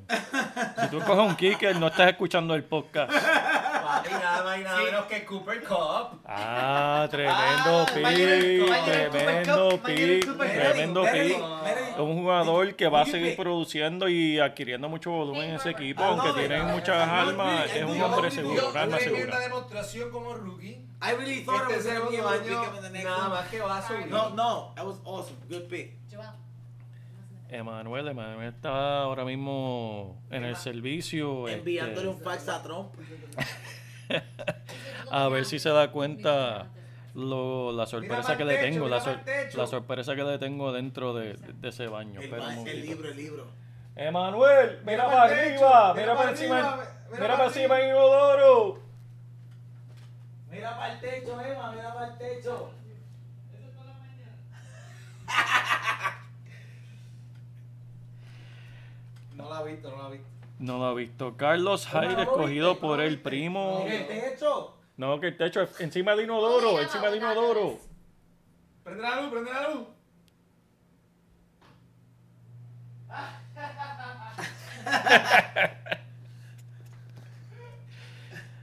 [0.80, 3.12] Si tú coges un kicker, no estás escuchando el podcast.
[3.12, 6.20] Papi, nada más y nada menos que Cooper Cup.
[6.26, 11.98] Ah, tremendo Ah, pick, tremendo pick, tremendo pick.
[12.00, 16.08] Un jugador que va a seguir produciendo y adquiriendo mucho volumen en ese equipo, Ah,
[16.08, 19.38] aunque tiene muchas armas, es un hombre seguro, un arma segura.
[19.38, 20.86] demostración como rookie.
[21.02, 24.06] I really thought it Este was to nada más que va a subir.
[24.08, 25.36] No, no, that was awesome.
[25.48, 25.99] Good pick.
[27.50, 31.48] Emanuel, Emanuel está ahora mismo en el servicio.
[31.48, 32.94] Enviándole este, un fax a Trump.
[35.10, 36.68] a ver si se da cuenta
[37.14, 41.34] lo, la sorpresa que le techo, tengo, la, sor- sorpresa que le tengo dentro de,
[41.34, 42.20] de ese baño.
[42.20, 43.46] El, Espera el libro, el libro.
[43.96, 46.76] Emanuel, mira, Mira para arriba, mira mira para encima, arriba,
[47.10, 48.78] mira, mira para encima inodoro.
[50.50, 52.70] Mira para el techo, Emma, mira para el techo.
[59.40, 60.28] No la ha visto, no la ha visto.
[60.58, 61.36] No lo ha visto.
[61.36, 63.84] Carlos ¿No Hyde, escogido por ¿No lo el primo.
[63.86, 64.76] ¿En el techo?
[64.96, 67.78] No, que el techo es encima del inodoro, Oh, encima del yeah, inodoro.
[68.84, 69.86] Prende la luz, prende la luz.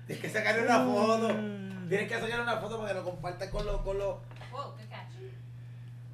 [0.06, 1.28] Tienes que sacarle una foto.
[1.90, 4.18] Tienes que sacarle una foto para que lo compartas con los, con los,
[4.90, 5.14] catch.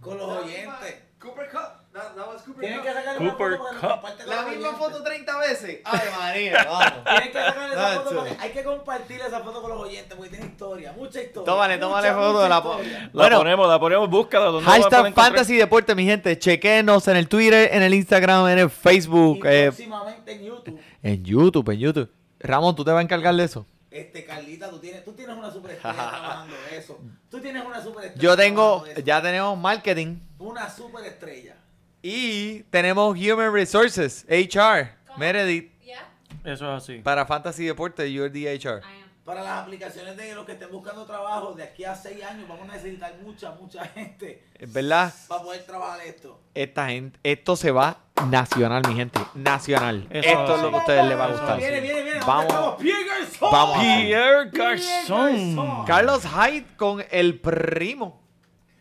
[0.02, 1.04] con los oyentes.
[1.20, 1.83] Cooper Cup.
[1.94, 2.84] Cooper Cup.
[2.84, 4.30] que sacarle una foto para que Cup.
[4.34, 4.78] La misma oyentes.
[4.80, 5.80] foto 30 veces.
[5.86, 7.04] Ay, María, vamos.
[7.04, 10.30] Tienes que sacarle esa foto porque hay que compartir esa foto con los oyentes porque
[10.32, 11.46] tiene historia, mucha historia.
[11.46, 13.00] Tómale, mucha, tómale mucha foto de la po- historia.
[13.02, 13.38] La Bueno.
[13.38, 14.46] ponemos, la ponemos, búscala.
[14.46, 15.14] ¿dónde la pueden Hashtag?
[15.14, 16.40] Fantasy Deporte, mi gente.
[16.40, 20.80] Chequenos en el Twitter, en el Instagram, en el Y Facebook, eh, próximamente en YouTube.
[21.04, 22.12] en YouTube, en YouTube.
[22.40, 23.66] Ramón, ¿tú te vas a encargar de eso?
[23.92, 27.00] Este, Carlita, tú tienes, tú tienes una superestrella trabajando eso.
[27.30, 28.22] Tú tienes una superestrella.
[28.22, 31.56] Yo tengo, ya tenemos marketing Una superestrella.
[32.04, 36.08] Y tenemos Human Resources, HR, Meredith, Yeah,
[36.44, 37.00] Eso es así.
[37.00, 38.82] para Fantasy Deporte, you're the HR.
[38.84, 39.04] I am.
[39.24, 42.68] Para las aplicaciones de los que estén buscando trabajo, de aquí a seis años vamos
[42.70, 46.42] a necesitar mucha, mucha gente Es verdad, para poder trabajar esto.
[46.54, 48.00] esta gente, esto se va
[48.30, 50.06] nacional, mi gente, nacional.
[50.10, 51.58] Eso esto es lo que a ustedes les va a gustar.
[51.58, 52.20] Viene, viene, viene.
[52.28, 52.76] Vamos.
[52.82, 53.50] Pierre Garçon.
[53.52, 54.06] Vamos a hacer.
[54.06, 55.56] Pierre Garzón.
[55.56, 55.86] Garçon.
[55.86, 58.22] Carlos Hyde con el primo.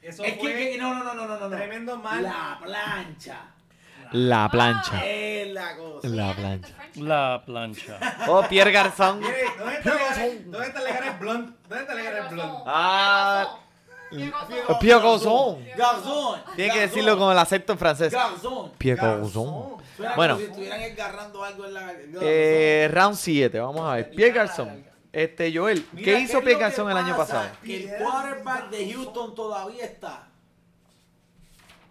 [0.03, 1.57] Eso Es que, fue que- no, no, no, no, no, no.
[1.57, 2.23] tremendo mal.
[2.23, 3.41] La plancha.
[4.13, 5.07] La plancha.
[5.07, 6.09] Es la cosa.
[6.09, 6.69] La plancha.
[6.75, 7.99] French La plancha.
[8.29, 9.21] Oh, Pierre Garzón.
[9.21, 10.45] Mire, ¿dónde está Legaret?
[10.45, 11.57] ¿Dónde está Legaret Blunt?
[11.69, 12.55] ¿Dónde está Legaret Blunt?
[12.67, 13.57] Ah,
[14.11, 14.33] Pierre
[14.81, 15.65] Pierre Garzón.
[15.77, 16.43] Garzón.
[16.57, 18.13] Tiene que decirlo con el acento en francés.
[18.13, 18.73] Garzón.
[18.77, 19.77] Pierre Garzón.
[20.17, 20.37] Bueno.
[20.37, 21.93] si estuvieran agarrando algo en la.
[22.21, 24.11] Eh, round 7, vamos a ver.
[24.11, 24.85] Pierre Garzón.
[25.13, 27.35] Este, Joel, Mira, ¿qué hizo Pierre Garzón el año pasa?
[27.43, 27.57] pasado?
[27.65, 30.29] Que el quarterback de Houston todavía está.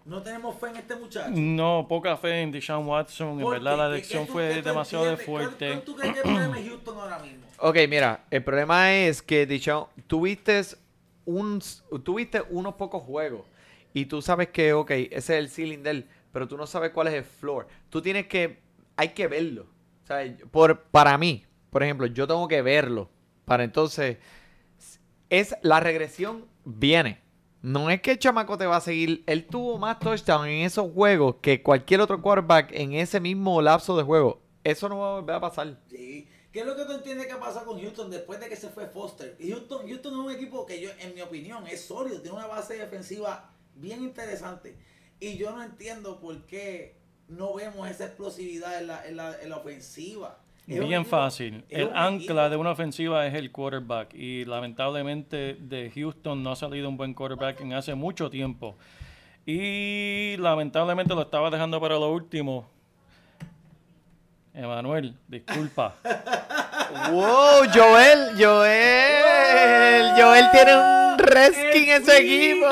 [0.06, 1.30] No tenemos fe en este muchacho.
[1.32, 3.34] No, poca fe en Deshaun Watson.
[3.34, 5.68] En ¿Por verdad, la ¿Qué- elección tú- fue demasiado fuerte.
[5.70, 7.46] cuál tú crees que el Houston ahora mismo?
[7.64, 10.60] Ok, mira, el problema es que Deshaun, tuviste,
[11.26, 11.62] un,
[12.04, 13.46] tuviste unos pocos juegos
[13.94, 16.90] y tú sabes que, ok, ese es el ceiling de él, pero tú no sabes
[16.90, 17.68] cuál es el floor.
[17.92, 18.58] Tú tienes que,
[18.96, 19.68] hay que verlo.
[20.04, 23.10] O sea, por, para mí, por ejemplo, yo tengo que verlo
[23.46, 24.18] para entonces,
[25.30, 27.22] es la regresión viene.
[27.62, 29.24] No es que el chamaco te va a seguir.
[29.28, 33.98] Él tuvo más touchdown en esos juegos que cualquier otro quarterback en ese mismo lapso
[33.98, 34.42] de juego.
[34.64, 35.80] Eso no va a volver a pasar.
[35.90, 36.28] Sí.
[36.52, 38.88] ¿Qué es lo que tú entiendes que pasa con Houston después de que se fue
[38.88, 39.38] Foster?
[39.40, 42.76] Houston, Houston es un equipo que yo, en mi opinión, es sólido, tiene una base
[42.76, 44.76] defensiva bien interesante.
[45.20, 46.98] Y yo no entiendo por qué
[47.30, 50.41] no vemos esa explosividad en la, en la, en la ofensiva.
[50.66, 51.66] Bien fácil.
[51.70, 54.14] El ancla de una ofensiva es el quarterback.
[54.14, 58.78] Y lamentablemente de Houston no ha salido un buen quarterback en hace mucho tiempo.
[59.46, 62.70] Y lamentablemente lo estaba dejando para lo último.
[64.54, 65.96] Emanuel, disculpa.
[67.12, 67.66] ¡Wow!
[67.74, 70.12] Joel, Joel.
[70.18, 72.68] Joel tiene un reskin en su equipo.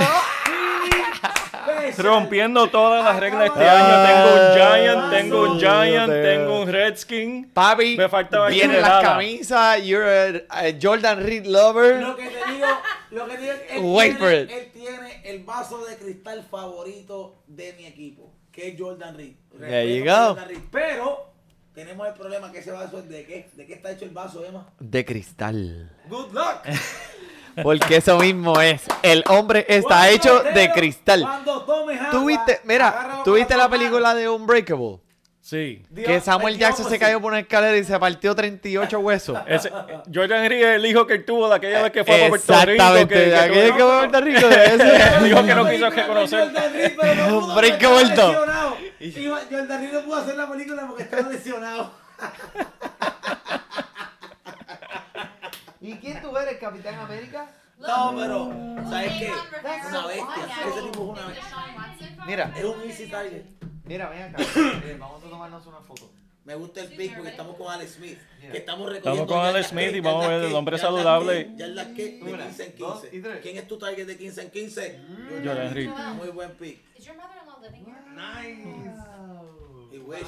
[1.98, 4.08] Rompiendo todas las reglas este año.
[4.08, 7.52] Tengo un Ah, Giant, tengo un Giant, tengo un Redskin.
[7.54, 9.84] Papi, Me faltaba vienen las camisas.
[9.84, 12.02] You're a, a Jordan Reed lover.
[12.02, 12.68] Lo que te digo,
[13.12, 14.52] lo que te digo, él, Wait for tiene, it.
[14.52, 19.36] él tiene el vaso de cristal favorito de mi equipo, que es Jordan Reed.
[19.60, 20.12] There you go.
[20.30, 21.30] Jordan Reed, Pero
[21.74, 24.44] tenemos el problema que ese vaso es de qué, de qué está hecho el vaso,
[24.46, 24.68] Emma.
[24.80, 25.92] De cristal.
[26.10, 26.64] Good luck.
[27.64, 28.84] Porque eso mismo es.
[29.04, 31.22] El hombre está Cuando hecho de cristal.
[31.22, 35.00] Cuando tomes agua, ¿Tú viste, mira, agárralo tú con viste las la película de Unbreakable?
[35.42, 35.84] Sí.
[35.90, 39.36] Dios, Que Samuel el Jackson se cayó por una escalera y se partió 38 huesos.
[39.48, 39.72] Ese-
[40.14, 42.72] Jordan es el hijo que él tuvo de aquella vez que fue a Puerto Rico.
[42.72, 43.14] Exactamente.
[43.16, 45.24] que- que aquel tuvo- que fue a Puerto Rico de ese.
[45.26, 46.40] Dijo que no quiso reconocer.
[46.40, 48.34] con Jordan Reed, pero no pudo Break vuelto.
[48.34, 51.92] Jordan Reed no pudo hacer la película porque estaba lesionado.
[55.82, 57.50] ¿Y quién tú eres, Capitán América?
[57.80, 58.52] No, pero,
[58.90, 59.32] ¿sabes qué?
[59.88, 60.68] Una bestia.
[60.68, 62.26] Ese tipo es una bestia.
[62.26, 63.44] Mira, Es un easy target.
[63.86, 64.44] mira, ven acá.
[65.00, 66.10] Vamos a tomarnos una foto.
[66.44, 68.18] Me gusta el pick porque estamos con Alex Smith.
[68.42, 69.28] Que estamos Estamos recogiendo.
[69.28, 71.48] con Alex Smith que- y vamos a ver el hombre saludable.
[71.48, 73.18] que- yardas que de Una, 15 en dos 15.
[73.18, 73.40] y tres.
[73.42, 75.00] ¿Quién es tu target de 15 en 15?
[75.46, 75.90] Jordan Reed.
[76.16, 76.82] Muy buen pick.
[76.98, 78.00] Is your mother-in-law living here?
[79.92, 80.28] Y wish.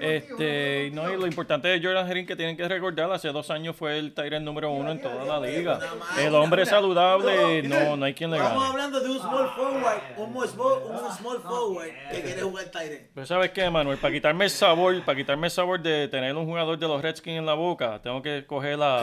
[0.00, 3.50] Este, y no, y lo importante de Jordan Reed que tienen que recordar, hace dos
[3.50, 5.78] años fue el Tyrant número uno en toda la liga.
[6.18, 8.70] El hombre saludable, no, no hay quien le Estamos gane.
[8.72, 13.00] hablando de un small forward, un small, un small forward que quiere jugar Tyrant.
[13.14, 13.98] Pero ¿sabes qué, Manuel?
[13.98, 17.38] Para quitarme el sabor, para quitarme el sabor de tener un jugador de los Redskins
[17.38, 19.00] en la boca, tengo que coger la...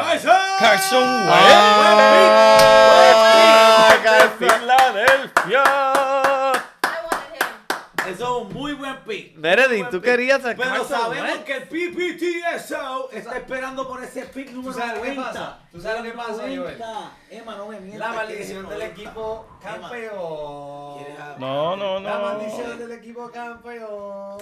[0.60, 2.68] Carson Wentz.
[4.38, 5.64] Filadelfia.
[8.08, 9.90] Eso es un muy buen pick.
[9.90, 10.04] Tú pick.
[10.04, 11.44] querías a Pero sabemos Wentz.
[11.46, 15.28] que el PPTSO está esperando por ese pick ¿Tú número sabes lo que 90.
[15.32, 15.60] pasa?
[15.72, 16.56] ¿Tú sabes lo que pasa, Joel?
[16.58, 17.12] 90.
[17.30, 18.00] Emma, no me mientas.
[18.10, 18.86] La maldición del 90.
[19.02, 20.98] equipo campeón.
[20.98, 22.22] ¿quieres a- No, no, La no.
[22.24, 24.38] maldición del equipo campeón.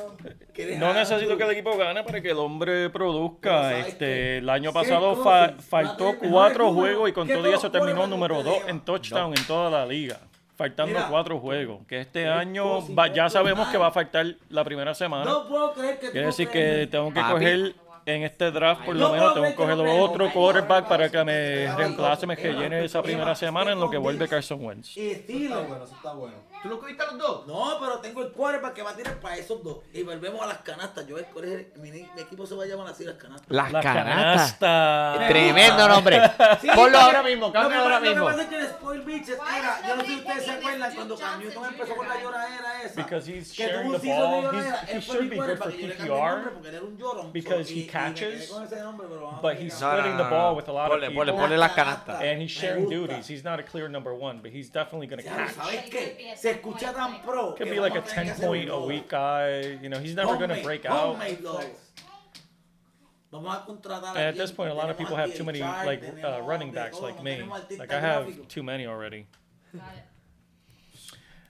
[0.80, 3.64] No necesito que el equipo gane para que el hombre produzca.
[3.64, 8.44] ¿sabes Este, el año pasado fa- faltó cuatro juegos y con todo eso terminó número
[8.44, 10.20] dos en touchdown en toda la liga.
[10.56, 11.08] Faltando Mira.
[11.10, 11.86] cuatro juegos.
[11.88, 15.26] Que este año va- ya sabemos que va a faltar la primera semana.
[15.26, 17.34] No puedo creer que Quiere decir que tengo que Papi.
[17.34, 17.76] coger
[18.06, 21.76] en este draft por No lo menos tengo que coger otro quarterback para que me
[21.76, 24.28] reemplace, me que Emma, llene esa primera semana en lo que vuelve.
[24.28, 24.96] Carson Wentz.
[24.96, 25.68] Y Steelers.
[25.68, 26.36] bueno, eso está bueno.
[26.66, 27.46] ¿Tú lo cogiste a los dos?
[27.48, 29.78] No, pero tengo el quarterback que va a tirar para esos dos.
[29.94, 31.06] Y volvemos a las canastas.
[31.06, 33.48] Yo ¿cuál es el- mi, mi equipo se va a llamar así las canastas.
[33.50, 34.54] Las La canastas.
[34.60, 35.28] canasta.
[35.28, 36.22] Tremendo nombre.
[36.62, 38.16] Sí, Ponlo ahora mismo, cámbialo ahora mismo.
[38.16, 40.52] Lo que pasa es que el Spoil Bitches era, yo no sé si ustedes se
[40.52, 43.04] acuerdan cuando Cam Newton empezó con la lloradera esa.
[43.04, 44.44] Because he's que sharing tuvo un the de ball.
[44.44, 44.76] lloradera.
[44.82, 46.70] He's- Él he should be good for y yo le cambié el nombre PPR porque
[46.70, 47.32] él era un llorón.
[47.32, 49.08] because he catches, nombre,
[49.42, 51.32] but he's splitting the ball with a lot of people.
[51.34, 52.22] ponle las canastas.
[52.22, 53.28] And he's sharing duties.
[53.30, 55.56] He's not a clear number one, but he's definitely going to Ya, catch.
[55.56, 56.36] ¿Sabes qué?
[56.56, 57.56] Escucha tan pro.
[57.56, 59.80] Could que be like a vamos tener que 10 hacer point a week guy.
[59.82, 61.18] You know, he's never going to break out.
[63.32, 66.72] And at this point, a lot of people have too many chart, like uh, running
[66.72, 67.44] backs like me.
[67.78, 69.26] Like I have too many already.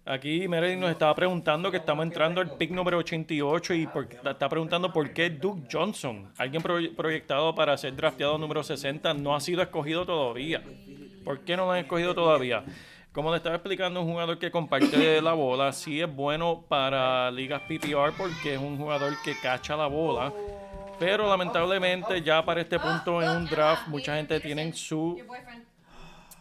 [0.07, 4.47] Aquí Meredith nos estaba preguntando que estamos entrando al pick número 88 y por- está
[4.47, 9.39] preguntando por qué Duke Johnson, alguien pro- proyectado para ser drafteado número 60, no ha
[9.39, 10.61] sido escogido todavía.
[11.23, 12.63] ¿Por qué no lo han escogido todavía?
[13.15, 17.61] Como le estaba explicando, un jugador que comparte la bola sí es bueno para ligas
[17.61, 20.33] PPR porque es un jugador que cacha la bola.
[20.99, 25.17] Pero lamentablemente ya para este punto en un draft mucha gente tiene su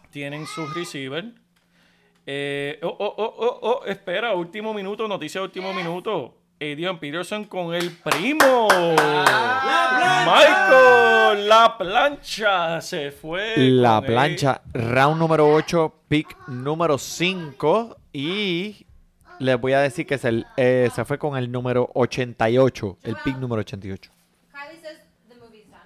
[0.09, 1.23] tienen sus receiver.
[2.25, 6.35] Eh, oh, oh, oh, oh, oh, espera, último minuto, noticia de último minuto.
[6.59, 8.67] Adrian Peterson con el primo.
[10.25, 13.55] Michael, la plancha se fue.
[13.57, 14.11] La con él.
[14.11, 17.97] plancha, round número 8, pick número 5.
[18.13, 18.85] Y
[19.39, 23.15] les voy a decir que es el, eh, se fue con el número 88, el
[23.17, 24.11] pick número 88.
[24.51, 25.81] Kylie says the movie's done.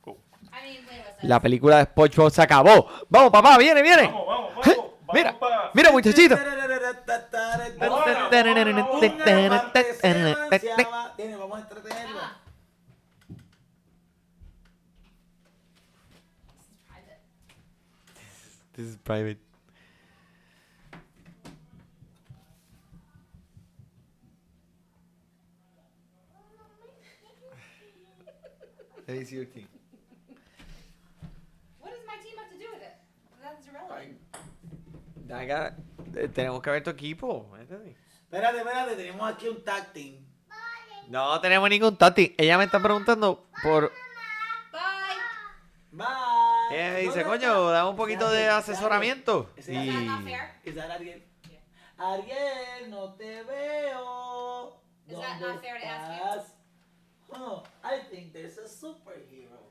[0.00, 0.16] Cool.
[0.50, 1.28] I mean, Layla says.
[1.28, 2.86] La película de SpongeBob se acabó.
[3.10, 4.04] Vamos, papá, viene, viene.
[4.04, 4.79] Vamos, vamos, vamos.
[5.12, 5.36] Mira,
[5.74, 6.36] mira, muchachito.
[11.16, 12.20] Tiene, Vamos a entretenerlo.
[16.88, 17.20] Private.
[18.76, 19.38] This is private.
[29.08, 29.66] Let me see your team.
[31.80, 32.94] What does my team have to do with it?
[33.42, 34.18] That's irrelevant.
[35.30, 35.76] Daga,
[36.16, 37.48] eh, tenemos que ver tu equipo.
[37.56, 37.96] ¿entiendes?
[38.24, 40.26] Espérate, espérate, tenemos aquí un tag team.
[41.08, 42.34] No tenemos ningún tati.
[42.36, 43.92] Ella me está preguntando por.
[44.72, 44.80] Bye.
[45.92, 46.06] Bye.
[46.72, 49.52] Ella me dice, ¿Dónde coño, dame un poquito de asesoramiento.
[49.56, 49.60] Y.
[50.64, 51.22] Is that Ariel?
[51.96, 54.82] Ariel, no te veo.
[55.06, 56.48] Is that ¿Dónde not fair to ask
[57.28, 57.36] you?
[57.36, 59.69] Oh, I think there's a superhero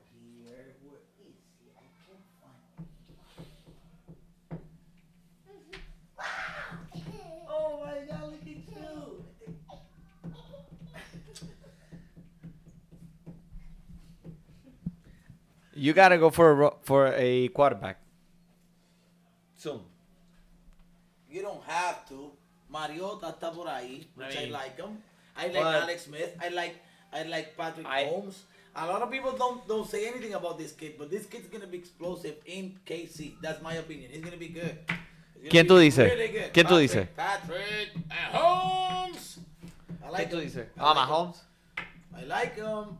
[15.80, 17.96] You gotta go for a, for a quarterback.
[19.56, 19.80] Soon.
[21.30, 22.32] You don't have to.
[22.68, 24.98] Mariota está por ahí, which I, I like him.
[25.36, 26.36] I like but- Alex Smith.
[26.40, 26.74] I like
[27.12, 28.44] I like Patrick I- Holmes.
[28.76, 31.66] A lot of people don't don't say anything about this kid, but this kid's gonna
[31.66, 33.34] be explosive in KC.
[33.40, 34.10] That's my opinion.
[34.12, 34.76] He's gonna be good.
[35.40, 36.04] He's gonna ¿Quién be tú dices?
[36.10, 36.52] really good.
[36.52, 37.08] ¿Quién tú Patrick- dices?
[37.16, 37.88] Patrick
[38.32, 39.38] Holmes.
[40.04, 40.44] I like ¿Qué tú him.
[40.44, 40.66] dices?
[40.76, 41.08] I Ah, like him.
[41.08, 41.38] Mahomes.
[42.14, 42.98] I like him.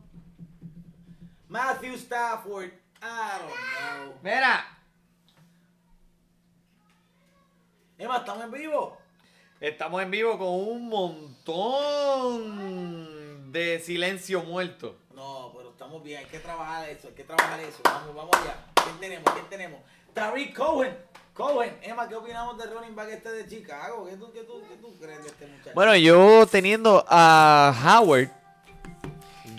[1.51, 2.71] Matthew Stafford.
[3.03, 4.15] I don't know.
[4.23, 4.63] Mira.
[7.97, 8.97] Emma, estamos en vivo.
[9.59, 11.91] Estamos en vivo con un montón
[13.51, 14.95] de silencio muerto.
[15.13, 17.81] No, pero estamos bien, hay que trabajar eso, hay que trabajar eso.
[17.83, 18.55] Vamos, vamos allá.
[18.81, 19.33] ¿Quién tenemos?
[19.33, 19.81] ¿Quién tenemos?
[20.13, 20.97] Tariq Cohen.
[21.33, 21.77] Cohen.
[21.81, 24.05] Emma, ¿qué opinamos del running back este de Chicago?
[24.05, 25.71] ¿Qué tú, qué tú, qué tú crees de este muchacho?
[25.75, 28.29] Bueno, yo teniendo a Howard,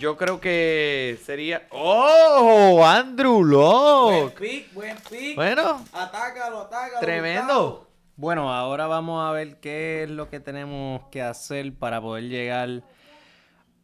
[0.03, 1.65] yo creo que sería.
[1.69, 2.83] ¡Oh!
[2.85, 4.37] Andrew buen Locke.
[4.37, 5.33] pick, buen pick.
[5.33, 6.99] Bueno, Atácalo, atácalo.
[6.99, 7.87] tremendo.
[8.17, 12.83] Bueno, ahora vamos a ver qué es lo que tenemos que hacer para poder llegar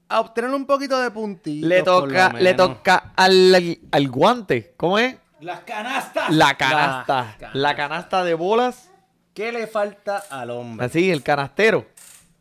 [0.10, 1.70] a obtener un poquito de puntitos.
[1.70, 4.74] Le toca, le toca al, al guante.
[4.76, 5.16] ¿Cómo es?
[5.40, 6.32] Las canastas.
[6.36, 7.36] La canasta.
[7.40, 7.50] canasta.
[7.54, 8.90] La canasta de bolas.
[9.34, 10.86] ¿Qué le falta al hombre?
[10.86, 11.86] Así, el canastero.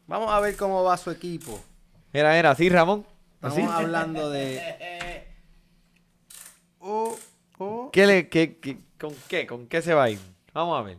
[0.09, 1.61] Vamos a ver cómo va su equipo.
[2.13, 3.07] Era, era, así, Ramón.
[3.43, 5.25] Estamos hablando de.
[6.81, 7.19] Oh,
[7.59, 7.91] oh.
[7.93, 9.47] ¿Qué le, qué, qué- ¿Con qué?
[9.49, 10.21] ¿Con qué se va a ir?
[10.55, 10.97] Vamos a ver.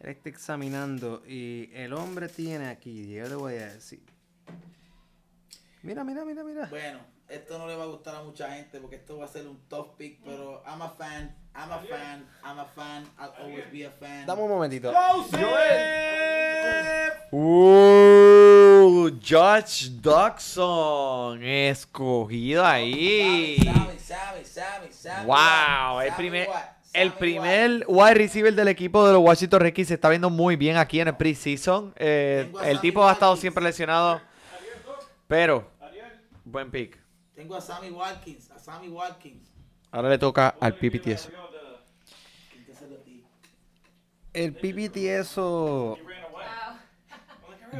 [0.00, 4.02] Él está examinando y el hombre tiene aquí, yo le voy a decir.
[5.82, 6.66] Mira, mira, mira, mira.
[6.70, 9.46] Bueno, esto no le va a gustar a mucha gente porque esto va a ser
[9.46, 13.70] un tough pick, pero I'm a fan, I'm a fan, I'm a fan, I'll always
[13.70, 14.26] be a fan.
[14.26, 14.90] Dame un momentito.
[18.80, 21.42] Josh Dodson.
[21.42, 23.58] Escogido ahí.
[25.26, 26.48] Wow, el primer,
[26.92, 30.76] el primer wide receiver del equipo de los Washington Redskins se está viendo muy bien
[30.76, 31.92] aquí en el preseason.
[31.96, 34.20] Eh, el tipo ha estado siempre lesionado,
[35.26, 35.70] pero
[36.44, 36.98] buen pick.
[37.34, 39.48] Tengo a Sammy Watkins, a Sammy Watkins.
[39.90, 41.30] Ahora le toca al PPTS.
[44.32, 46.29] El PPT eso Wow.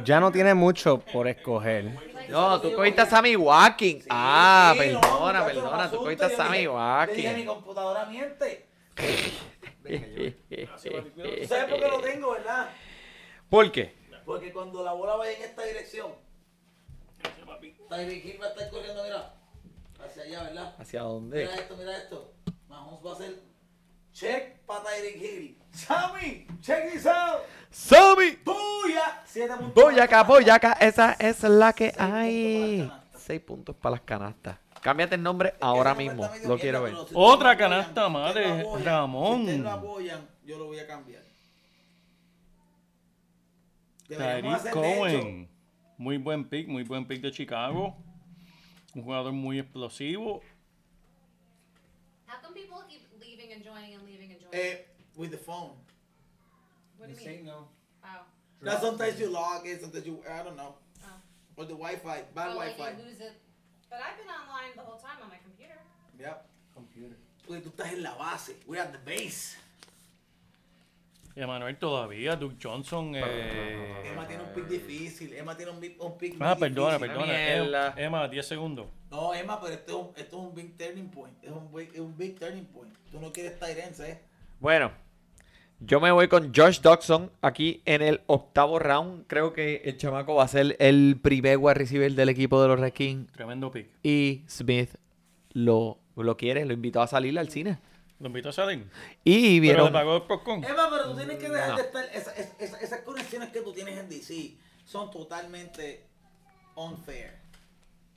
[0.03, 1.85] Ya no tiene mucho por escoger.
[2.29, 4.05] No, tú cogiste a Sammy Watkins.
[4.09, 7.45] ah, Sí, perdona, no, perdona, tú cogiste a yo Sammy yo Dije, mi Watkins.
[7.47, 8.67] computadora miente.
[8.95, 9.03] ¿Tú
[11.47, 12.69] sabes por qué lo tengo, verdad?
[13.49, 13.93] ¿Por qué?
[14.25, 16.11] Porque cuando la bola vaya en esta dirección,
[17.89, 19.33] Tyreek Hill va a estar corriendo, mira,
[20.05, 20.75] hacia allá, ¿verdad?
[20.79, 21.39] ¿Hacia dónde?
[21.41, 22.33] Mira esto, mira esto.
[22.69, 23.35] Mahomes va a hacer
[24.13, 25.57] check para Tyreek Hill.
[25.71, 27.41] Sammy, check this out.
[27.69, 28.37] ¡Sammy!
[28.43, 29.21] Tuya.
[29.25, 29.83] Siete puntos.
[29.83, 32.77] Boyaca, para la boyaca, esa esa es la que hay.
[32.77, 33.21] las canastas.
[33.21, 34.57] Seis puntos para las canastas.
[34.81, 36.29] Cámbiate el nombre ahora mismo.
[36.45, 36.95] Lo quiero ver.
[37.13, 39.35] Otra canasta de apoyan, Ramón.
[39.35, 41.23] Si ustedes lo apoyan, yo lo voy a cambiar.
[44.07, 45.49] De hecho, Cohen.
[45.97, 47.95] Muy buen pick, muy buen pick de Chicago.
[48.95, 50.41] Un jugador muy explosivo.
[52.27, 53.01] How come people keep
[53.61, 54.65] leaving and joining and leaving and joining?
[54.67, 54.77] eh,
[55.15, 55.71] with the phone.
[56.97, 57.45] what do you mean?
[57.45, 57.67] no.
[58.03, 58.21] Wow.
[58.61, 60.75] That sometimes you log in, sometimes you, I don't know.
[61.03, 61.07] Oh.
[61.57, 62.97] Or the Wi-Fi, bad Oh, like Wi-Fi.
[62.97, 63.33] you lose it.
[63.89, 65.77] But I've been online the whole time on my computer.
[66.19, 66.45] Yep.
[66.73, 67.15] Computer.
[67.47, 68.55] Porque tú estás en la base.
[68.67, 69.57] We're at the base.
[71.35, 73.13] Y Emanuel todavía, Duke Johnson.
[73.15, 74.11] Eh...
[74.11, 75.33] Emma tiene un pick difícil.
[75.33, 77.15] Emma tiene un, un pick Ah, perdona, difícil.
[77.15, 77.87] perdona.
[77.97, 78.87] Em- Emma, 10 segundos.
[79.11, 81.33] No, Emma, pero esto es un, esto es un big turning point.
[81.43, 82.93] Es un big, es un big turning point.
[83.11, 84.21] Tú no quieres Tyrens, ¿eh?
[84.59, 84.91] Bueno,
[85.81, 89.25] yo me voy con Josh Dodson aquí en el octavo round.
[89.27, 92.79] Creo que el chamaco va a ser el primer wide receiver del equipo de los
[92.79, 93.29] Redskins.
[93.33, 93.89] Tremendo pick.
[94.01, 94.91] Y Smith
[95.51, 97.79] lo, lo quiere, lo invitó a salir al cine.
[98.19, 98.87] Lo invito a salir.
[99.23, 99.85] Y Pero vieron.
[99.87, 100.63] le pagó el popcorn.
[100.63, 101.75] Emma, pero tú tienes que dejar No.
[101.77, 102.05] de estar.
[102.13, 104.55] esa- esa- esa- esas conexiones que tú tienes en DC
[104.85, 106.05] son totalmente
[106.75, 107.40] unfair.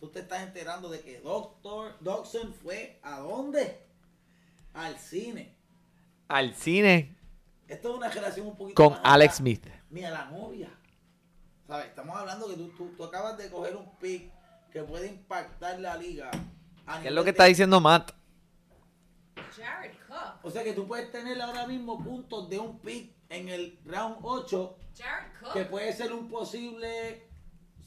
[0.00, 3.80] Tú te estás enterando de que Doctor Dodson fue a dónde?
[4.74, 5.54] Al cine.
[6.28, 7.16] al cine
[7.68, 9.36] Esto es una relación un poquito con más Alex.
[9.36, 9.66] Smith.
[9.90, 10.68] Ni a la novia.
[11.66, 11.86] ¿Sabes?
[11.86, 14.30] Estamos hablando que tú, tú, tú acabas de coger un pick
[14.72, 16.30] que puede impactar la liga.
[17.00, 18.10] ¿Qué es lo que de- está diciendo Matt?
[19.56, 20.44] Jared Cook.
[20.44, 24.16] O sea que tú puedes tener ahora mismo puntos de un pick en el round
[24.22, 25.52] 8 Jared Cook.
[25.52, 27.26] que puede ser un posible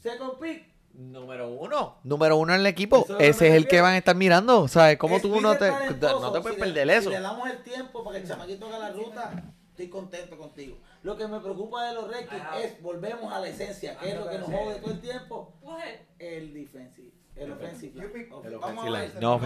[0.00, 0.66] second pick.
[0.94, 1.98] Número uno.
[2.02, 3.04] Número uno en el equipo.
[3.04, 4.66] Eso Ese es el que van a estar mirando.
[4.68, 4.98] ¿Sabes?
[4.98, 6.20] ¿Cómo tú no te, talentoso.
[6.20, 7.10] no te puedes Si le- perder eso?
[7.10, 10.76] Si le damos el tiempo para que el chamaquito haga la ruta, estoy contento contigo.
[11.04, 14.28] Lo que me preocupa de los Redskins es, volvemos a la esencia, que es lo
[14.28, 15.78] que nos jode todo el tiempo, What?
[16.18, 19.20] el defensive, el offensive el vamos a offensive.
[19.20, 19.40] No.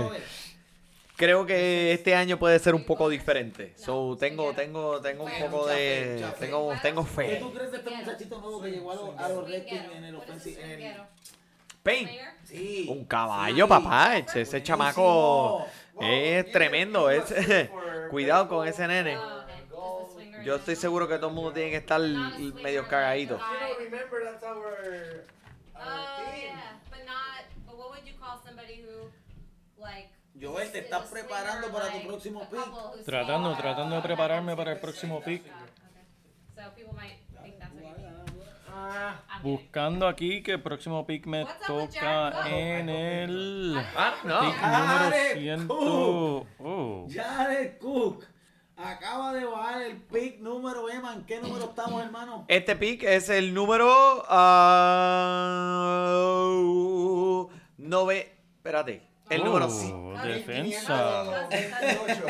[1.17, 3.75] Creo que este año puede ser un poco diferente.
[3.77, 7.37] So, tengo, tengo, tengo un poco de, tengo, tengo ¿Qué fe.
[7.37, 10.15] tú crees de este muchachito nuevo que llegó a los, a los Redskins en el
[10.17, 10.63] offensive?
[10.75, 10.97] En el,
[11.83, 12.21] Payne.
[12.45, 12.87] sí.
[12.89, 13.69] Un caballo, sí.
[13.69, 14.17] papá.
[14.17, 17.11] Ese, ese chamaco Wow, es tremendo.
[17.11, 17.25] Es,
[18.11, 19.19] cuidado con ese nene.
[20.45, 23.37] Yo estoy seguro que todo el mundo tiene que estar medio cagadito.
[23.39, 25.25] You don't remember that's our, our
[25.77, 26.43] Oh team.
[26.43, 27.45] yeah, but not.
[27.67, 29.11] But what would you call somebody who,
[29.81, 30.09] like?
[30.43, 33.05] Joel, te estás preparando para tu próximo pick.
[33.05, 35.43] Tratando, tratando de prepararme para el próximo pick.
[35.43, 35.53] Okay.
[36.57, 38.17] So people might think that's what you mean.
[38.69, 39.57] Ah, I'm kidding.
[39.57, 44.41] Buscando aquí que el próximo pick me toca en el Ah, no.
[44.41, 45.69] pick Jared número 100.
[45.69, 46.47] Cook.
[46.59, 47.07] Oh.
[47.09, 48.25] Jared Cook
[48.77, 51.15] acaba de bajar el pick número Emma.
[51.15, 52.47] ¿En qué número estamos, hermano?
[52.49, 56.09] Este pick es el número ah,
[57.79, 58.33] nove.
[58.57, 59.12] Espérate.
[59.35, 61.47] El número Oh, ci- defensa.
[61.51, 62.27] 528.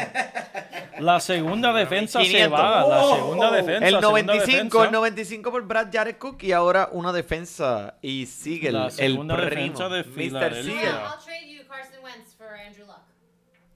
[1.00, 2.60] La segunda defensa se 500.
[2.60, 2.86] va.
[2.86, 3.14] La Oh.
[3.16, 3.86] segunda defensa.
[3.88, 4.84] El segunda 95, defensa.
[4.84, 8.92] el 95 por Brad Jared Cook y ahora una defensa y sigue el, La el
[8.92, 10.54] segunda primo, defensa de Mr.
[10.62, 10.88] Siegel.
[10.88, 13.00] I'll, I'll trade you Carson Wentz for Andrew Luck.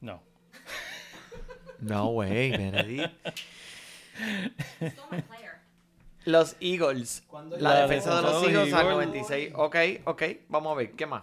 [0.00, 0.22] No.
[1.80, 3.12] No way, Benedict.
[4.16, 5.60] Stole my player.
[6.24, 7.22] Los Eagles.
[7.58, 9.06] La, La defensa de los Eagles al Eagles.
[9.08, 9.52] 96.
[9.54, 10.22] Ok, ok.
[10.48, 11.22] Vamos a ver, ¿qué más?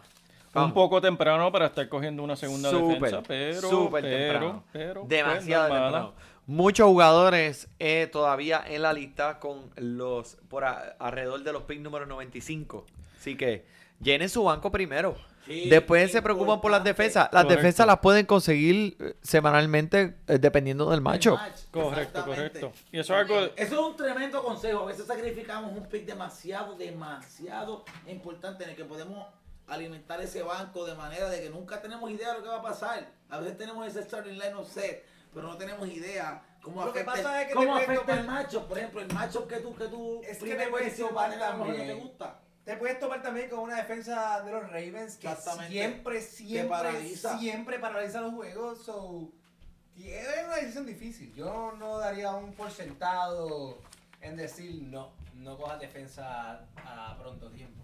[0.55, 0.73] Un Vamos.
[0.73, 4.63] poco temprano para estar cogiendo una segunda defensa, pero, súper pero, temprano.
[4.71, 6.13] pero, pues, Demasiado temprano.
[6.45, 11.81] Muchos jugadores eh, todavía en la lista con los por a- alrededor de los picks
[11.81, 12.85] número 95.
[13.19, 13.65] Así que
[13.99, 15.15] llenen su banco primero.
[15.47, 17.23] Sí, Después se preocupan por las defensas.
[17.33, 17.55] Las Correcto.
[17.55, 21.35] defensas las pueden conseguir eh, semanalmente eh, dependiendo del macho.
[21.35, 22.71] Match, Correcto, correcto.
[22.91, 23.35] Y eso algo.
[23.37, 24.81] Eso es un tremendo consejo.
[24.81, 29.25] A veces sacrificamos un pick demasiado, demasiado importante en el que podemos
[29.67, 32.61] alimentar ese banco de manera de que nunca tenemos idea de lo que va a
[32.61, 33.07] pasar.
[33.29, 36.99] A veces tenemos ese starting line of set, pero no tenemos idea cómo Lo que
[37.01, 38.67] afecta, pasa es que cómo afecta el tomar- macho.
[38.67, 41.39] Por ejemplo, el macho que tú, que tú Es que te puedes tomar no te
[41.39, 41.99] también.
[41.99, 42.39] gusta.
[42.65, 45.27] Te puedes topar también con una defensa de los Ravens que
[45.67, 47.37] siempre, siempre, paraliza.
[47.37, 48.83] siempre paraliza los juegos.
[48.85, 49.33] So,
[49.97, 51.33] es una decisión difícil.
[51.33, 53.77] Yo no daría un por sentado
[54.21, 57.82] en decir no, no cojas defensa a pronto tiempo.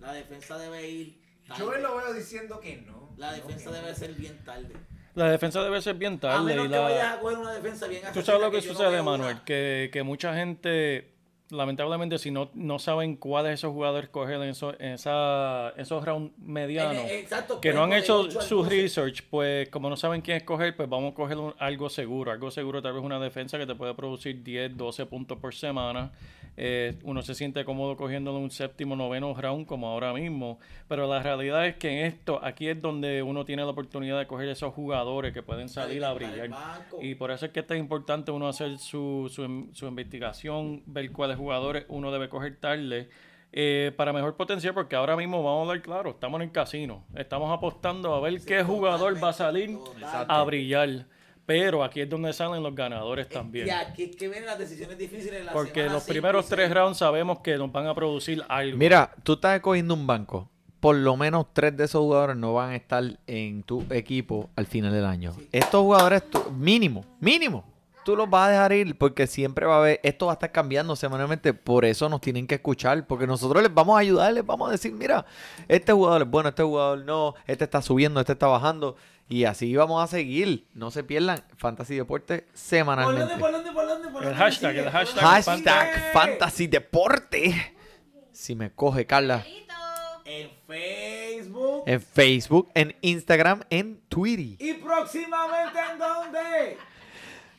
[0.00, 1.20] La defensa debe ir.
[1.46, 1.60] tarde.
[1.62, 3.10] Yo lo veo diciendo que no.
[3.16, 3.94] La defensa debe no.
[3.96, 4.72] ser bien tarde.
[5.14, 6.44] La defensa debe ser bien A tarde.
[6.44, 7.12] menos y que vayas la...
[7.14, 11.12] a coger una defensa bien Tú sabes lo que sucede, Manuel, que, que mucha gente,
[11.50, 16.32] lamentablemente, si no, no saben cuáles esos jugadores coger en, esos en esa, esos rounds
[16.38, 18.70] medianos, exacto, que por no han ejemplo, hecho su 12.
[18.70, 22.30] research, pues como no saben quién escoger, pues vamos a coger un- algo seguro.
[22.30, 26.12] Algo seguro, tal vez una defensa que te puede producir 10, 12 puntos por semana.
[26.62, 30.58] Eh, uno se siente cómodo cogiéndolo en un séptimo, noveno round como ahora mismo.
[30.88, 34.26] Pero la realidad es que en esto, aquí es donde uno tiene la oportunidad de
[34.26, 36.50] coger esos jugadores que pueden salir a brillar.
[37.00, 41.10] Y por eso es que es tan importante uno hacer su, su, su investigación, ver
[41.12, 43.08] cuáles jugadores uno debe coger tarde.
[43.52, 47.04] eh, para mejor potencial, porque ahora mismo vamos a hablar claro, estamos en el casino,
[47.16, 50.26] estamos apostando a ver qué jugador va a salir totalmente.
[50.28, 51.06] a brillar.
[51.46, 53.66] Pero aquí es donde salen los ganadores también.
[53.66, 55.44] Y aquí es que vienen las decisiones difíciles.
[55.44, 56.74] La Porque los primeros tres seis.
[56.76, 58.78] rounds sabemos que nos van a producir algo.
[58.78, 60.48] Mira, tú estás escogiendo un banco.
[60.78, 64.66] Por lo menos tres de esos jugadores no van a estar en tu equipo al
[64.66, 65.34] final del año.
[65.52, 67.64] Estos jugadores, tú- mínimo, mínimo,
[68.04, 70.50] tú los vas a dejar ir porque siempre va a haber, esto va a estar
[70.52, 71.52] cambiando semanalmente.
[71.52, 74.72] Por eso nos tienen que escuchar, porque nosotros les vamos a ayudar, les vamos a
[74.72, 75.26] decir, mira,
[75.68, 78.96] este jugador es bueno, este jugador no, este está subiendo, este está bajando.
[79.30, 80.66] Y así vamos a seguir.
[80.74, 83.20] No se pierdan Fantasy Deporte ¿Por semanalmente.
[83.20, 85.94] dónde, por dónde, por dónde, por El dónde hashtag, el hashtag ¿Por dónde me Hashtag
[85.94, 86.12] sigue?
[86.12, 87.76] Fantasy Deporte.
[88.32, 89.44] Si me coge Carla.
[90.24, 91.84] En Facebook.
[91.86, 94.56] En Facebook, en Instagram, en Twitter.
[94.58, 96.76] Y próximamente en dónde?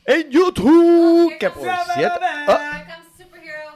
[0.04, 1.38] En YouTube.
[1.38, 1.62] Que por
[1.94, 2.20] cierto.
[2.48, 2.58] Oh.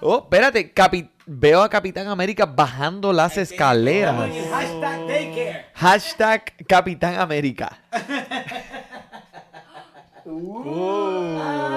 [0.00, 0.72] Oh, espérate.
[0.74, 4.30] capi- veo a Capitán América bajando las escaleras.
[4.34, 5.66] El hashtag daycare.
[5.74, 7.78] Hashtag Capitán América.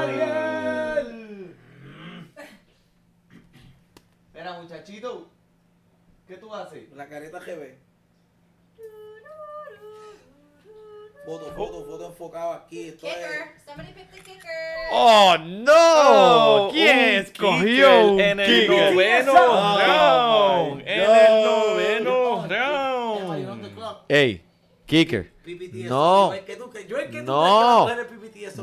[0.10, 1.56] Ariel.
[4.28, 5.30] Espera, muchachito.
[6.28, 6.92] ¿Qué tú haces?
[6.96, 7.76] La careta GB.
[11.26, 12.88] Foto, foto, foto enfocado aquí.
[12.90, 13.14] Esto es.
[13.14, 13.52] Kicker.
[13.66, 14.50] Somebody pick the kicker.
[14.92, 15.74] ¡Oh, no!
[16.66, 18.94] Oh, ¿Quién un escogió un kicker en el kicker?
[18.94, 20.82] noveno Oh, round?
[20.88, 23.96] En el noveno the round.
[24.08, 24.44] Ey,
[24.86, 25.32] kicker.
[25.86, 26.34] No.
[27.24, 27.88] No.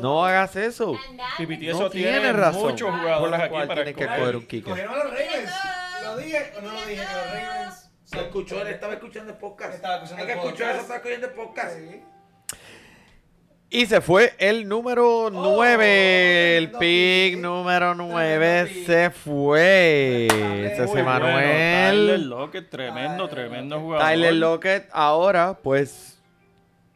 [0.01, 0.95] No hagas eso.
[1.09, 2.62] And that PPT is- eso No tiene tiene razón.
[2.70, 4.70] muchos Por jugadores aquí para tiene que coger un kicker.
[4.70, 5.51] Cogieron a los Ravens.
[6.03, 7.03] ¿Lo dije o no lo dije?
[7.03, 7.91] Los Ravens.
[8.05, 9.74] Se escuchó, él estaba escuchando el podcast.
[9.74, 11.77] Estaba escuchando Hay que escuchar eso, estaba escuchando el podcast.
[13.68, 16.56] Y se fue el número 9.
[16.59, 18.86] el pick número 9 pick.
[18.86, 20.26] se fue.
[20.72, 22.20] Ese es bueno, Tyler.
[22.20, 24.06] Lockett, tremendo, tremendo jugador.
[24.06, 24.88] Tyler Lockett.
[24.93, 26.16] Ahora, pues,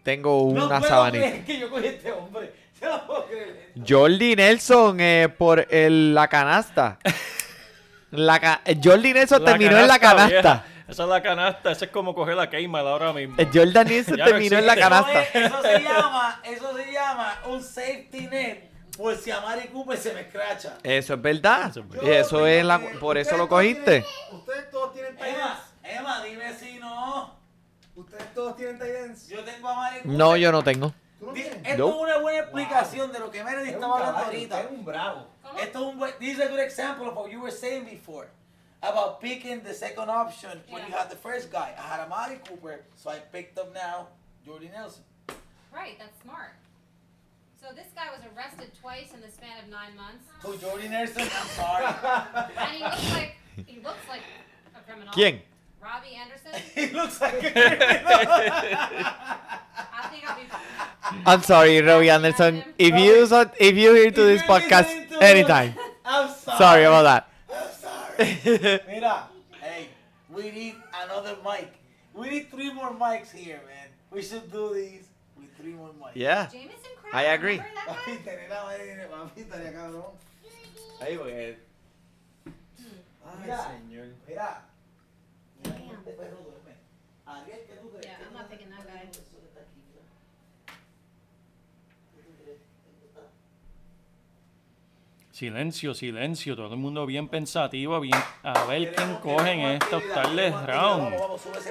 [0.05, 1.26] tengo No una puedo sabanita.
[1.26, 2.52] creer que yo cogí a este hombre.
[2.78, 3.70] Se lo puedo creer.
[3.86, 6.98] Jordi Nelson eh, por el- la canasta.
[8.12, 10.52] La ca- Jordi Nelson La terminó en la canasta canasta.
[10.64, 10.64] vieja.
[10.90, 13.36] Esa es la canasta, esa es como coger la Keymar ahora mismo.
[13.38, 15.22] Eh, Jordan no terminó en la canasta.
[15.22, 19.68] Eso, es- eso se llama, eso se llama un safety net por si a Mari
[19.68, 20.78] Cooper se me escracha.
[20.82, 21.70] Eso es verdad.
[21.70, 24.04] Eso es Y Eso es la, por eso lo cogiste.
[24.32, 25.60] Ustedes todos tienen tight Emma.
[25.82, 27.34] Emma, dime si no.
[27.94, 29.28] Ustedes todos tienen tight ends.
[29.28, 30.18] Yo tengo a Mari Cooper.
[30.18, 30.92] No, yo no tengo.
[31.64, 31.88] Esto No.
[31.90, 34.60] es una buena explicación de lo que Meredith un estaba hablando ahorita.
[34.60, 35.26] eres un bravo.
[35.42, 35.58] ¿Cómo?
[35.58, 38.26] Esto es un buen, this is a good example of what you were saying before
[38.82, 41.74] about picking the second option when you had the first guy.
[41.78, 44.09] I had a Mari Cooper, so I picked up now
[44.44, 45.02] Jordy Nelson.
[45.74, 46.52] Right, that's smart.
[47.61, 51.23] So this guy was arrested twice in the span of nine months, So Jordy Nelson,
[51.23, 51.85] I'm sorry.
[52.57, 53.35] and he looks like
[53.66, 54.23] he looks like
[54.74, 55.12] a criminal.
[55.12, 55.40] ¿Quién?
[55.82, 56.52] Robbie Anderson.
[56.74, 57.86] he looks like a criminal.
[59.93, 61.23] I think I'll be.
[61.27, 62.65] I'm sorry, Robbie Anderson.
[62.78, 65.74] If you saw- if you hear to this If you're podcast to anytime,
[66.05, 66.59] I'm sorry.
[66.59, 67.28] sorry about that.
[68.20, 68.80] I'm sorry.
[68.86, 69.28] Mira,
[69.60, 69.88] hey,
[70.28, 70.74] we need
[71.05, 71.72] another mic.
[72.14, 73.88] We need three more mics here, man.
[74.10, 76.14] We should do these with three more mics.
[76.14, 76.47] Yeah.
[76.47, 77.16] Jameson Crowder.
[77.16, 77.59] I agree.
[77.59, 78.12] remember that guy?
[78.12, 80.12] Papi, tener a Mari- papi, estaría cabrón.
[81.01, 81.56] Eh.
[83.24, 83.59] Ay, Mira.
[83.59, 84.06] señor.
[84.28, 84.62] Mira.
[85.62, 86.74] Mira cómo este perro duerme.
[87.26, 88.05] Ariel, ¿qué tú crees?
[88.06, 88.59] Yeah, I'm not crees?
[88.60, 89.09] picking that guy.
[95.40, 99.82] Silencio, silencio, todo el mundo bien pensativo, bien a ver quién Queremos- coge en queremos
[99.84, 101.14] estos tardes round.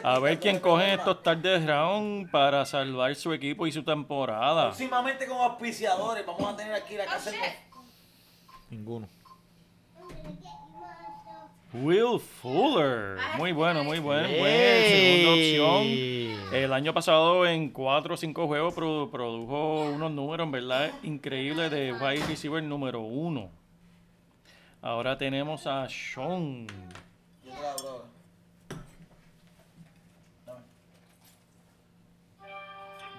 [0.03, 3.83] A ver quién sube coge ese estos tardes round para salvar su equipo y su
[3.83, 4.69] temporada.
[4.69, 7.29] Próximamente con auspiciadores, vamos a tener aquí la Oh casa.
[8.71, 9.07] Ninguno.
[11.71, 16.53] Will Fuller, muy bueno, muy bueno, segunda opción.
[16.55, 21.69] El año pasado en 4 o 5 juegos produ- produjo unos números, en verdad, increíbles
[21.69, 23.58] de wide receiver número 1.
[24.81, 26.65] Ahora tenemos a Sean.
[27.43, 28.03] Yo te la abro ahora.
[30.45, 30.59] Dame.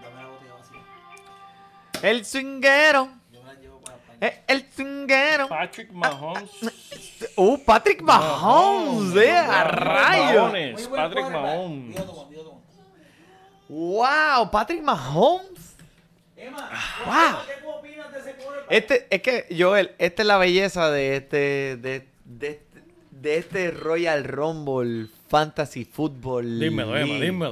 [0.02, 2.08] Dame la botella vacía.
[2.10, 3.08] El swinguero.
[3.30, 4.18] Yo me la llevo para España.
[4.26, 5.48] eh, El swinguero.
[5.48, 6.50] Patrick Mahomes.
[7.36, 10.42] Uh, Patrick Mahomes, eh, a rayos.
[10.52, 11.26] Mahomes, Patrick.
[11.30, 11.96] Mahomes.
[13.68, 15.59] Wow, Patrick Mahomes.
[16.40, 16.70] Emma,
[17.06, 17.38] Wow.
[17.46, 18.66] ¿qué tú opinas de ese quarterback?
[18.70, 21.36] Este, es que, Joel, esta es la belleza de este,
[21.76, 22.62] de, de,
[23.10, 26.58] de este Royal Rumble Fantasy Football.
[26.60, 27.24] Dímelo, Emma, League.
[27.26, 27.50] dímelo.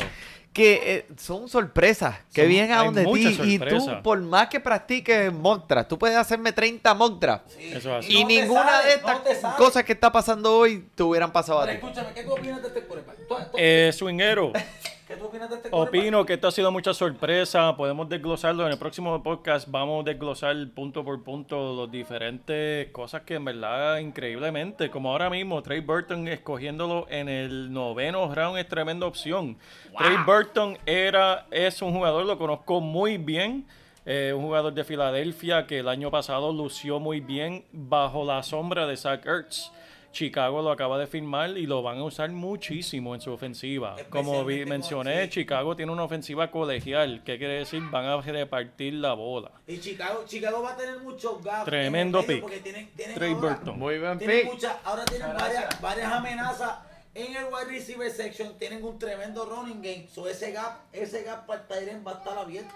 [0.53, 3.07] Que eh, son sorpresas que Son- vienen a donde ti.
[3.09, 5.33] muchas Y tú, por más que practiques
[5.69, 7.45] draft, tú puedes hacerme 30 mock draft.
[7.51, 7.69] Sí.
[7.73, 8.13] Eso es así.
[8.17, 11.67] Y no ninguna de estas no cosas que está pasando hoy te hubieran pasado a
[11.67, 11.87] Pero ti.
[11.87, 13.17] escúchame, ¿qué tú opinas de este quarterback?
[13.29, 14.53] ¿Tú- tú- Eh, swinguero.
[15.09, 15.71] ¿Qué tú opinas de este?
[15.73, 17.75] Opino que esto ha sido mucha sorpresa.
[17.79, 19.67] Podemos desglosarlo en el próximo podcast.
[19.71, 25.31] Vamos a desglosar punto por punto las diferentes cosas que en verdad increíblemente, como ahora
[25.31, 29.57] mismo, Trey Burton escogiéndolo en el noveno round es tremenda opción.
[29.97, 33.67] Trey Burton era, es un jugador, lo conozco muy bien.
[34.05, 38.87] eh, un jugador de Filadelfia que el año pasado lució muy bien bajo la sombra
[38.87, 39.71] de Zach Ertz.
[40.19, 43.95] Chicago lo acaba de firmar y lo van a usar muchísimo en su ofensiva.
[44.11, 45.31] Como vi- Especialmente con- mencioné, sí.
[45.31, 47.23] Chicago tiene una ofensiva colegial.
[47.25, 47.81] ¿Qué quiere decir?
[47.93, 49.53] Van a repartir la bola.
[49.69, 51.67] Y Chicago, Chicago va a tener muchos gaps.
[51.67, 52.41] Tremendo pick.
[52.41, 53.79] Porque tienen, tienen Trey ahora, Burton.
[53.79, 54.53] Muy buen tienen pick.
[54.53, 56.79] mucha- ahora tienen varias, varias amenazas
[57.15, 58.59] en el wide receiver section.
[58.59, 60.09] Tienen un tremendo running game.
[60.13, 62.75] So ese gap, ese gap para el Tyrant va a estar abierto.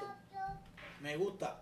[1.01, 1.61] Me gusta.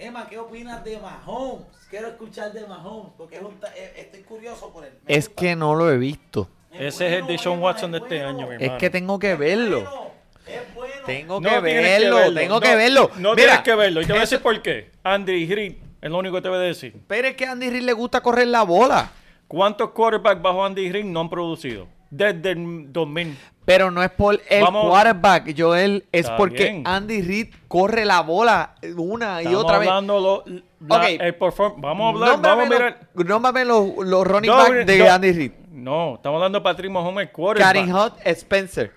[0.00, 1.66] Emma, ¿qué opinas de Mahomes?
[1.90, 4.92] Quiero escuchar de Mahomes porque es un ta- eh, estoy curioso por él.
[5.06, 5.40] Me Es gusta.
[5.42, 6.48] que no lo he visto.
[6.72, 8.38] Ese es el de Sean Watson de es este bueno.
[8.38, 8.78] año, mi Es hermano.
[8.78, 9.80] que tengo que verlo.
[9.82, 10.10] bueno,
[10.46, 10.94] Es bueno.
[11.04, 13.10] Tengo No que tienes verlo, tengo no, que verlo.
[13.16, 14.00] No Mira, tienes que verlo.
[14.00, 14.90] Y te voy a decir por qué.
[15.02, 16.96] Andy Reid es lo único que te voy a decir.
[17.06, 19.10] Pero es que a Andy Reid le gusta correr la bola.
[19.48, 21.88] ¿Cuántos quarterbacks bajo Andy Reid no han producido?
[22.08, 23.36] Desde el 2000.
[23.72, 26.82] Pero no es por el Vamos- quarterback, Joel, es Está porque bien.
[26.86, 29.88] Andy Reid corre la bola una y Estamos otra vez.
[29.88, 30.44] hablando lo-
[30.86, 31.02] la- Ok.
[31.20, 33.08] el perform- Vamos a hablar, vamos a mirar.
[33.14, 35.12] los- nómbrame los, los running No, back de no.
[35.12, 35.52] Andy Reid.
[35.70, 37.72] No, estamos hablando de Patrick Mahomes, el quarterback.
[37.74, 38.92] Karim Hunt, Spencer.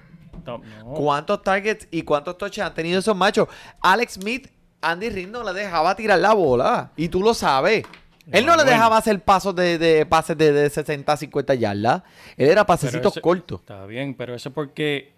[0.46, 0.94] No, no.
[0.96, 3.48] ¿Cuántos targets y cuántos touches han tenido esos machos?
[3.80, 4.48] Alex Smith,
[4.82, 6.92] Andy Reid no le dejaba tirar la bola.
[6.98, 7.86] Y tú lo sabes.
[8.32, 12.04] Él no le dejaba hacer pasos de, de pases de, de 60, 50 yardas.
[12.38, 13.60] Él era pasecitos cortos.
[13.60, 15.12] Está bien, pero eso es porque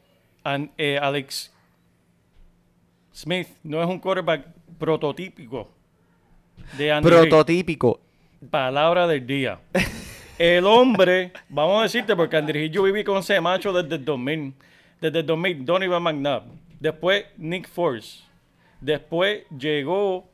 [0.43, 1.51] an- eh, Alex
[3.13, 4.45] Smith no es un quarterback
[4.77, 5.69] prototípico
[6.77, 7.09] de Andy.
[7.09, 7.99] Prototípico.
[8.49, 9.59] Palabra del día.
[10.37, 14.03] El hombre, vamos a decirte, porque Andy Reid yo viví con ese macho desde el
[14.05, 14.53] 2000.
[14.99, 16.43] Desde el 2000, Donovan McNabb.
[16.79, 18.19] Después Nick Force.
[18.81, 20.27] Después llegó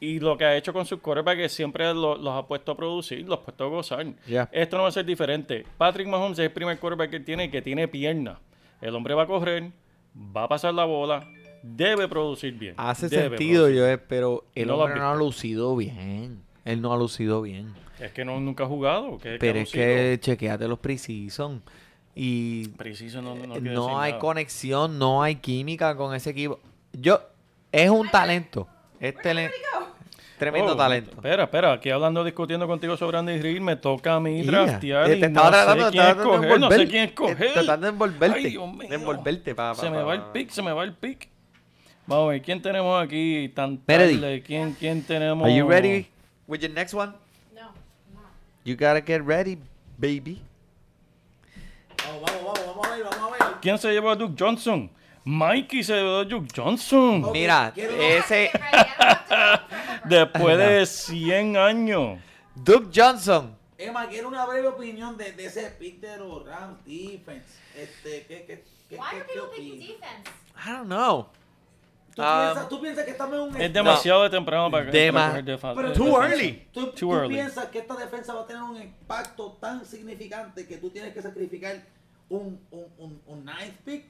[0.00, 2.76] y lo que ha hecho con sus quarterbacks es siempre lo- los ha puesto a
[2.76, 4.06] producir, los ha puesto a gozar.
[4.50, 5.64] Esto no va a ser diferente.
[5.76, 8.40] Patrick Mahomes es el primer quarterback que tiene que tiene pierna.
[8.80, 9.70] El hombre va a correr,
[10.16, 11.28] va a pasar la bola,
[11.62, 12.74] debe producir bien.
[12.78, 13.78] Hace sentido, producir.
[13.82, 16.42] Joel, pero el No hombre has no ha lucido bien.
[16.64, 17.74] Él no ha lucido bien.
[17.98, 19.18] Es que no, nunca ha jugado.
[19.18, 21.62] que- que Pero ha es que chequeate los preseason.
[22.14, 24.18] Y Preciso no, no, no, decir hay nada.
[24.18, 26.58] conexión, no hay química con ese equipo.
[26.92, 27.20] Yo,
[27.70, 28.66] es un talento.
[28.98, 29.50] Es tele-
[30.40, 31.10] tremendo Oh, talento.
[31.12, 35.16] Espera, espera, aquí hablando, discutiendo contigo sobre Andy Reid, me toca a mí draftear eh,
[35.16, 37.06] y te no estaba sé tratando, quién estaba tratando de escoger, no sé quién eh,
[37.06, 37.52] escoger.
[37.52, 38.38] Tratando de envolverte.
[38.38, 38.88] Ay, Dios mío.
[38.88, 41.28] de envolverte, pa, pa, Se me pa, va el pick, se me va el pick.
[42.06, 44.42] Vamos a ver, ¿quién tenemos aquí tan tarde?
[44.44, 45.46] ¿Quién, quién tenemos?
[45.46, 46.08] Are you ready
[46.48, 47.12] with your next one?
[47.54, 47.60] No,
[48.14, 48.24] not.
[48.64, 49.58] You gotta get ready,
[49.98, 50.40] baby.
[52.04, 53.54] Vamos, vamos, vamos, vamos a ver, vamos a ver.
[53.60, 54.90] ¿Quién se llevó a Duke Johnson?
[55.22, 57.24] Mikey se llevó a Duke Johnson.
[57.24, 58.50] Ok, Mira, ese
[60.04, 62.18] Después de 100 años.
[62.54, 63.56] Duke Johnson.
[63.78, 65.74] Emma, quiero una breve opinión de, de ese
[66.18, 67.46] los Rams defense.
[67.74, 70.30] Este, ¿qué, qué, qué, Why qué- are people picking defense?
[70.66, 71.28] I don't know.
[72.14, 75.12] ¿Tú, Um, piensas, ¿Tú piensas que estamos en un Es demasiado de temprano para, Dema-
[75.14, 76.34] para coger defa- Pero de- tú, Too defensa.
[76.34, 76.68] early.
[76.72, 77.34] ¿Tú, Too tú early.
[77.34, 81.22] piensas que esta defensa va a tener un impacto tan significante que tú tienes que
[81.22, 81.76] sacrificar
[82.28, 84.04] un, un, un, un ninth pick?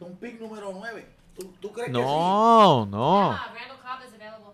[0.00, 1.06] Un pick número 9.
[1.36, 3.30] ¿Tú, tú crees No, no.
[3.32, 4.53] Ah, Randall Cobb is available.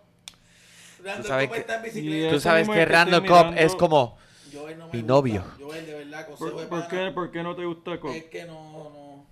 [1.04, 2.34] Randall sabes Cobb que- está en bicicleta.
[2.34, 3.60] Tú sabes que Randall Cobb mirando.
[3.60, 4.18] es como
[4.52, 5.06] no mi gusta.
[5.06, 5.44] novio.
[5.60, 8.14] Joel, de verdad, consejo ¿Por, de por qué, ¿Por qué no te gusta Cobb?
[8.14, 8.54] Es que no,
[8.90, 9.26] no.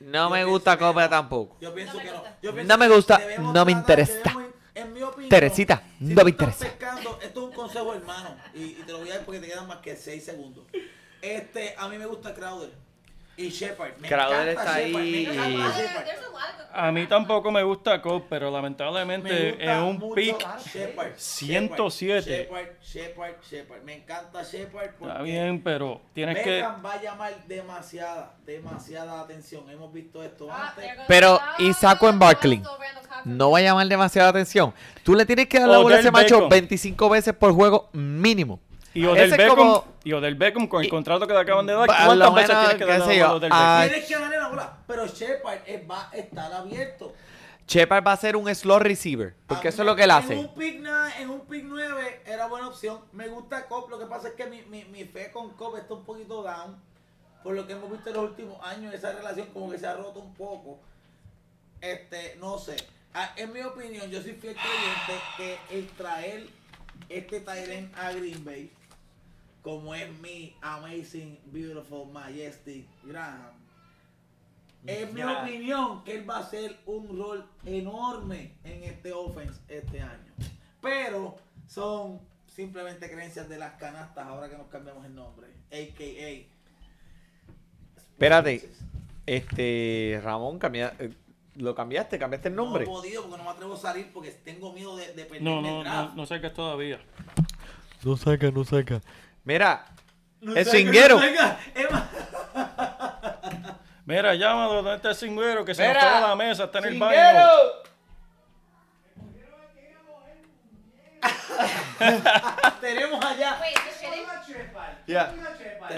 [0.00, 1.10] No Yo me gusta Copa no.
[1.10, 1.56] tampoco.
[1.60, 2.16] Yo pienso No me que no.
[2.20, 2.38] gusta.
[2.42, 4.34] Yo pienso No me que gusta, no me interesa.
[4.74, 6.64] en mi opinión, Teresita, si no me interesa.
[6.64, 9.48] pescando, esto es un consejo hermano y, y te lo voy a dar porque te
[9.48, 10.64] quedan más que 6 segundos.
[11.20, 12.70] Este, a mí me gusta Crowder
[13.46, 13.92] y Shepard.
[13.98, 16.04] Me Crowder encanta está Shepard, ahí me encanta y- Well, there- Shepard.
[16.04, 16.20] there's
[16.72, 21.12] a mí tampoco me gusta Cobb, pero lamentablemente Me gusta en un mucho pick Shepard,
[21.16, 22.30] 107.
[22.44, 23.82] Shepard, Shepard, Shepard.
[23.82, 26.50] Me encanta Shepard porque está bien, pero tienes que...
[26.50, 29.68] Beckham va a llamar demasiada, demasiada atención.
[29.68, 30.90] Hemos visto esto Ah, antes.
[31.08, 31.72] Pero, ¿y
[32.18, 32.56] Barkley?
[32.58, 34.72] Randall Cobb from No va a llamar demasiada atención.
[35.02, 36.50] Tú le tienes que dar la bola a Odell ese macho Beckham.
[36.50, 38.60] 25 veces por juego mínimo.
[38.92, 41.72] Y Odell Beckham, como- y Odell Beckham con el y- contrato que le acaban de
[41.74, 43.88] dar, ¿cuántas veces tienes que darle a Odell ah, Beckham?
[43.90, 45.60] Tienes que darle la bola, pero Shepard
[45.90, 47.12] va a estar abierto.
[47.68, 49.36] Shepard va a ser un slot receiver.
[49.46, 50.36] Porque eso es lo que él En hace.
[50.36, 52.98] un pick, na- en un pick 9 era buena opción.
[53.12, 53.88] Me gusta Cobb.
[53.90, 56.76] Lo que pasa es que mi, mi, mi fe con Cobb está un poquito down.
[57.44, 59.94] Por lo que hemos visto en los últimos años, esa relación como que se ha
[59.94, 60.80] roto un poco.
[61.80, 62.76] Este, no sé.
[63.14, 66.46] Ah, en mi opinión, yo soy fiel creyente que el traer
[67.08, 68.70] este Tyrant a Green Bay,
[69.62, 73.52] como es mi Amazing, Beautiful, Majestic Graham,
[74.86, 80.00] En mi opinión, que él va a hacer un rol enorme en este offense este
[80.00, 80.32] año.
[80.80, 85.48] Pero son simplemente creencias de las canastas ahora que nos cambiamos el nombre.
[85.70, 86.48] AKA.
[87.96, 88.70] Espérate.
[89.26, 91.12] Este, Ramón, cambia- eh,
[91.56, 92.18] ¿lo cambiaste?
[92.18, 92.84] ¿Cambiaste el nombre?
[92.84, 95.42] No he podido porque no me atrevo a salir porque tengo miedo de, de perder
[95.42, 96.14] No, el no, no, draft.
[96.14, 96.98] no sacas todavía.
[98.02, 99.02] No saca, no saca.
[99.44, 99.86] Mira,
[100.40, 101.20] No el cinguero.
[104.06, 105.64] Mira, llámalo, ¿dónde está el cingüero?
[105.64, 107.14] Que se nos Mira, fue a la mesa, está en el baño.
[107.14, 107.90] ¡Cinguero!
[112.80, 113.58] tenemos allá.
[115.06, 115.32] Ya.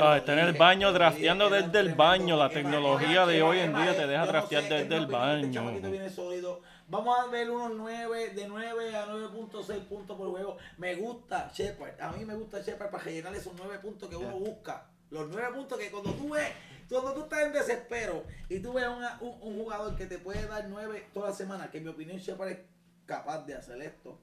[0.01, 2.37] Ah, está en el baño drafteando desde el baño.
[2.37, 5.73] La tecnología de hoy en día te deja draftear desde el este baño.
[6.93, 10.59] Vamos a ver unos 9, de 9 a 9.6 puntos por juego.
[10.77, 11.99] Me gusta Shepard.
[11.99, 14.87] A mí me gusta Shepard para rellenar esos 9 puntos que uno busca.
[15.09, 16.51] Los 9 puntos que cuando tú ves,
[16.91, 20.47] cuando tú estás en desespero y tú ves una- un, un jugador que te puede
[20.47, 22.59] dar 9 toda la semana, que en mi opinión Shepard es
[23.07, 24.19] capaz de hacer esto.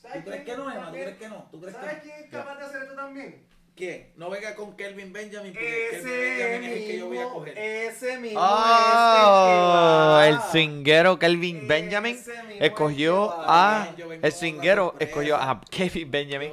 [0.00, 0.86] ¿Tú crees que no, Emma?
[0.86, 1.48] ¿Tú crees que no?
[1.50, 3.46] ¿Tú crees ¿Sabes que quién es capaz de hacer esto también?
[3.76, 4.12] ¿Quién?
[4.16, 7.20] No venga con Kelvin Benjamin porque Kelvin Ese Benjamin es el que yo voy a
[7.22, 7.58] mismo, coger.
[7.58, 11.18] ese mismo Oh, es el que va.
[11.18, 13.88] Kelvin Ese Benjamin mismo es escogió a
[14.22, 15.60] el otra escogió a.
[15.70, 16.52] Kevin Benjamin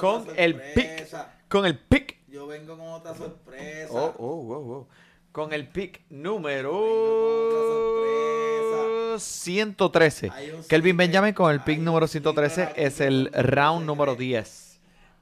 [0.00, 1.06] con, el pick
[1.48, 3.92] con el pick Yo vengo con otra sorpresa.
[3.92, 4.88] oh, oh, oh, oh,
[5.30, 6.72] con el pick número
[8.02, 10.30] Vengo con 113.
[10.34, 14.16] Hay un Kelvin Benjamin con el pick número un 113 sleeper es el round número
[14.16, 14.26] cree.
[14.30, 14.65] 10.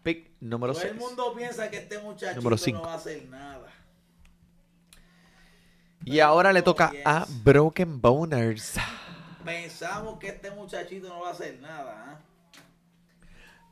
[0.04, 0.92] Pick número Todo 6.
[0.92, 1.98] el mundo piensa que este
[2.58, 2.78] cinco.
[2.82, 3.66] no va a hacer nada.
[6.04, 7.42] Y ahora le toca a Yes.
[7.42, 8.74] Broken Boners.
[9.44, 12.04] Pensamos que este muchachito no va a hacer nada.
[12.06, 12.18] ¿ah?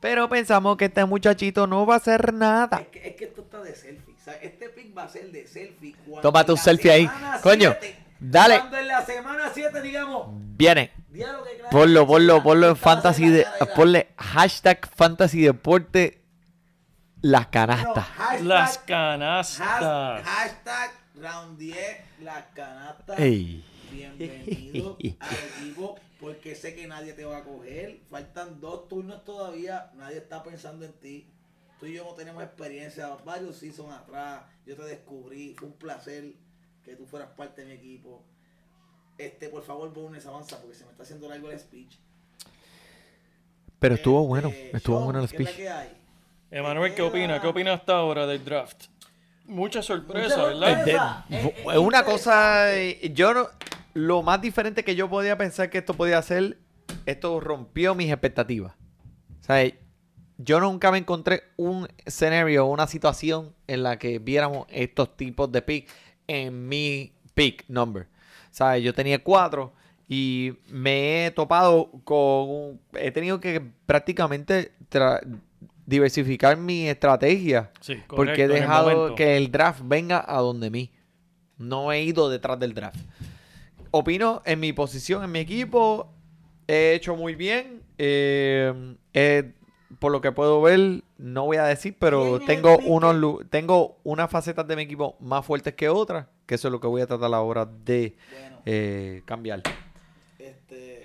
[0.01, 2.79] Pero pensamos que este muchachito no va a hacer nada.
[2.81, 4.15] Es, que, es que esto está de selfie.
[4.17, 4.39] ¿sabes?
[4.43, 5.95] Este pick va a ser de selfie.
[6.53, 7.07] en la selfie ahí.
[7.07, 8.57] semana Coño, siete- dale.
[8.59, 10.27] Cuando en la semana 7 digamos,
[10.57, 10.91] Viene.
[11.69, 13.45] Ponlo, ponlo, ponlo en a fantasy de,
[13.75, 16.22] ponle hashtag fantasy deporte
[17.23, 18.07] las canastas.
[18.09, 20.23] No, hashtag- Las Has- canastas.
[20.25, 21.77] Hashtag round 10,
[22.21, 23.17] las canastas.
[23.19, 23.63] Ey.
[23.91, 28.01] Bienvenido al equipo, porque sé que nadie te va a coger.
[28.09, 31.25] Faltan dos turnos todavía, nadie está pensando en ti.
[31.79, 34.43] Tú y yo no tenemos experiencia, varios seasons atrás.
[34.65, 36.33] Yo te descubrí, fue un placer
[36.83, 38.21] que tú fueras parte de mi equipo.
[39.17, 41.95] Este, por favor, Bones, avanza porque se me está haciendo largo el speech.
[43.79, 46.02] Pero estuvo Este, bueno, estuvo Sean, bueno el ¿qué es la speech.
[46.53, 47.41] Emanuel, ¿qué opina?
[47.41, 48.83] ¿Qué opina hasta ahora del draft?
[49.45, 51.25] Mucha sorpresa, Mucha ¿verdad?
[51.29, 53.47] es una cosa, eh, yo no,
[53.95, 56.59] lo más diferente que yo podía pensar que esto podía hacer,
[57.07, 58.73] esto rompió mis expectativas.
[59.41, 59.67] O sea,
[60.37, 65.63] yo nunca me encontré un escenario, una situación en la que viéramos estos tipos de
[65.63, 65.89] pick
[66.27, 68.07] en mi pick number.
[68.51, 68.83] ¿Sabes?
[68.83, 69.73] Yo tenía cuatro
[70.07, 72.79] y me he topado con...
[72.93, 75.19] he tenido que prácticamente tra-
[75.85, 77.71] diversificar mi estrategia.
[77.81, 80.91] Sí, Porque he el dejado que el draft venga a donde mí.
[81.57, 82.97] No he ido detrás del draft.
[83.91, 86.11] Opino en mi posición, en mi equipo.
[86.67, 87.81] He hecho muy bien.
[87.97, 89.53] eh, he-
[89.99, 93.99] por lo que puedo ver, no voy a decir, pero ¿Quién es tengo unos tengo
[94.03, 96.25] unas facetas de mi equipo más fuertes que otras.
[96.47, 99.61] Que eso es lo que voy a tratar ahora de Bueno, eh, cambiar.
[100.39, 101.03] este.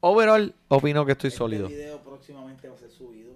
[0.00, 1.68] Overall, opino que estoy Este sólido.
[1.68, 3.32] video próximamente va a ser subido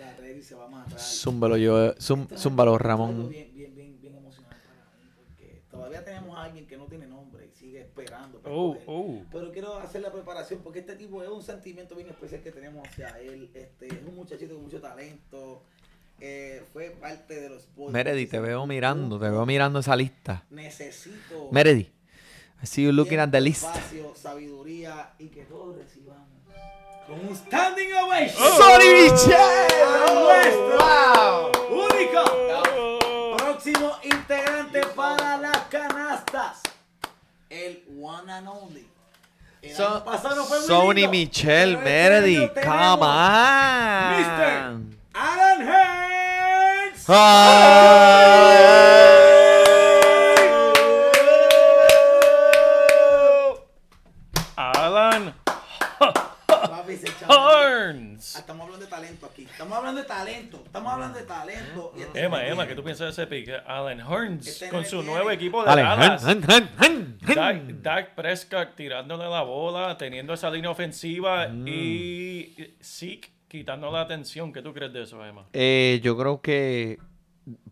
[0.00, 0.98] la red y se va a matar.
[0.98, 3.28] Zúmbalo yo, zum- Esto es zúmbalo Ramón.
[3.28, 7.06] Bien, bien, bien, bien emocionante para mí porque todavía tenemos a alguien que no tiene
[7.06, 8.38] nombre y sigue esperando.
[8.40, 9.22] para Oh, oh.
[9.30, 12.86] Pero quiero hacer la preparación porque este tipo es un sentimiento bien especial que tenemos
[12.88, 13.50] hacia él.
[13.54, 15.62] Este es un muchachito con mucho talento.
[16.22, 17.92] eh, fue parte de los Boys.
[17.92, 20.44] Meredith, te veo mirando, te veo mirando esa lista.
[20.50, 21.88] Necesito Meredith,
[22.62, 23.64] I see you looking at the list.
[23.64, 26.28] espacio, sabiduría y que todos recibamos
[27.10, 28.46] con un standing ovation.
[28.56, 32.22] ¡Sonny ¡A nuestro único
[33.36, 36.62] próximo integrante para las canastas,
[37.48, 38.86] el one and only.
[39.60, 42.96] El So- año pasado no fue muy Sony lindo, Michelle pero este come
[44.16, 44.68] Mr.
[44.70, 44.96] on.
[45.12, 47.04] Alan Haynes.
[57.70, 58.36] Horns.
[58.36, 59.42] Ah, Estamos hablando de talento aquí.
[59.42, 60.62] Estamos hablando de talento.
[60.64, 61.92] Estamos hablando de talento.
[61.96, 63.50] Y este Emma, Emma, ¿qué tú piensas de ese pick?
[63.66, 65.06] Alan Horns Este con su tiene.
[65.12, 66.24] nuevo equipo de Dallas.
[66.24, 67.82] han, han, han, han, Dak, han.
[67.82, 71.64] Dak Prescott tirándole la bola, teniendo esa línea ofensiva Mm.
[71.68, 74.52] y Zeke quitando la atención.
[74.52, 75.46] ¿Qué tú crees de eso, Emma?
[75.52, 76.98] Eh, yo creo que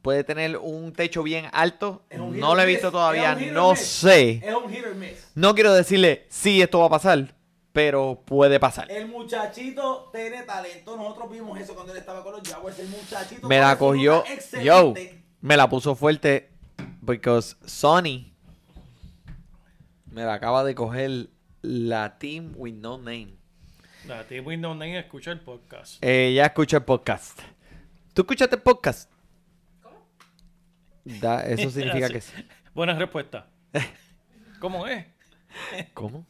[0.03, 2.03] puede tener un techo bien alto.
[2.17, 4.43] No lo he visto todavía, no sé.
[4.45, 5.31] Es un hit or miss.
[5.35, 7.35] No quiero decirle, sí, esto va a pasar,
[7.79, 8.91] pero puede pasar.
[8.91, 10.97] El muchachito tiene talento.
[10.97, 12.77] Nosotros vimos eso cuando él estaba con los Jaguars.
[12.81, 16.51] El muchachito Me la cogió, yo, excelente- me la puso fuerte,
[17.03, 18.33] because Sony
[20.11, 21.29] me la acaba de coger
[21.63, 23.35] la Team with No Name.
[24.09, 25.99] La Team Windows 9 escucha el podcast.
[26.03, 27.39] Eh, ya escucha el podcast.
[28.13, 29.09] ¿Tú escuchaste el podcast?
[31.05, 32.33] Da- eso significa que sí.
[32.75, 33.47] Buena respuesta.
[34.59, 35.07] ¿Cómo es?
[35.95, 36.27] ¿Cómo?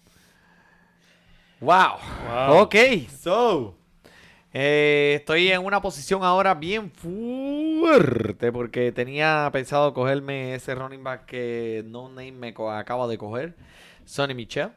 [1.61, 1.99] Wow.
[2.27, 2.63] Wow.
[2.63, 2.75] Ok,
[3.21, 3.75] so.
[4.53, 11.27] eh, estoy en una posición ahora bien fuerte porque tenía pensado cogerme ese running back
[11.27, 13.57] que No Name me acaba de coger,
[14.05, 14.71] Sonny Michel.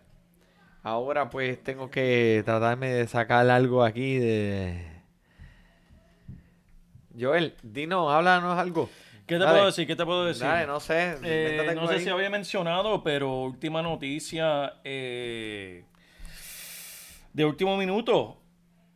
[0.83, 4.87] Ahora pues tengo que tratarme de sacar algo aquí de...
[7.19, 8.89] Joel, dinos, háblanos algo.
[9.27, 9.51] ¿Qué te Dale.
[9.51, 9.85] puedo decir?
[9.87, 10.43] ¿Qué te puedo decir?
[10.47, 11.17] Dale, no sé.
[11.23, 12.01] Eh, no sé ahí.
[12.01, 15.85] si había mencionado, pero última noticia eh,
[17.33, 18.37] de último minuto.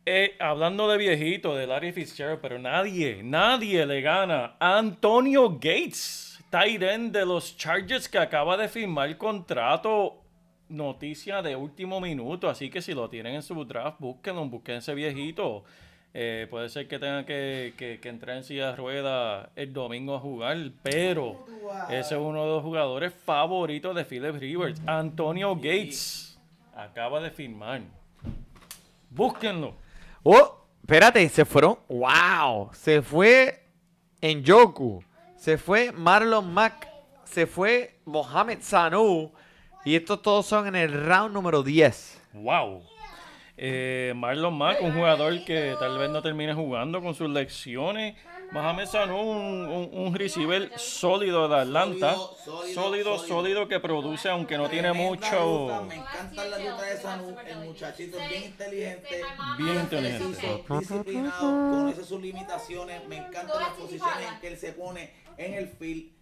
[0.04, 6.38] Eh, hablando de viejito, de Larry Fitzgerald, pero nadie, nadie le gana a Antonio Gates,
[6.52, 10.22] end de los Chargers que acaba de firmar contrato.
[10.68, 14.94] Noticia de último minuto, así que si lo tienen en su draft, búsquenlo, busquen ese
[14.94, 15.64] viejito.
[16.14, 20.14] Eh, puede ser que tenga que, que, que entrar en silla de ruedas el domingo
[20.14, 21.46] a jugar, pero
[21.90, 24.80] ese es uno de los jugadores favoritos de Philip Rivers.
[24.86, 26.40] Antonio Gates
[26.74, 27.82] acaba de firmar.
[29.16, 29.74] Búsquenlo.
[30.22, 31.78] Oh, espérate, se fueron.
[31.88, 32.68] ¡Wow!
[32.74, 33.66] Se fue
[34.20, 35.02] en Yoku.
[35.36, 36.86] Se fue Marlon Mack.
[37.24, 39.32] Se fue Mohamed Sanu.
[39.86, 42.20] Y estos todos son en el round número 10.
[42.34, 42.82] Wow.
[43.56, 48.16] Eh, Marlon Mack, un jugador que tal vez no termine jugando con sus lecciones.
[48.52, 49.36] Mohamed Sanu, un,
[49.68, 52.14] un, un receiver sólido de Atlanta.
[52.14, 53.28] Sólido, sólido, Sólido, sólido.
[53.28, 55.66] sólido que produce, aunque no tiene mucho.
[55.68, 57.36] ruta, Me encanta la ruta de Sanu.
[57.46, 59.22] El muchachito es bien inteligente.
[59.58, 60.64] Bien inteligente.
[60.66, 63.06] preciso, disciplinado, conoce sus limitaciones.
[63.08, 66.12] Me encantan las posiciones en que él se pone en el field.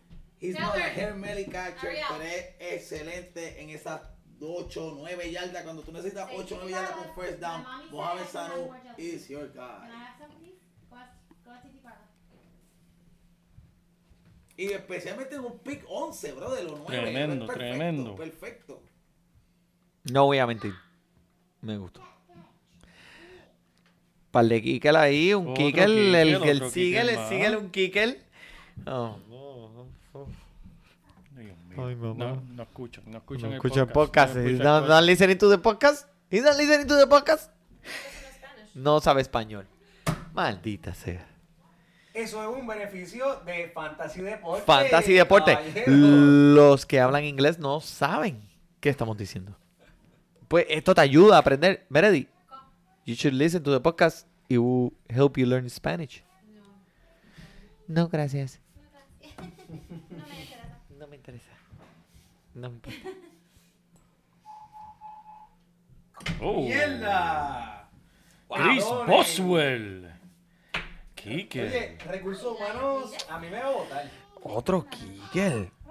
[0.41, 4.01] He's not a Mary catcher, pero es excelente en esas
[4.41, 5.63] 8, 9 yardas.
[5.63, 9.89] Cuando tú necesitas 8, 9 yardas con first down, Mohamed Sanu is your guy.
[14.57, 16.87] Y especialmente en un pick 11, bro, de los 9.
[16.87, 18.15] Tremendo, tremendo.
[18.17, 18.81] Perfecto.
[20.05, 20.75] No voy a mentir.
[21.61, 22.01] Me gustó.
[24.31, 25.85] Par de kicker ahí, un Otro kicker.
[25.85, 27.29] El, el, otro sigue, más.
[27.29, 28.21] sigue un kicker.
[28.87, 29.17] Oh.
[31.31, 31.87] Dios mío.
[31.87, 32.25] Ay, mamá.
[32.25, 34.35] No, no escuchan, no escuchan el Escucha el podcast.
[34.35, 34.37] podcast.
[34.37, 34.89] no He's escuchan el podcast.
[34.89, 36.07] not listening to the podcast.
[36.31, 37.51] He's not listening to the podcast.
[38.75, 39.67] No sabe español.
[40.33, 41.27] Maldita sea.
[42.15, 44.65] Eso es un beneficio de Fantasy Deporte.
[44.65, 45.55] Fantasy Deporte.
[45.55, 45.93] caballero.
[45.93, 48.41] Los que hablan inglés no saben
[48.79, 49.57] qué estamos diciendo.
[50.47, 51.85] Pues esto te ayuda a aprender.
[51.89, 52.29] Meredith,
[53.05, 54.29] you should listen to the podcast.
[54.49, 56.23] It will help you learn Spanish.
[57.89, 58.61] No, gracias.
[60.97, 61.51] No me interesa.
[62.55, 62.99] No me importa.
[66.41, 67.89] Oh, ¡Mierda!
[68.49, 68.85] Chris.
[68.85, 70.14] Boswell.
[71.27, 74.11] Oye, recursos humanos, a mí me va a votar.
[74.43, 74.87] Otro.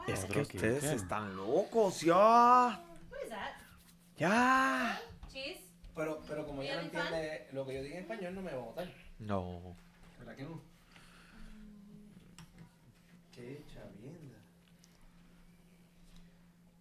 [0.08, 2.84] Es Otro que ustedes están locos, ya.
[4.18, 5.02] Ya.
[5.96, 8.62] Pero, pero como ella no entiende lo que yo diga en español, no me va
[8.62, 8.88] a votar.
[9.20, 9.76] No.
[10.20, 10.62] ¿Verdad que no?
[13.34, 13.64] Qué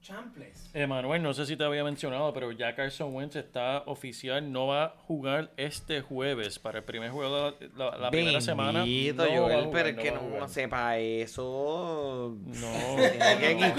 [0.03, 0.69] Champles.
[0.75, 4.85] Emanuel, no sé si te había mencionado, pero ya Carson Wentz está oficial, no va
[4.85, 8.81] a jugar este jueves para el primer juego de la, la- la primera semana.
[8.81, 10.11] No Joel, jugar, pero es no que
[10.41, 12.37] no sepa eso.
[12.47, 13.75] No, Se tiene que no, no.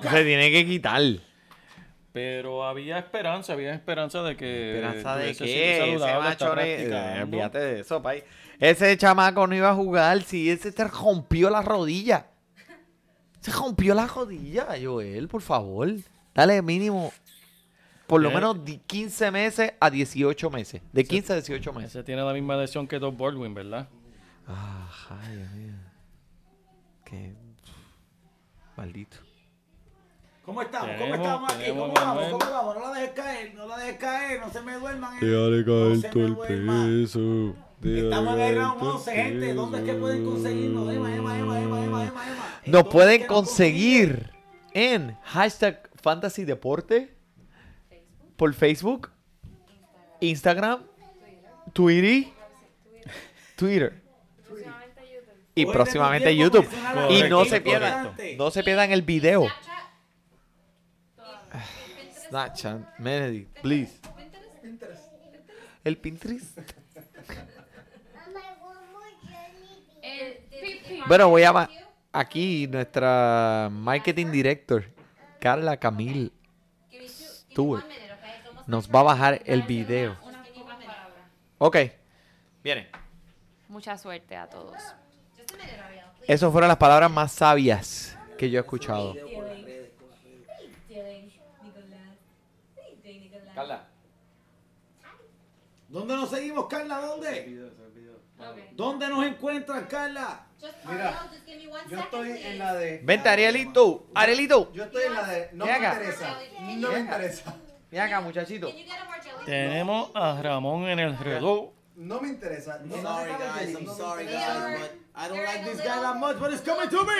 [0.00, 0.10] quitar.
[0.10, 1.02] Se tiene que quitar.
[2.12, 4.74] Pero había esperanza, había esperanza de que.
[4.76, 5.94] ¿Esperanza de qué?
[5.94, 8.24] Ese macho eh, Olvídate de eso, pay.
[8.58, 12.26] Ese chamaco no iba a jugar si ese te rompió la rodilla.
[13.50, 15.88] Se rompió la rodilla, Joel, por favor.
[16.34, 17.12] Dale mínimo.
[18.06, 20.80] Por lo Tiene- menos de 15 meses a 18 meses.
[20.92, 21.90] De 15 a 18 meses.
[21.96, 23.88] Ese tiene la misma lesión que Doug Baldwin, ¿verdad?
[24.46, 24.88] Ah,
[25.22, 25.74] ay, Dios mío.
[27.04, 27.34] Qué
[28.76, 29.16] maldito.
[30.44, 30.90] ¿Cómo estamos?
[30.98, 31.64] ¿Cómo estamos aquí?
[31.68, 32.24] ¿Cómo vamos?
[32.30, 32.74] ¿Cómo vamos?
[32.76, 35.16] No la dejes caer, no la dejes caer, no se me duerman.
[35.16, 35.26] eh.
[35.26, 36.36] Déjale No caer se todo el
[37.02, 37.54] peso.
[37.82, 39.54] Estamos en el caer round todo el 11, gente.
[39.54, 40.92] ¿Dónde es que pueden conseguirnos?
[40.92, 42.60] Emma, Emma, Emma, Emma, Emma, Emma, Emma.
[42.64, 44.32] ¿En Nos pueden conseguir
[44.72, 47.14] en hashtag Fantasy Deporte
[48.36, 49.10] por Facebook,
[50.20, 50.84] Instagram,
[51.72, 52.32] Twitter,
[53.56, 54.02] Twitter.
[55.54, 56.68] Y próximamente YouTube.
[56.68, 59.48] mencionar Y no se pierdan, no se pierdan el video.
[62.28, 62.96] Snapchat.
[63.62, 63.98] Please.
[64.62, 65.12] Pinterest.
[65.84, 66.58] El Pinterest.
[70.02, 70.97] El pipi.
[71.08, 71.70] Bueno, voy a
[72.12, 74.84] aquí nuestra marketing director,
[75.40, 76.30] Carla Camil,
[77.08, 77.86] Stewart,
[78.66, 80.14] nos va a bajar el video.
[81.56, 81.78] Ok,
[82.62, 82.90] viene.
[83.68, 84.76] Mucha suerte a todos.
[86.26, 89.14] Esas fueron las palabras más sabias que yo he escuchado.
[95.88, 96.98] ¿Dónde nos seguimos, Carla?
[97.00, 97.72] ¿Dónde?
[98.72, 100.47] ¿Dónde nos encuentran, Carla?
[100.84, 101.28] Mira,
[101.88, 103.00] Yo estoy en la de.
[103.04, 104.72] Vente, Arielito, Arielito.
[104.72, 105.50] Yo estoy en la de.
[105.52, 105.92] No me acá.
[105.94, 106.38] interesa.
[106.76, 107.54] No me interesa.
[107.90, 108.68] Ven acá, muchachito.
[108.68, 109.44] Can you get a more jelly?
[109.46, 111.70] Tenemos a Ramón en el reloj.
[111.96, 112.78] No me interesa.
[112.84, 113.68] No, no Sorry, me guys.
[113.68, 113.78] interesa.
[113.78, 114.46] I'm No me sorry, interesa.
[114.68, 116.62] guys, but I don't They're like in a this little- guy that much, but it's
[116.62, 117.12] coming to me.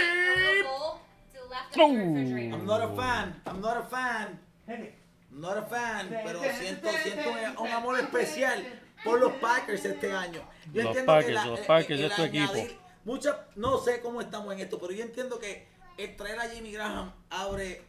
[2.52, 3.42] I'm not a fan.
[3.46, 4.38] I'm not a fan.
[4.68, 7.30] I'm not a fan, pero siento, siento
[7.62, 8.64] un, amor especial
[9.04, 10.40] por los Packers este año.
[10.72, 12.52] Yo Los entiendo Packers, que la- los el- Packers el es tu equipo.
[12.52, 12.78] añadir
[13.08, 15.66] mucha- no sé cómo estamos en esto, pero yo entiendo que
[15.96, 17.82] el traer a Jimmy Graham abre,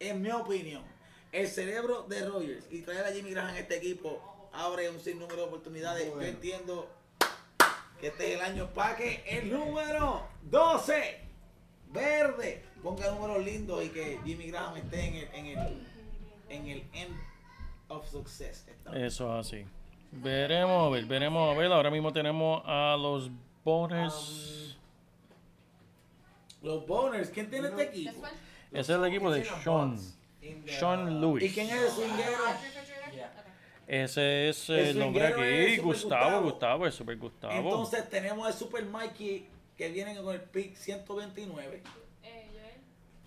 [0.00, 0.82] en mi opinión,
[1.32, 4.22] el cerebro de Rogers y traer a Jimmy Graham a este equipo
[4.52, 6.06] abre un sinnúmero de oportunidades.
[6.12, 6.88] Yo entiendo
[8.00, 11.20] que este es el año para que el número 12
[11.92, 15.86] verde ponga números lindos y que Jimmy Graham esté en el, en el,
[16.48, 17.16] en el end
[17.88, 18.66] of success.
[18.94, 19.64] Eso es así.
[20.12, 21.72] Veremos a ver, veremos a ver.
[21.72, 23.30] Ahora mismo tenemos a los
[23.64, 24.76] Boners.
[26.62, 28.22] Los Boners, ¿quién tiene este equipo?
[28.72, 29.98] Ese es el equipo de Sean.
[30.66, 31.52] Sean ¿Y Lewis.
[31.54, 32.38] quién es el swinguero?
[32.42, 33.22] Okay.
[33.86, 35.76] Ese es El el nombre aquí.
[35.78, 36.42] Gustavo, Gustavo.
[36.50, 37.52] Gustavo, es Super Gustavo.
[37.52, 39.46] Entonces tenemos al Super Mikey
[39.76, 41.82] que viene con el pick 129.
[42.22, 42.50] Eh,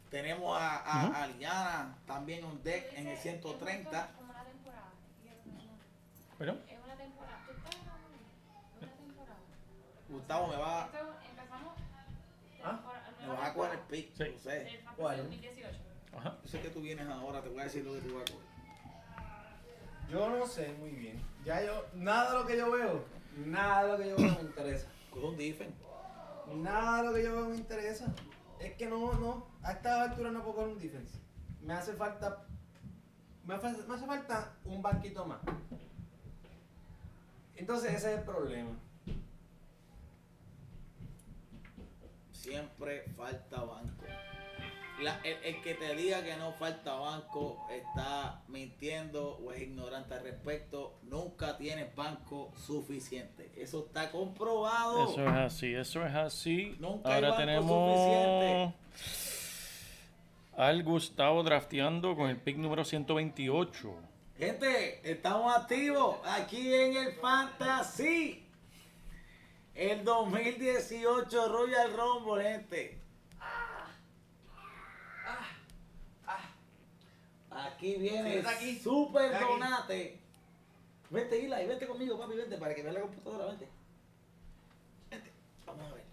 [0.10, 4.14] Tenemos a, a, a Liana también on deck en el 130.
[4.16, 4.92] como una temporada.
[5.24, 6.62] y es una- ¿Perdón?
[6.70, 7.44] Es una temporada.
[7.46, 8.16] Tú estás grabando.
[8.16, 9.40] Es una temporada.
[10.10, 10.98] Gustavo me va, Esto
[11.30, 11.74] empezamos.
[12.64, 12.80] ¿Ah?
[13.22, 14.24] me vas a coger el pick, Sí.
[14.34, 14.80] yo sé.
[14.96, 15.18] ¿Cuál?
[15.18, 15.78] 2018.
[16.18, 16.38] Ajá.
[16.44, 18.34] Yo sé que tú vienes ahora, te voy a decir lo que tú vas a
[18.34, 18.48] coger.
[20.10, 21.22] Yo no sé muy bien.
[21.44, 21.86] Ya yo.
[21.94, 23.04] Nada de lo que yo veo.
[23.46, 24.88] Nada de lo que yo veo me interesa.
[25.12, 25.76] Coge un difen.
[26.56, 28.06] Nada de lo que yo veo me interesa.
[28.60, 29.48] Es que no, no.
[29.62, 31.20] A esta altura no puedo coger un defense.
[31.62, 32.46] Me hace falta.
[33.46, 35.40] Me hace, me hace falta un banquito más.
[37.56, 38.72] Entonces ese es el problema.
[42.48, 44.06] Siempre falta banco.
[45.02, 50.14] La- el, el que te diga que no falta banco está mintiendo o es ignorante
[50.16, 50.98] al respecto.
[51.04, 53.52] Nunca tienes banco suficiente.
[53.58, 55.12] Eso está comprobado.
[55.12, 56.76] Eso es así, eso es así.
[56.80, 58.74] Nunca hay Ahora banco tenemos
[60.56, 63.94] al Gustavo drafteando con el pick número 128.
[64.40, 68.47] Gente, estamos activos aquí en el Fantasy.
[69.78, 73.00] El 2018 Royal Rumble, gente.
[77.52, 78.80] Aquí viene Sí, está aquí.
[78.80, 79.44] Super aquí.
[79.44, 80.20] Donate.
[81.12, 83.70] Vente, Eli, vente conmigo, papi, vente para que veas la computadora, vente.
[85.12, 85.32] Vente,
[85.68, 86.06] vamos a ver.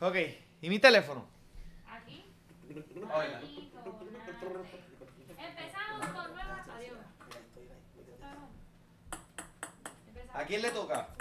[0.00, 0.16] Ok,
[0.60, 1.26] ¿y mi teléfono?
[1.88, 2.22] Aquí.
[2.68, 3.72] Aquí
[5.38, 6.68] Empezamos con nuevas.
[6.68, 6.98] Adiós.
[10.06, 11.15] Empezamos ¿A quién le toca?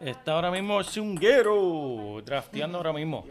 [0.00, 3.22] Está ahora mismo Zunguero drafteando ahora mismo.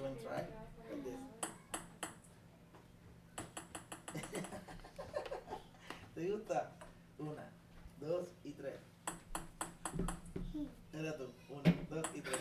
[6.13, 6.69] ¿Te gusta?
[7.17, 7.49] Una,
[7.99, 8.75] dos y tres.
[10.93, 11.31] Era tú.
[11.49, 12.37] Una, dos y tres.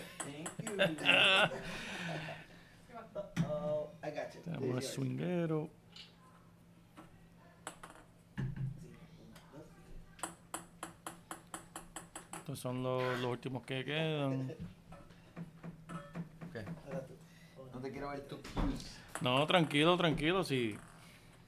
[0.76, 1.06] Thank you.
[3.48, 4.40] oh, I got you.
[4.80, 4.80] Swinguero.
[4.84, 4.98] Sí, una,
[12.20, 12.47] dos y tres.
[12.58, 14.48] Estos son los, los últimos que quedan.
[14.48, 14.54] Tú.
[17.72, 18.40] No te quiero ver tú.
[19.20, 20.42] No, tranquilo, tranquilo.
[20.42, 20.76] Si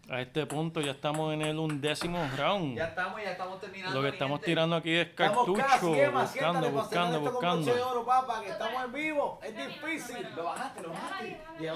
[0.08, 2.76] a este punto ya estamos en el undécimo round.
[2.76, 3.96] Ya estamos, ya estamos terminando.
[3.96, 4.46] Lo que estamos gente.
[4.52, 5.54] tirando aquí es cartucho.
[5.54, 7.74] casi, Buscando, buscando, cerrar esto con buscando.
[7.74, 9.40] de oro, papá, que estamos en vivo.
[9.42, 10.28] Es difícil.
[10.36, 11.40] Lo bajaste, lo bajaste.
[11.58, 11.74] bien.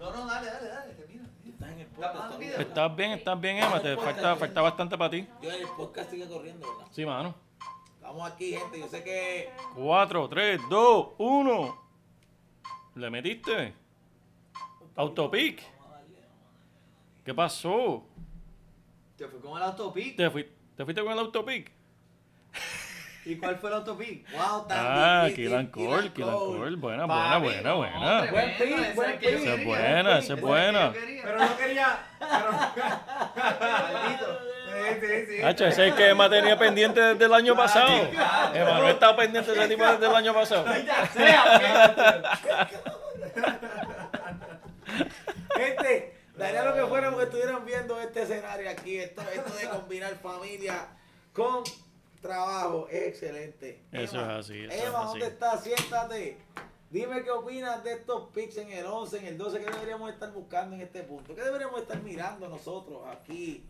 [0.00, 0.94] No, no, dale, dale, dale,
[2.00, 2.38] todavía.
[2.38, 2.60] video.
[2.60, 3.80] Estás bien, estás bien, Emma.
[3.80, 5.26] Te falta, falta bastante para ti.
[5.42, 6.86] Yo el podcast sigue corriendo, ¿verdad?
[6.92, 7.34] Sí, mano.
[7.94, 8.80] Estamos aquí, gente.
[8.80, 11.80] Yo sé que 4, 3, 2, 1.
[12.96, 13.74] ¿Le metiste?
[14.96, 15.62] Autopic.
[17.24, 18.04] ¿Qué pasó?
[19.16, 20.16] Te fui con el autopic.
[20.16, 21.70] ¿Te, fui- te fuiste con el autopic?
[23.24, 24.26] ¿Y cuál fue el otro pick?
[24.32, 25.28] Wow, tan Ah.
[25.34, 26.76] Killan Cole, Killan Cole.
[26.76, 28.30] Buena, buena, buena, buena.
[28.30, 29.28] Buen pick, ese buen que pick.
[29.28, 30.92] Esa es quería, buena, buen esa es buena.
[30.92, 31.20] que.
[31.22, 31.98] Pero no quería.
[32.18, 32.52] Pero...
[33.60, 34.38] Maldito.
[34.70, 35.42] Sí, sí, sí.
[35.42, 37.90] Hacho, ese es que Emma tenía pendiente desde el año pasado.
[38.54, 40.64] Emma no estaba pendiente de ese tipo desde el año pasado.
[45.56, 48.98] Gente, daría lo que fuera porque estuvieran viendo este escenario aquí.
[48.98, 50.86] Esto, esto de combinar familia
[51.32, 51.62] con
[52.20, 53.82] trabajo es excelente.
[53.92, 55.06] Eso Emma, es así, eso es Emma, así.
[55.18, 55.62] ¿dónde estás?
[55.64, 56.38] Siéntate.
[56.90, 59.60] Dime qué opinas de estos picks en el 11, en el 12.
[59.64, 61.34] ¿Qué deberíamos estar buscando en este punto?
[61.36, 63.64] ¿Qué deberíamos estar mirando nosotros aquí?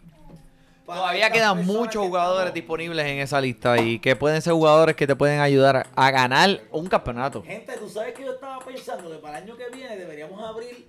[0.86, 4.96] Todavía quedan muchos que jugadores estamos- disponibles en esa lista y que pueden ser jugadores
[4.96, 7.42] que te pueden ayudar a ganar un campeonato.
[7.44, 10.88] Gente, tú sabes que yo estaba pensando que para el año que viene deberíamos abrir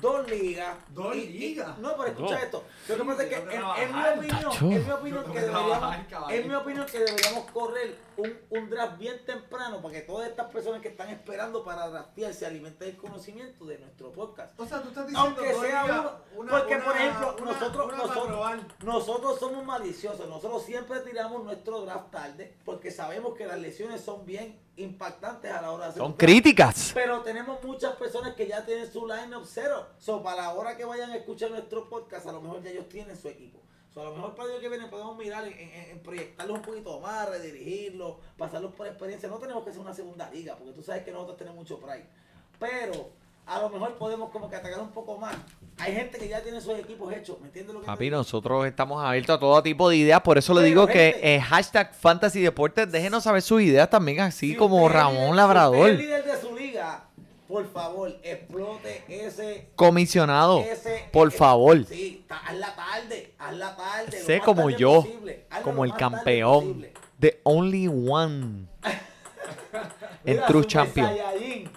[0.00, 0.76] dos ligas.
[0.90, 1.78] ¿Dos Y- y- ligas?
[1.78, 2.64] no, pero escucha esto.
[2.88, 5.96] Lo que pasa es que en, en mi opinión, en mi opinión que deberíamos,
[6.30, 10.50] en mi opinión que deberíamos correr un, un draft bien temprano para que todas estas
[10.52, 14.58] personas que están esperando para draftear se alimenten del conocimiento de nuestro podcast.
[14.60, 17.86] O sea, tú estás diciendo Aunque sea uno, una- porque una- por ejemplo, una- nosotros,
[17.86, 23.58] una nosotros, nosotros somos maliciosos, nosotros siempre tiramos nuestro draft tarde porque sabemos que las
[23.58, 26.90] lesiones son bien impactantes a la hora de hacer Son críticas.
[26.94, 29.86] Pero tenemos muchas personas que ya tienen su line-up cero.
[29.98, 32.88] So, para la hora que vayan a escuchar nuestro podcast, a lo mejor ya ellos
[32.88, 33.60] tienen su equipo.
[33.92, 36.58] So, a lo mejor para el año que viene podemos mirar en, en- en proyectarlos
[36.58, 39.28] un poquito más, redirigirlos, pasarlos por experiencia.
[39.28, 42.06] No tenemos que ser una segunda liga, porque tú sabes que nosotros tenemos mucho pride.
[42.58, 43.10] Pero
[43.46, 45.34] a lo mejor podemos como que atacar un poco más.
[45.78, 49.02] Hay gente que ya tiene sus equipos hechos, ¿me entiendes lo que Papi, nosotros estamos
[49.02, 52.40] abiertos a todo tipo de ideas, por eso le digo que gente- eh, hashtag Fantasy
[52.42, 55.92] Deportes, déjenos saber sus ideas también, así Si como usted Ramón líder- si Labrador, usted
[55.94, 57.04] es líder de su liga,
[57.48, 64.18] por favor, explote ese comisionado, Ese- por ese- favor, Sí, ta- hazla tarde, hazla tarde.
[64.20, 66.86] lo sé como tarde yo, posible, como el tarde campeón,
[67.18, 68.66] the only one,
[70.24, 71.06] el Mira, true champion.
[71.06, 71.70] Saiyajin.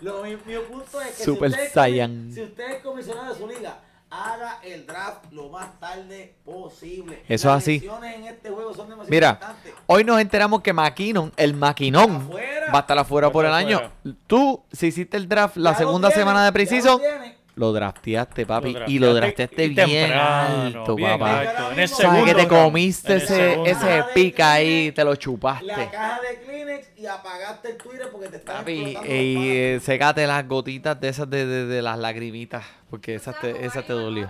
[0.00, 2.30] Lo, mi, mi punto es que Super si, usted es Saiyan.
[2.32, 3.78] si usted es comisionado de su liga,
[4.10, 7.22] haga el draft lo más tarde posible.
[7.28, 7.88] Eso Las es así.
[8.16, 9.74] en este juego son demasiado Mira, importantes.
[9.86, 12.28] hoy nos enteramos que McKinnon, el maquinón,
[12.74, 13.80] va a estar afuera por el año.
[14.26, 16.52] Tú, si hiciste el draft la Ya segunda tiene, semana de
[16.98, 21.40] ya lo drafteaste, papi, Lo y lo drafteaste drafteaste y bien temprano, alto, bien papá.
[21.40, 23.70] alto, En el Sabes Sabes que segundo te comiste ese, segundo.
[23.70, 25.66] ese pica ahí, te lo La chupaste.
[25.90, 30.46] caja de Kleenex y apagaste el Twitter porque te están Papi, y eh, secate las
[30.48, 34.28] gotitas de esas de, de, de las lagrimitas, porque esas te, esas te dolió.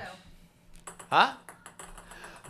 [1.10, 1.38] ¿Ah?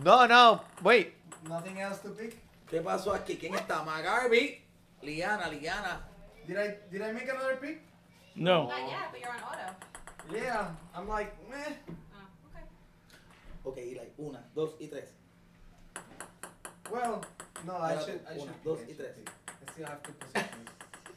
[0.03, 1.15] No, no, wait.
[1.49, 2.37] Nothing else to pick.
[2.71, 3.37] ¿Qué pasó aquí?
[3.37, 3.83] ¿Quién está?
[3.83, 4.63] Magarby.
[5.03, 6.07] Liana, Liana.
[6.47, 7.81] Did I did I make another pick?
[8.35, 8.69] No.
[8.69, 9.75] Not yet, but you're on auto.
[10.33, 10.69] Yeah.
[10.95, 11.75] I'm like, meh.
[12.15, 12.65] Oh, okay.
[13.65, 14.09] Ok, Eli.
[14.19, 15.11] Una, dos y tres.
[16.91, 17.21] Well,
[17.67, 18.21] no, I should.
[18.29, 19.15] I una, should dos I y should tres.
[19.17, 19.31] pick.
[19.47, 20.71] I still have two positions.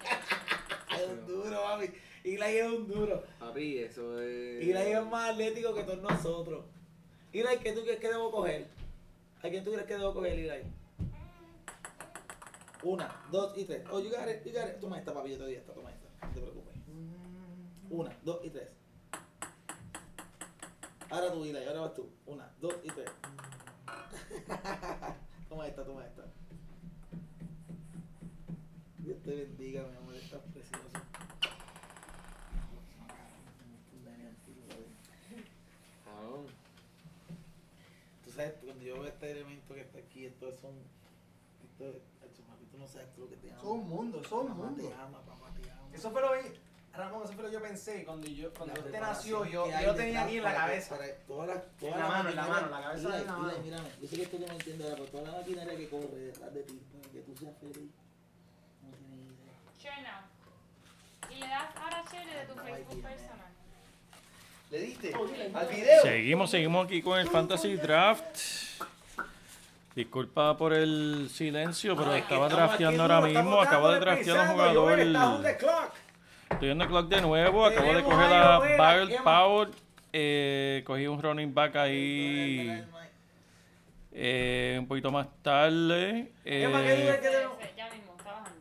[0.94, 1.90] Es un duro, mami.
[2.24, 3.24] Eli es un duro.
[3.40, 4.62] Papi, eso es.
[4.62, 6.66] Eli es más atlético que todos nosotros.
[7.34, 8.68] Eli, ¿qué tú crees que debo coger?
[9.42, 10.72] ¿A quién tú crees que debo coger, Eli?
[12.84, 13.84] Una, dos y tres.
[13.92, 14.80] Oh, you got it, you got it.
[14.80, 15.74] Toma esta, papi, yo te doy esta.
[15.74, 16.08] Toma esta.
[16.28, 16.76] No te preocupes.
[17.90, 18.68] Una, dos y tres.
[21.14, 22.10] Ahora tú, Eli, ahora vas tú.
[22.26, 23.12] Una, dos y tres.
[25.48, 26.24] toma esta, toma esta.
[28.98, 30.90] Dios te bendiga, mi amor, estás precioso.
[38.26, 40.78] Tú sabes, cuando yo veo este elemento que está aquí, esto es un.
[41.64, 41.96] Esto es.
[42.72, 43.60] Tú no sabes tú lo que te ama.
[43.60, 44.88] Es un mundo, eso es un Mamá mundo.
[44.88, 45.90] te ama, papá te ama.
[45.94, 46.60] Eso fue lo que.
[46.96, 49.46] Ramón, eso fue lo que yo pensé cuando yo cuando La usted nació.
[49.46, 50.96] Yo, yo lo tenía aquí en la cabeza.
[50.96, 53.34] para toda la, toda En la mano, en la mano, la cabeza Mira, en la
[53.34, 53.64] mira, mano.
[53.64, 56.18] mírame, yo sé que esto no me entiende ahora, pero toda la maquinaria que corre
[56.20, 57.92] detrás de ti, para que tú seas feliz.
[58.84, 59.26] No tienes
[59.82, 60.02] idea.
[60.04, 61.32] Now.
[61.36, 63.48] Y le das ahora share de tu Facebook personal.
[64.70, 65.14] ¿Le diste?
[65.54, 66.02] Al video.
[66.04, 68.38] Seguimos, seguimos aquí con el Fantasy Draft.
[69.96, 73.62] Disculpa por el silencio, pero estaba drafteando ahora mismo.
[73.62, 75.00] Acabo de draftear a un jugador.
[76.54, 77.66] Estoy en el clock de nuevo.
[77.66, 79.16] Acabo de coger a a Joel, Barrel.
[79.24, 79.70] Power.
[80.12, 82.84] Eh, cogí un running back ahí
[84.12, 86.32] eh, un poquito más tarde.
[86.46, 88.52] Emma, ¿qué dices Eh, que debemos- Ese, Ya mismo, está bajando.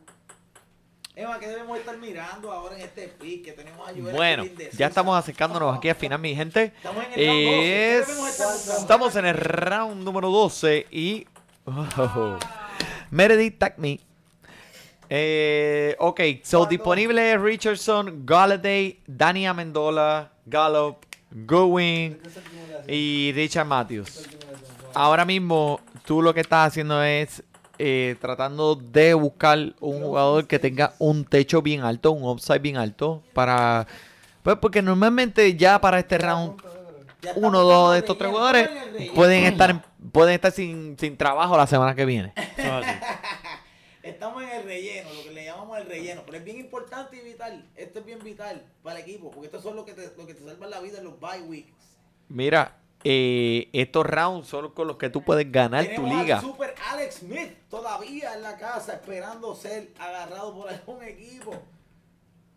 [1.15, 4.45] Emma, ¿qué debemos estar mirando ahora en este pick que tenemos a Bueno,
[4.75, 6.73] ya estamos acercándonos aquí al final, mi gente.
[6.75, 7.61] Estamos en el round 12.
[7.61, 8.81] ¿Qué Es- debemos estar buscando?
[8.81, 11.27] estamos en el round número 12 y...
[11.65, 12.39] oh,
[13.11, 13.99] Meredith Takmi.
[15.09, 22.19] Eh, ok, so disponible Richardson, Galladay, Dani Amendola, Gallup, Goodwin
[22.87, 24.27] y Richard Matthews.
[24.93, 27.43] Ahora mismo tú lo que estás haciendo es
[27.79, 32.77] eh, tratando de buscar un jugador que tenga un techo bien alto, un upside bien
[32.77, 33.87] alto, para...
[34.43, 36.61] Pues porque normalmente ya para este round,
[37.35, 38.69] uno o dos de estos tres jugadores
[39.15, 39.81] pueden estar, en-
[40.11, 42.33] pueden estar sin, sin trabajo la semana que viene.
[44.53, 46.23] Es el relleno, lo que le llamamos el relleno.
[46.25, 47.69] Pero es bien importante y vital.
[47.75, 49.31] Esto es bien vital para el equipo.
[49.31, 51.41] Porque estos son lo que te, lo que te salvan la vida en los bye
[51.41, 51.73] weeks.
[52.29, 56.37] Mira, eh, estos rounds son con los que tú puedes ganar tu liga.
[56.37, 61.51] al super Alex Smith todavía en la casa esperando ser agarrado por algún equipo.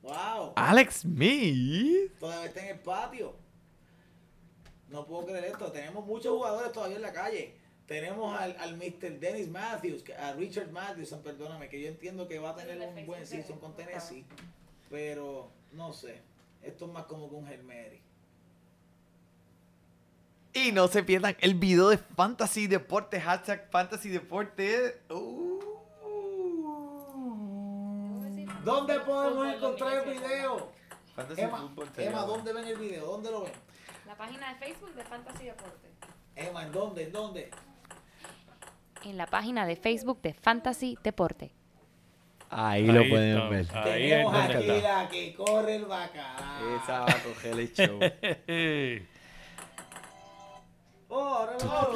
[0.03, 0.53] Wow.
[0.55, 2.13] Alex Smith.
[2.21, 3.35] Todavía está en el patio.
[4.89, 5.73] No puedo creer esto.
[5.73, 7.57] Tenemos muchos jugadores todavía en la calle.
[7.87, 9.21] Tenemos al, al Mr.
[9.21, 13.25] Dennis Matthews, a Richard Matthews, perdóname, que yo entiendo que va a tener un buen
[13.27, 14.25] season con Tennessee.
[14.91, 16.21] Pero no sé.
[16.63, 18.01] Esto es más como que un Hail Mary.
[20.53, 25.03] Y no se pierdan el video de Fantasy Deporte, hashtag Fantasy Deporte.
[25.11, 25.61] Uh.
[28.65, 30.73] ¿Dónde podemos encontrar el video?
[31.15, 32.23] Fantasy Emma, Emma.
[32.23, 33.07] ¿dónde ven el video?
[33.07, 33.53] ¿Dónde lo ven?
[34.07, 35.89] La página de Facebook de Fantasy Deporte.
[36.35, 37.05] Emma, ¿en dónde?
[37.05, 37.51] ¿En dónde?
[39.07, 41.53] En la página de Facebook de Fantasy Deporte.
[42.51, 43.49] Ahí, lo pueden está.
[43.49, 43.67] ver.
[43.87, 45.03] Ahí es Tenemos donde aquí está.
[45.03, 46.77] la que corre el bacalao.
[46.77, 48.01] Esa va a coger el show.
[51.09, 51.95] Oh, ahora no.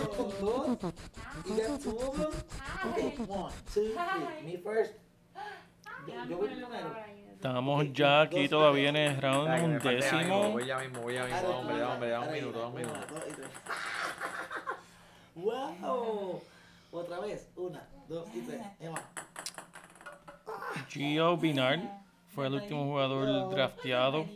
[1.46, 2.30] You got two of them?
[2.92, 4.44] Okay, one, two, three.
[4.44, 4.94] Me first.
[6.06, 6.96] Yo, yo voy primero.
[7.34, 10.50] Estamos ya aquí todavía en el round undécimo.
[10.52, 11.48] Voy ya mismo, voy ya mismo.
[11.48, 13.00] Hombre, hombre, da un minuto, da un minuto.
[15.34, 16.42] ¡Wow!
[16.92, 17.50] Otra vez.
[17.56, 18.60] Una, dos y tres.
[18.80, 19.00] Emma.
[20.88, 21.80] Gio Binard
[22.34, 24.26] fue el último jugador drafteado.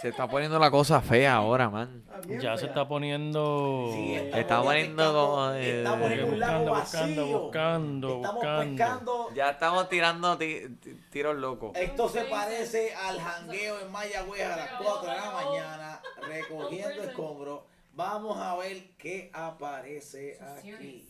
[0.00, 2.04] Se está poniendo la cosa fea ahora, man.
[2.40, 3.90] Ya se está poniendo.
[3.92, 8.76] Sí, Está poniendo como de- Estamos en un lago Buscando, buscando, Estamos buscando.
[8.76, 9.34] pescando.
[9.34, 11.72] Ya estamos tirando ti- ti- tiros locos.
[11.76, 17.60] Esto se parece al jangueo en Mayagüez a las 4 de la mañana, recogiendo escombros.
[17.92, 21.09] Vamos a ver qué aparece aquí.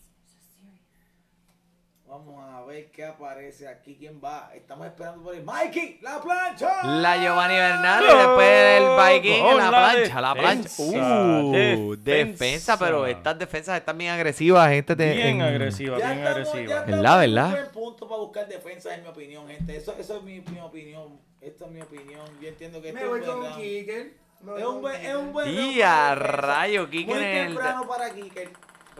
[2.10, 3.94] Vamos a ver qué aparece aquí.
[3.96, 4.50] ¿Quién va?
[4.52, 5.42] Estamos esperando por ahí.
[5.42, 6.82] Mikey, la plancha.
[6.82, 10.68] La Giovanni Bernal y después el Viking en la la plancha, la plancha.
[10.68, 11.52] defensa, Uh,
[11.96, 12.02] defensa.
[12.34, 14.72] defensa, pero estas defensas están bien agresivas.
[14.72, 16.80] Este te- Bien en- agresiva, Ya bien estamos- agresiva.
[16.82, 17.46] ¿Verdad, en verdad?
[17.46, 19.76] Un buen punto para buscar defensa, en mi opinión, gente.
[19.76, 21.20] Eso, eso es mi, mi opinión.
[21.40, 22.26] Esta es mi opinión.
[22.40, 23.54] Yo entiendo que esto Me es voy un con.
[23.62, 24.12] Kicker.
[24.42, 27.46] Me voy Es un con buen, es un buen Y a rayo, Kicker Muy el-
[27.46, 28.50] temprano para Kicker.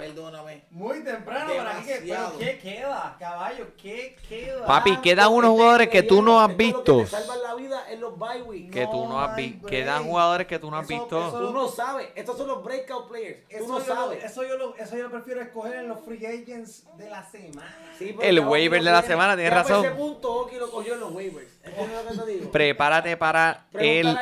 [0.01, 0.65] Perdóname.
[0.71, 1.87] Muy temprano para aquí.
[1.87, 2.39] Pero Demasiado.
[2.39, 3.67] ¿qué queda, caballo?
[3.77, 4.67] ¿Qué queda?
[4.67, 6.99] Papi, quedan unos que jugadores que tú no has visto.
[6.99, 8.71] lo que salvan la vida en los bye.
[8.71, 9.67] Que tú no has visto.
[9.67, 11.31] Quedan jugadores que tú no has visto.
[11.31, 12.09] Tú no sabes.
[12.15, 13.49] Estos son los breakout players.
[13.49, 14.21] Tú Eso, no yo sabes.
[14.21, 17.29] Lo, eso, yo lo, eso yo lo prefiero escoger en los free agents de la
[17.29, 17.77] semana.
[18.23, 19.85] El waiver lo de la semana, tienes razón.
[19.85, 21.49] ese punto Oki lo cogió en los waivers.
[21.63, 22.49] ¿Entiendes lo que?
[22.51, 24.17] Prepárate para el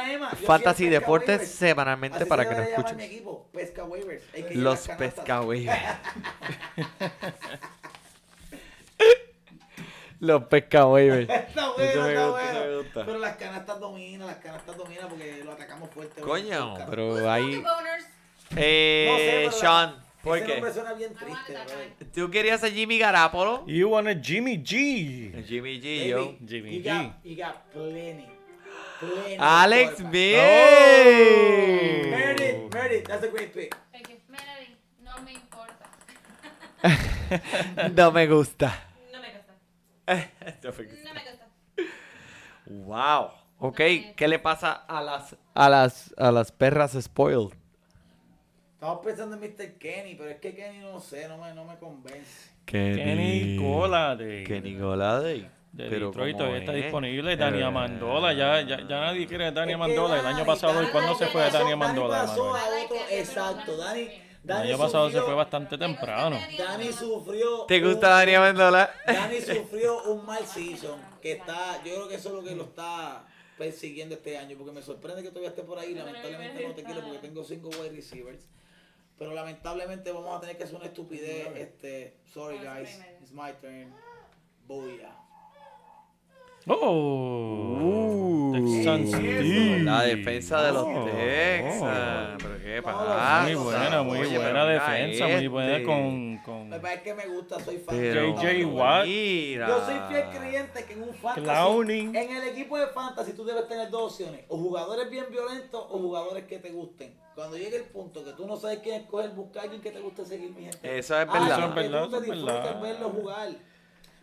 [0.44, 2.98] Fantasy Deportes semanalmente para que llamar escuches.
[3.00, 4.22] equipo, pesca waivers.
[10.20, 10.20] Los.
[10.20, 11.28] Los pescawaivers.
[11.30, 12.82] Está bueno, Eso me está gusta, eso me bueno.
[12.82, 13.04] gusta.
[13.06, 16.20] Pero las canastas dominan, las canastas dominan porque lo atacamos fuerte.
[16.20, 16.86] Coño, Oscar.
[16.90, 17.62] pero ahí.
[18.56, 20.72] Eh, No sé, Sean, la- ¿por qué?
[20.72, 21.56] suena bien triste.
[22.12, 23.64] ¿Tú querías a Jimmy Garapolo?
[23.68, 25.44] You want a Jimmy G.
[25.46, 26.34] Jimmy G, yo.
[26.44, 26.84] Jimmy G.
[26.84, 28.26] got, you got plenty.
[28.98, 30.02] Plenty Alex.
[30.10, 30.32] B.
[32.10, 33.72] Meredith, Meredith, that's a great pick.
[33.92, 34.16] Thank you.
[34.28, 34.74] Melody,
[35.04, 35.38] no me.
[37.96, 38.72] No me gusta.
[39.12, 39.54] No me gusta.
[40.62, 41.46] No me No me gusta.
[42.66, 43.30] Wow.
[43.60, 43.80] Ok,
[44.16, 47.52] ¿qué le pasa a las a las a las perras spoiled?
[48.74, 49.78] Estamos pensando en Mr.
[49.78, 52.50] Kenny, pero es que Kenny no sé, no me, no me convence.
[52.64, 54.44] Kenny Colade.
[54.44, 55.50] Kenny Golade.
[55.72, 56.84] De Pero Detroit ¿cómo todavía está es?
[56.84, 57.36] disponible.
[57.36, 58.32] Dani Eh, Amandola.
[58.32, 60.20] Ya, ya, ya nadie quiere a Dani Es que Amandola.
[60.20, 62.16] El año pasado, ¿y cuándo se fue pasó- Dani Amandola?
[62.18, 63.76] Dani pasó a otro, exacto.
[63.76, 64.08] Dani,
[64.48, 66.38] El Dani año pasado se fue bastante temprano.
[66.56, 67.64] Dani sufrió.
[67.66, 68.90] ¿Te un- gusta Dani Amendola?
[69.06, 72.64] Dani sufrió un mal season que está, yo creo que eso es lo que lo
[72.64, 73.26] está
[73.58, 77.02] persiguiendo este año, porque me sorprende que todavía esté por ahí, lamentablemente no te quiero
[77.02, 78.46] porque tengo cinco wide receivers,
[79.18, 82.88] pero lamentablemente vamos a tener que hacer una estupidez, este, sorry guys,
[83.20, 83.92] it's my turn,
[84.66, 85.14] booyah.
[86.68, 87.78] Oh.
[87.80, 88.52] Uh.
[88.52, 89.12] Texans.
[89.84, 91.82] La defensa de los Oh, Texas.
[91.82, 92.36] oh.
[92.38, 93.42] Pero qué pasa.
[93.44, 95.84] Muy buena, muy Oye, buena defensa, muy buena este.
[95.84, 97.96] con, con Me parece que me gusta, soy fan.
[97.96, 99.06] JJ Watt.
[99.06, 99.68] mira.
[99.68, 102.16] Yo soy fiel creyente que en un fantasy, Clowning.
[102.16, 105.98] en el equipo de fantasy tú debes tener dos opciones, o jugadores bien violentos o
[105.98, 107.14] jugadores que te gusten.
[107.34, 110.00] Cuando llegue el punto que tú no sabes quién escoger, busca a alguien que te
[110.00, 110.98] guste seguir, mi gente.
[110.98, 111.58] Eso es Ah, verdad.
[111.58, 112.80] Eso es que verdad, tú te eso es verdad.
[112.82, 113.48] verlo jugar.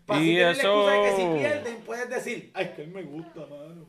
[0.05, 2.81] Y Para así tener la excusa de que eso- si pierden puedes decir, ay, que
[2.83, 3.85] él me gusta, mano.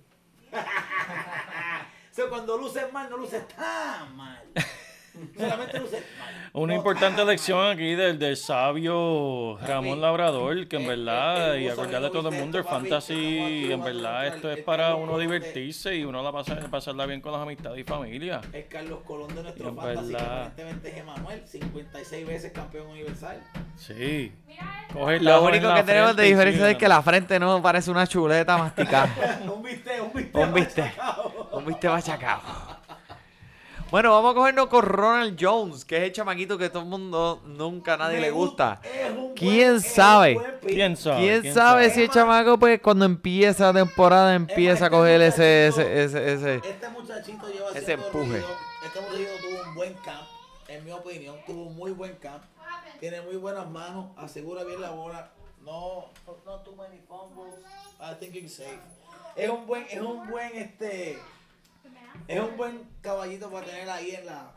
[2.11, 4.43] o sea, cuando luces mal, no luces tan mal.
[5.37, 5.83] Solamente.
[6.53, 11.51] Una No importante tan lección aquí del, del sabio Ramón Labrador, que en el- verdad,
[11.55, 14.95] el- el y acordarle a todo el mundo, el fantasy, en verdad, esto es para
[14.95, 18.41] uno divertirse y uno la pasa, pasarla bien con las amistades y familia.
[18.55, 20.33] Es Carlos Colón de nuestro En fantasy, que verdad.
[20.47, 23.43] aparentemente es Emanuel, 56 veces campeón universal.
[23.77, 24.33] Sí.
[25.21, 29.41] Lo único que tenemos de diferencia es que la frente no parece una chuleta masticada.
[29.55, 30.13] un bistec, un
[30.55, 30.93] bistec.
[31.53, 31.91] Un bistec.
[31.91, 32.76] machacado.
[33.91, 37.41] Bueno, vamos a cogernos con Ronald Jones, que es el chamaquito que todo el mundo,
[37.47, 38.81] nunca a nadie Me le gusta.
[38.83, 40.39] es un buen- ¿Quién sabe?
[40.67, 41.41] ¿Quién sabe?
[41.41, 46.03] ¿Quién sabe si el chamaco, pues, cuando empieza la temporada, empieza a coger ese, ese,
[46.05, 46.55] ese, ese?
[46.57, 48.25] Este muchachito lleva Ese empuje.
[48.41, 48.49] ruido.
[48.85, 50.23] Este muchachito tuvo un buen camp,
[50.69, 52.43] en mi opinión, tuvo un muy buen camp.
[52.99, 55.31] Tiene muy buenas manos, asegura bien la bola.
[55.65, 57.55] No, no, no too many fumbles.
[58.01, 58.81] I think it's safe.
[59.37, 61.19] Es un buen, es un buen, este,
[62.29, 64.53] es un buen caballito para tener ahí en la,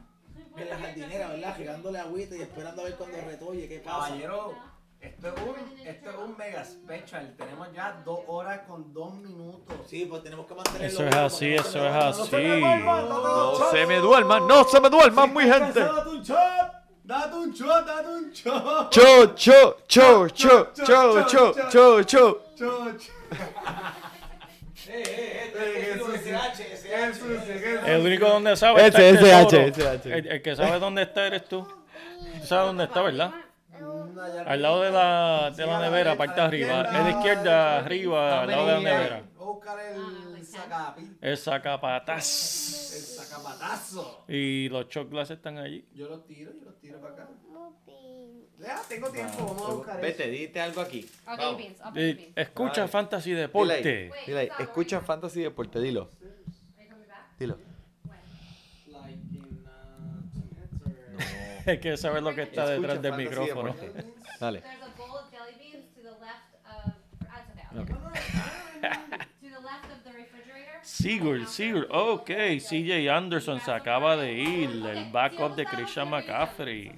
[0.58, 1.56] en la jardinera, ¿verdad?
[1.58, 4.08] Regándole agüita y esperando a ver cuando retolle qué pasa.
[4.08, 4.54] Caballero,
[5.00, 7.36] esto es un, esto es un mega special.
[7.38, 9.76] Tenemos ya dos horas con dos minutos.
[9.88, 10.88] Sí, pues tenemos que mantenerlo.
[10.88, 12.60] Eso es así, eso es duerma, no se me así.
[12.60, 15.80] duerma, no se me duerman, no se me duerman, mi gente.
[15.80, 16.72] Date un shot,
[17.04, 18.92] date un shot, date un shot.
[18.92, 22.42] Cho, cho, cho, cho, cho, cho, cho, cho.
[27.86, 29.38] El único donde sabe Ese, está el ese tesoro.
[29.38, 30.14] H, ese H.
[30.18, 31.64] El, el que sabe dónde está eres tú.
[31.64, 33.32] Tú sabes dónde está, ¿verdad?
[34.46, 36.82] Al lado de la, de la nevera, parte arriba.
[36.82, 39.24] Es de izquierda, arriba, al lado de la nevera.
[40.38, 42.94] El sacapi, El sacapatas.
[42.96, 44.26] el sacapatazo.
[44.28, 45.88] Y los chocolates están allí.
[45.94, 47.30] Yo los tiro, yo los tiro para acá.
[48.60, 50.32] Ya, tengo tiempo, vamos a buscar Vete, eso.
[50.32, 51.02] dite algo aquí.
[51.02, 51.78] You beans.
[51.80, 52.20] You beans.
[52.36, 52.88] escucha.
[52.88, 54.12] Fantasy Dile Deporte.
[54.26, 54.50] dile ahí.
[54.60, 56.10] Escucha Fantasy Deporte, dilo.
[57.40, 57.58] Dilo.
[58.88, 59.06] No.
[61.72, 63.74] Hay que saber lo que está detrás Escucha del Fantasy micrófono.
[63.74, 64.14] Deporte.
[64.40, 64.64] Dale.
[70.82, 71.88] Sigurd, Sigurd.
[71.92, 72.30] Ok,
[72.60, 74.70] CJ Anderson se acaba de ir.
[74.70, 76.92] El backup de Christian McCaffrey.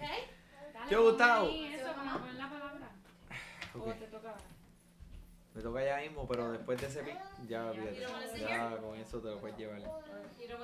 [0.91, 0.97] Okay?
[0.97, 1.49] ¿Qué Gustavo?
[1.49, 2.89] Y eso, como poner la palabra.
[3.73, 3.87] Ok.
[3.87, 4.41] O te toca ahora.
[5.53, 9.29] Me toca ya mismo, pero después de ese pick, ya sit Ya con eso te
[9.29, 9.81] lo puedes llevar.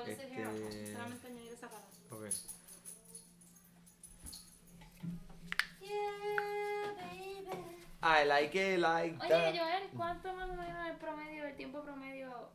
[0.05, 0.93] Este.
[0.93, 1.87] Solamente añadir esa palabra.
[2.11, 2.25] Ok.
[5.79, 7.47] Yeah, baby.
[8.03, 9.55] I like it like Oye, that.
[9.55, 12.49] Joel, ¿cuánto más o menos el promedio, el tiempo promedio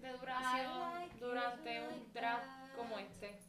[0.00, 2.46] de duración durante un draft
[2.76, 3.47] como este?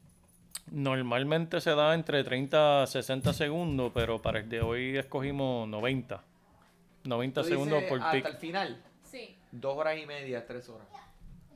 [0.71, 6.21] Normalmente se da entre 30 a 60 segundos, pero para el de hoy escogimos 90.
[7.05, 8.25] 90 Tú segundos por hasta pick.
[8.25, 8.83] el final.
[9.03, 10.87] Sí, Dos horas y media, tres horas.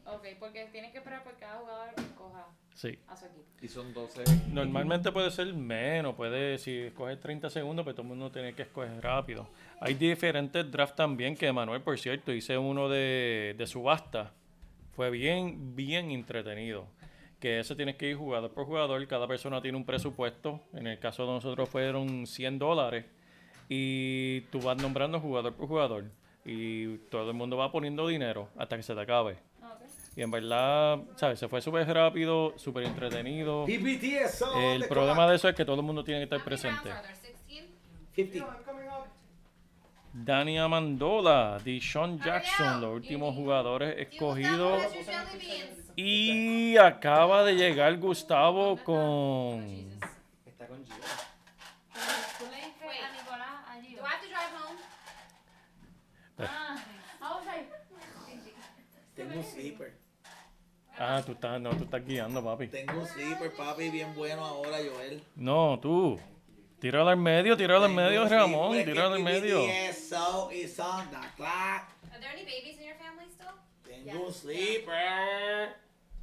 [0.05, 2.97] ok, porque tienes que esperar por cada jugador que escoja Sí.
[3.07, 3.43] a su equipo.
[3.61, 4.23] Y son 12.
[4.51, 8.63] Normalmente puede ser menos, puede, si escoges 30 segundos, pues todo el mundo tiene que
[8.63, 9.47] escoger rápido.
[9.79, 14.31] Hay diferentes drafts también, que Manuel, por cierto, hice uno de, de subasta.
[14.95, 16.87] Fue bien, bien entretenido.
[17.43, 20.61] Que ese tienes que ir jugador por jugador, cada persona tiene un presupuesto.
[20.71, 23.03] En el caso de nosotros fueron 100 dólares.
[23.67, 26.05] Y tú vas nombrando jugador por jugador.
[26.45, 29.39] Y todo el mundo va poniendo dinero hasta que se te acabe.
[30.15, 31.37] Y en verdad, ¿sabes?
[31.37, 33.65] Se fue súper rápido, súper entretenido.
[33.67, 36.89] El the problema de eso es que todo el mundo tiene que estar presente.
[36.91, 37.65] are there?
[38.15, 38.39] 16?
[38.39, 39.13] 50.
[40.13, 44.81] Dani Amendola, Deshaun Jackson, los últimos jugadores escogidos.
[45.95, 49.99] Y acaba de llegar Gustavo con...
[50.45, 50.95] Está con Gio.
[59.15, 59.93] Tengo un sleeper.
[60.97, 62.67] Ah, tú estás, no, tú estás guiando, papi.
[62.67, 65.23] Tengo un sleeper, papi, bien bueno ahora, Joel.
[65.35, 66.19] No, tú.
[66.79, 69.61] Tíralo al medio, tíralo al medio, Ramón, tíralo al medio.
[69.61, 71.87] es so is on the clock.
[72.11, 73.62] Are there any babies in your family still?
[74.03, 75.75] Tengo un sleeper.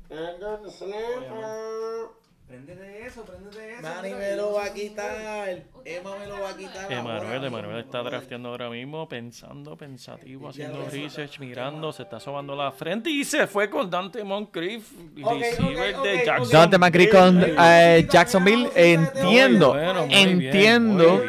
[0.09, 2.21] Tengo un sleeper.
[2.51, 3.83] Prende de eso, prende de eso.
[3.83, 5.63] Manny me lo va a quitar.
[5.85, 6.93] Emma me lo va a quitar.
[6.93, 12.73] Emanuel, Emanuel está drafteando ahora mismo, pensando, pensativo, haciendo research, mirando, se está sobando la
[12.73, 16.51] frente y se fue con Dante Moncrief, receiver de Jackson.
[16.51, 18.69] Dante McCree con eh, Jacksonville.
[18.75, 19.79] Entiendo.
[20.09, 21.23] Entiendo.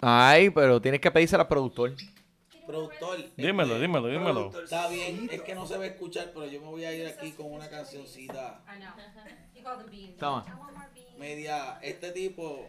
[0.00, 1.92] Ay, pero tienes que pedírsela al productor.
[2.68, 3.16] Productor.
[3.34, 4.62] Dímelo, este, dímelo, dímelo.
[4.62, 7.06] Está bien, es que no se va a escuchar, pero yo me voy a ir
[7.06, 8.62] aquí con una cancioncita.
[10.18, 10.44] Toma.
[11.16, 11.78] Media.
[11.80, 12.68] Este tipo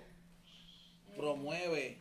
[1.18, 2.00] promueve.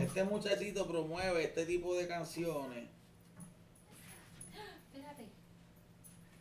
[0.00, 2.88] Este muchachito promueve este tipo de canciones.
[4.92, 5.30] Fíjate.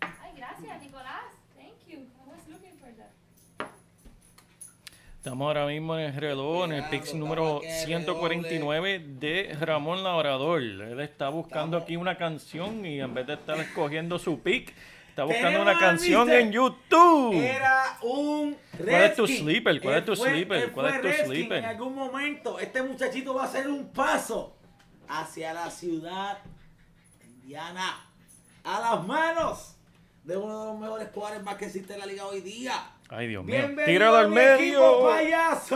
[0.02, 1.22] Ay, gracias, Nicolás.
[1.58, 2.00] Thank you.
[2.00, 3.68] I was looking for that.
[5.18, 9.58] Estamos ahora mismo en el reloj, en el estamos número aquí en el 149 de
[9.60, 10.62] Ramón Labrador.
[10.62, 14.74] Él está buscando aquí una canción y en vez de estar escogiendo su pick,
[15.10, 17.34] está buscando una canción en YouTube.
[17.36, 19.82] Era un ¿Cuál es tu sleeper?
[19.82, 20.72] ¿Cuál es tu sleeper?
[20.72, 21.58] ¿Cuál es tu sleeper?
[21.58, 24.56] En algún momento, este muchachito va a hacer un paso
[25.10, 26.38] hacia la ciudad
[27.26, 28.06] Indiana.
[28.64, 29.79] A las manos
[30.30, 32.74] de uno de los mejores más que existe en la liga hoy día.
[33.10, 33.58] Ay, Dios mío.
[33.58, 35.02] A al medio.
[35.04, 35.76] payaso.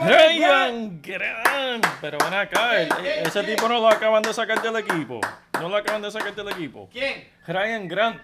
[0.00, 1.86] Ryan Grant.
[2.00, 2.88] Pero ven acá, el-
[3.24, 5.20] ese tipo no lo acaban de sacar del equipo.
[5.60, 6.88] No lo acaban de sacar del equipo.
[6.92, 7.28] ¿Quién?
[7.46, 8.20] Ryan Grant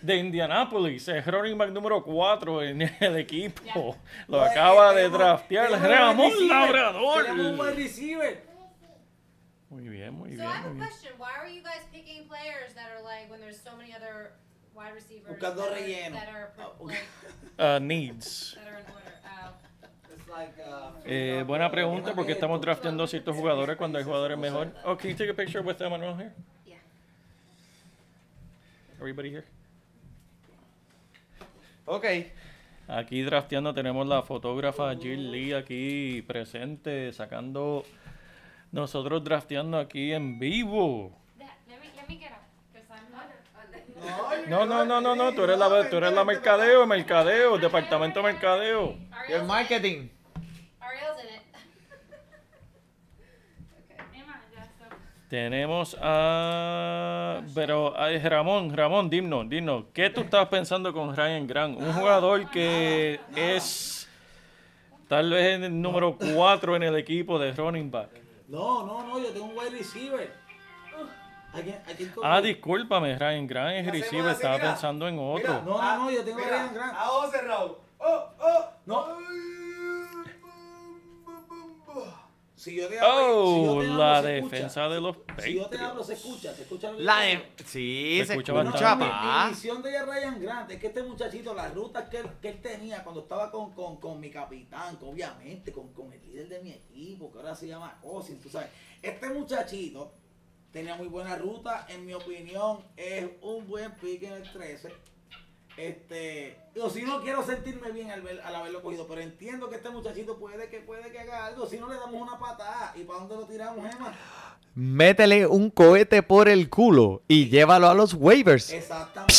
[0.00, 3.96] de Indianapolis, el running back número 4 en el equipo.
[4.28, 6.48] Lo acaba de draftear Ramón.
[6.48, 7.24] Labrador.
[7.24, 8.51] Tenemos un wide receiver.
[9.72, 10.78] Muy bien, muy So I bien, have muy a bien.
[10.88, 11.12] question.
[11.18, 14.32] Why are you guys picking players that are like when there's so many other
[14.74, 16.12] wide receivers Buscando that are, relleno.
[16.12, 16.98] that are Ah, like,
[17.58, 18.54] Uh, needs.
[18.54, 19.12] that are in order?
[19.24, 19.52] Oh.
[20.14, 24.72] It's like, uh, Eh, buena pregunta porque estamos drafteando ciertos jugadores cuando hay jugadores mejor.
[24.84, 26.32] Oh, can you take a picture with Emmanuel here?
[26.66, 26.76] Yeah.
[28.98, 29.44] Everybody here?
[31.86, 32.04] Ok.
[32.88, 37.84] Aquí drafteando tenemos la fotógrafa Jill Lee aquí presente, sacando
[38.72, 41.16] nosotros drafteando aquí en vivo.
[44.48, 48.32] No, no, no, no, no, tú eres la, tú eres la mercadeo, mercadeo, departamento de
[48.32, 48.96] mercadeo.
[49.28, 50.08] El marketing.
[50.80, 51.42] Ariel's in it.
[53.84, 54.20] okay.
[54.20, 54.88] Emma, ya está.
[55.28, 57.42] Tenemos a...
[57.54, 61.78] Pero, ay, Ramón, Ramón, dinos, dinos, ¿qué tú estás pensando con Ryan Grant?
[61.78, 64.08] Un jugador que es
[65.06, 68.10] tal vez el número 4 en el equipo de running back.
[68.48, 70.32] No, no, no, yo tengo un wide receiver.
[71.54, 74.70] ¿A quién, a quién Ah, discúlpame, Ryan Grant es receiver, estaba mira.
[74.70, 75.36] pensando en otro.
[75.36, 75.62] Mira.
[75.66, 76.94] No, no, no, yo tengo a Mira, Ryan Grant.
[76.96, 77.80] A cerrado.
[77.98, 78.64] Oh, oh.
[78.86, 79.06] No.
[79.06, 79.51] Ay,
[82.62, 84.56] Si yo te hablo, Oh, si yo te hablo, la se escucha.
[84.56, 86.06] defensa de los Si yo te hablo, Patriots.
[86.06, 87.52] se escucha, se escucha lo que La de...
[87.64, 89.04] Sí, Se se escucha escucha, bastante.
[89.04, 89.48] Mi, mi papá.
[89.50, 93.02] visión de Ryan Grant es que este muchachito, las rutas que él, que él tenía
[93.02, 97.32] cuando estaba con, con, con mi capitán, obviamente con, con el líder de mi equipo,
[97.32, 98.68] que ahora se llama Osin, tú sabes.
[99.02, 100.12] Este muchachito
[100.70, 104.92] tenía muy buena ruta, en mi opinión, es un buen pick en el 13.
[105.76, 109.76] Este, o si no quiero sentirme bien al, ver- al haberlo cogido, pero entiendo que
[109.76, 113.04] este muchachito puede que puede que haga algo, si no le damos una patada, ¿y
[113.04, 114.14] para dónde lo tiramos, Emma?
[114.74, 118.70] Métele un cohete por el culo y llévalo a los waivers.
[118.70, 119.34] Exactamente,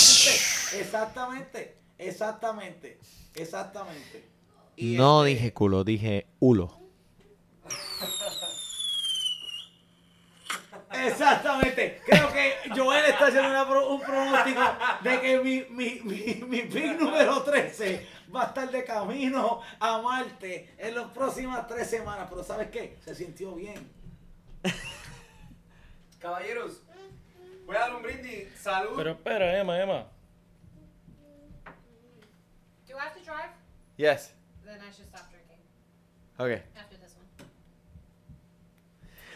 [0.80, 2.99] exactamente, exactamente,
[3.35, 4.30] exactamente.
[4.76, 6.80] Y No este, dije culo, dije hulo.
[11.07, 12.01] Exactamente.
[12.05, 14.61] Creo que Joel está haciendo una pro- un pronóstico
[15.01, 20.01] de que mi, mi, mi, mi pick número 13 va a estar de camino a
[20.01, 22.27] Marte en las próximas tres semanas.
[22.30, 22.97] Pero ¿sabes qué?
[23.03, 23.91] Se sintió bien.
[26.19, 26.81] Caballeros,
[27.65, 28.47] voy a dar un brindis.
[28.59, 28.93] Salud.
[28.95, 30.07] Pero espera, Emma, Emma.
[32.88, 33.51] Do I have to drive?
[33.97, 34.34] Yes.
[34.63, 35.59] Then I should stop drinking
[36.38, 36.61] Ok.
[36.77, 37.27] after this one.
[37.38, 37.49] ¡Ay, tenemos aquí
[38.77, 39.32] la inclusión de quién va a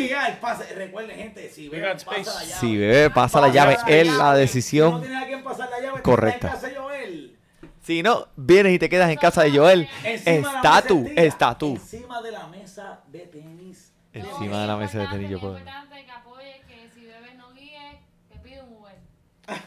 [0.00, 0.40] guiar!
[0.40, 2.60] Pase- Recuerden, gente, si got pasa la llave.
[2.60, 4.18] Si bebé pasa la llave, Pasa él la llave.
[4.18, 6.48] Si no decisión tiene a quien pasar la llave, correcta.
[6.48, 7.36] está en casa de Joel.
[7.82, 11.10] Si no, vienes y te quedas en casa de Joel, Encima de la está tú,
[11.16, 11.70] está tú.
[11.76, 13.92] Encima de la mesa de tenis.
[14.12, 15.58] Encima de la mesa de tenis yo Es puedo.
[15.58, 17.94] importante que apoyes que si bebes no guíes,
[18.28, 18.94] te pide un Uber.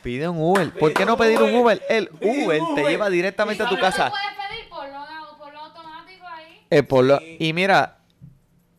[0.03, 0.71] Pide un Uber.
[0.73, 1.81] ¿Por qué no pedir un Uber?
[1.89, 2.85] El un Uber te Uber.
[2.91, 4.05] lleva directamente a tu casa.
[4.05, 6.61] No puedes pedir por lo, por lo automático ahí.
[6.69, 7.97] Eh, por lo- y mira,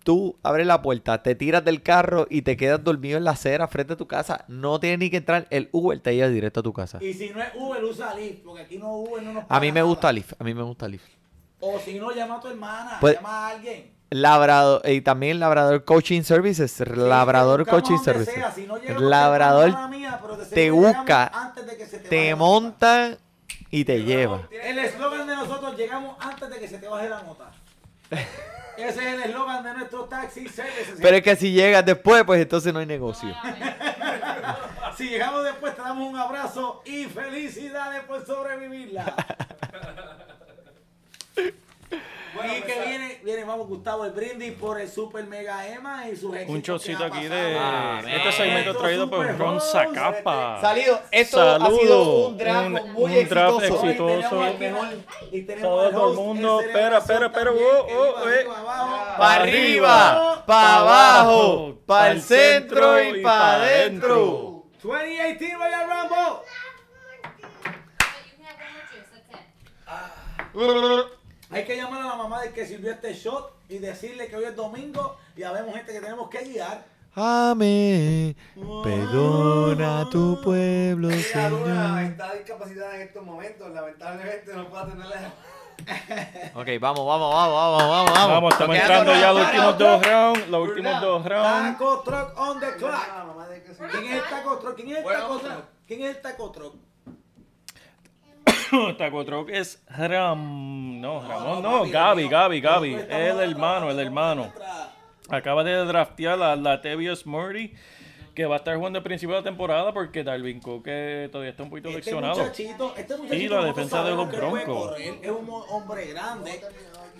[0.04, 3.68] tú abres la puerta, te tiras del carro y te quedas dormido en la acera
[3.68, 6.62] frente a tu casa, no tienes ni que entrar, el Uber te lleva directo a
[6.62, 6.98] tu casa.
[7.02, 9.60] Y si no es Uber, usa Lyft, porque aquí no Uber no nos A paga
[9.60, 9.86] mí me nada.
[9.86, 11.06] gusta Lyft, a mí me gusta Lyft.
[11.60, 13.92] O si no, llama a tu hermana, Pues- llama a alguien.
[14.10, 18.34] Labrador, y también Labrador Coaching Services, Labrador Sí, Coaching Services.
[18.34, 20.20] sea, si no llegamos Labrador mía,
[20.52, 23.16] te busca, antes de que se te te monta
[23.70, 24.42] y te lleva.
[24.50, 27.52] El eslogan de nosotros, llegamos antes de que se te baje la nota.
[28.88, 30.46] Ese es el eslogan de nuestro taxi.
[31.00, 33.34] Pero es que si llegas después, pues entonces no hay negocio.
[34.96, 39.14] Si llegamos después, te damos un abrazo y felicidades por sobrevivirla.
[42.46, 46.32] Y que viene, viene, vamos, Gustavo, el brindis por el Super Mega Emma y sus
[46.34, 50.60] éxitos Un chocito aquí de Ah, este segmento traído por Ron Zacapa.
[50.60, 51.78] Salido, esto Saludos.
[51.78, 53.88] ha sido un draft Un- muy un draft exitoso.
[54.08, 54.58] Exitoso.
[54.58, 54.98] tenemos al
[55.58, 56.60] a todo el host mundo.
[56.60, 57.50] Espera, espera, espera.
[57.52, 58.46] Oh, oh, eh.
[59.18, 64.64] Para arriba, para abajo, para el centro y para adentro.
[64.82, 66.42] 2018 Royal Rumble.
[70.54, 71.06] But
[71.52, 74.44] Hay que llamar a la mamá del que sirvió este shot y decirle que hoy
[74.44, 76.82] es domingo y habemos gente que tenemos que guiar.
[77.14, 78.34] Amén.
[78.82, 81.68] Perdona a tu pueblo, Señor.
[82.04, 83.70] está discapacitada en estos momentos.
[83.70, 85.32] Lamentablemente no puedo tenerla.
[86.54, 88.12] Ok, vamos, vamos, vamos, vamos, vamos.
[88.12, 90.48] Vamos, Vamos, estamos entrando ya a los últimos dos rounds.
[90.48, 91.72] Los últimos dos rounds.
[91.72, 93.90] Taco Truck on the clock.
[93.90, 94.76] ¿Quién es el Taco Truck?
[94.76, 95.38] ¿Quién es el Taco.
[95.38, 95.64] Truck?
[95.86, 96.74] ¿Quién es el Taco Truck?
[98.98, 101.00] Taco Truck es Ram.
[101.00, 101.90] No, Ramón, no, no.
[101.90, 102.30] Gaby, no.
[102.30, 102.94] Gaby, Gaby.
[103.08, 104.52] El hermano, el hermano.
[105.28, 107.74] Acaba de draftear a Latavius Murray,
[108.34, 111.50] que va a estar jugando al principio de la temporada porque Darwin Cook eh, todavía
[111.50, 112.36] está un poquito Este lesionado.
[112.42, 114.98] muchachito, este muchachito Y la defensa de los Broncos.
[115.00, 116.60] Es un hombre grande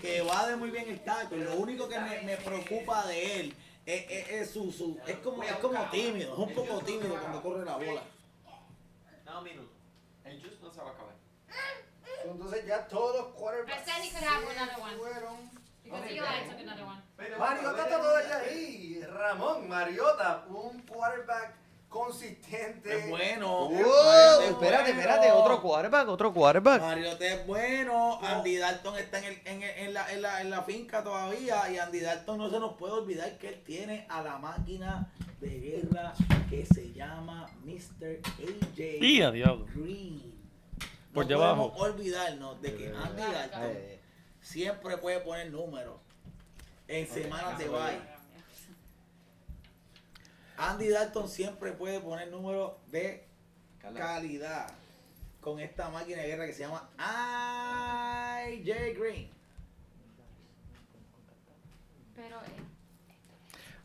[0.00, 1.44] que va de muy bien el tackle.
[1.44, 3.54] Lo único que me, me preocupa de él
[3.86, 7.42] es, es- es su, su- es como es como tímido, es un poco tímido cuando
[7.42, 8.02] corre la bola.
[12.24, 13.82] Entonces ya todos los quarterbacks.
[13.82, 14.96] I said he could have another one.
[14.96, 15.50] fueron.
[15.84, 17.02] Because Eli took another one.
[17.38, 19.00] Mariota está todavía ahí.
[19.06, 21.54] Ramón, Mariota, un quarterback
[21.88, 22.96] consistente.
[22.98, 23.68] Es bueno.
[23.68, 24.42] Wow, es bueno.
[24.52, 26.80] espérate, espérate, otro quarterback, otro quarterback.
[26.80, 30.50] Mariota es bueno, Andy Dalton está en, el, en, el- en la, en, la, en
[30.50, 34.22] la finca todavía y Andy Dalton no se nos puede olvidar que él tiene a
[34.22, 35.10] la máquina
[35.40, 36.12] de guerra
[36.48, 38.20] que se llama Mr.
[38.24, 39.66] AJ Y a diablo.
[39.74, 40.31] Green.
[41.12, 41.72] Por no debajo.
[41.72, 43.76] podemos olvidarnos de que Andy Dalton
[44.40, 46.00] siempre puede poner números
[46.88, 48.00] en semanas de bye.
[50.56, 53.26] Andy Dalton siempre puede poner números de
[53.80, 54.72] calidad
[55.40, 56.88] con esta máquina de guerra que se llama
[58.48, 59.30] IJ Green.
[62.14, 62.71] Pero eh,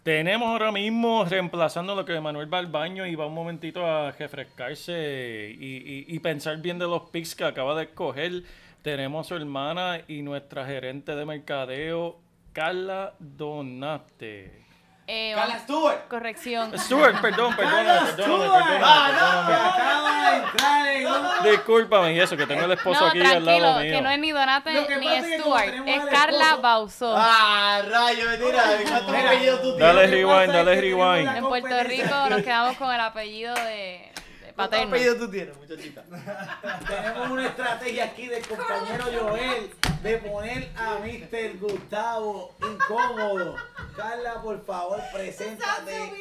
[0.08, 4.10] Tenemos ahora mismo reemplazando lo que Manuel va al baño y va un momentito a
[4.14, 8.44] refrescarse y, y- y pensar bien de los picks que acaba de escoger.
[8.84, 12.22] Tenemos su hermana y nuestra gerente de mercadeo,
[12.54, 14.67] Carla Donate.
[15.08, 16.08] Eh, Carla Stewart.
[16.10, 16.78] corrección.
[16.78, 22.46] Stuart, perdón, perdóname, perdóname, Que perdóname, acaba de entrar en un- Discúlpame, y eso, que
[22.46, 23.92] tengo el esposo No, aquí al tranquilo, lado mío.
[23.94, 27.16] que no es ni Donate ni pasa es Carla Bauzó.
[27.18, 28.64] Ah, rayo, mentira.
[28.90, 31.38] ¿Cuántos Mira, apellidos tú Dale rewind, Lo que pasa dale rewind.
[31.38, 31.84] En Puerto.
[31.84, 34.12] Rico nos quedamos con el apellido de,
[34.58, 34.96] de ¿Cuántos paterno.
[34.96, 36.04] apellidos tú tienes, muchachita?
[36.88, 39.72] Tenemos una estrategia aquí del compañero Joel
[40.02, 41.58] de poner a Mr.
[41.60, 43.56] Gustavo incómodo.
[43.96, 46.12] Carla, por favor, preséntate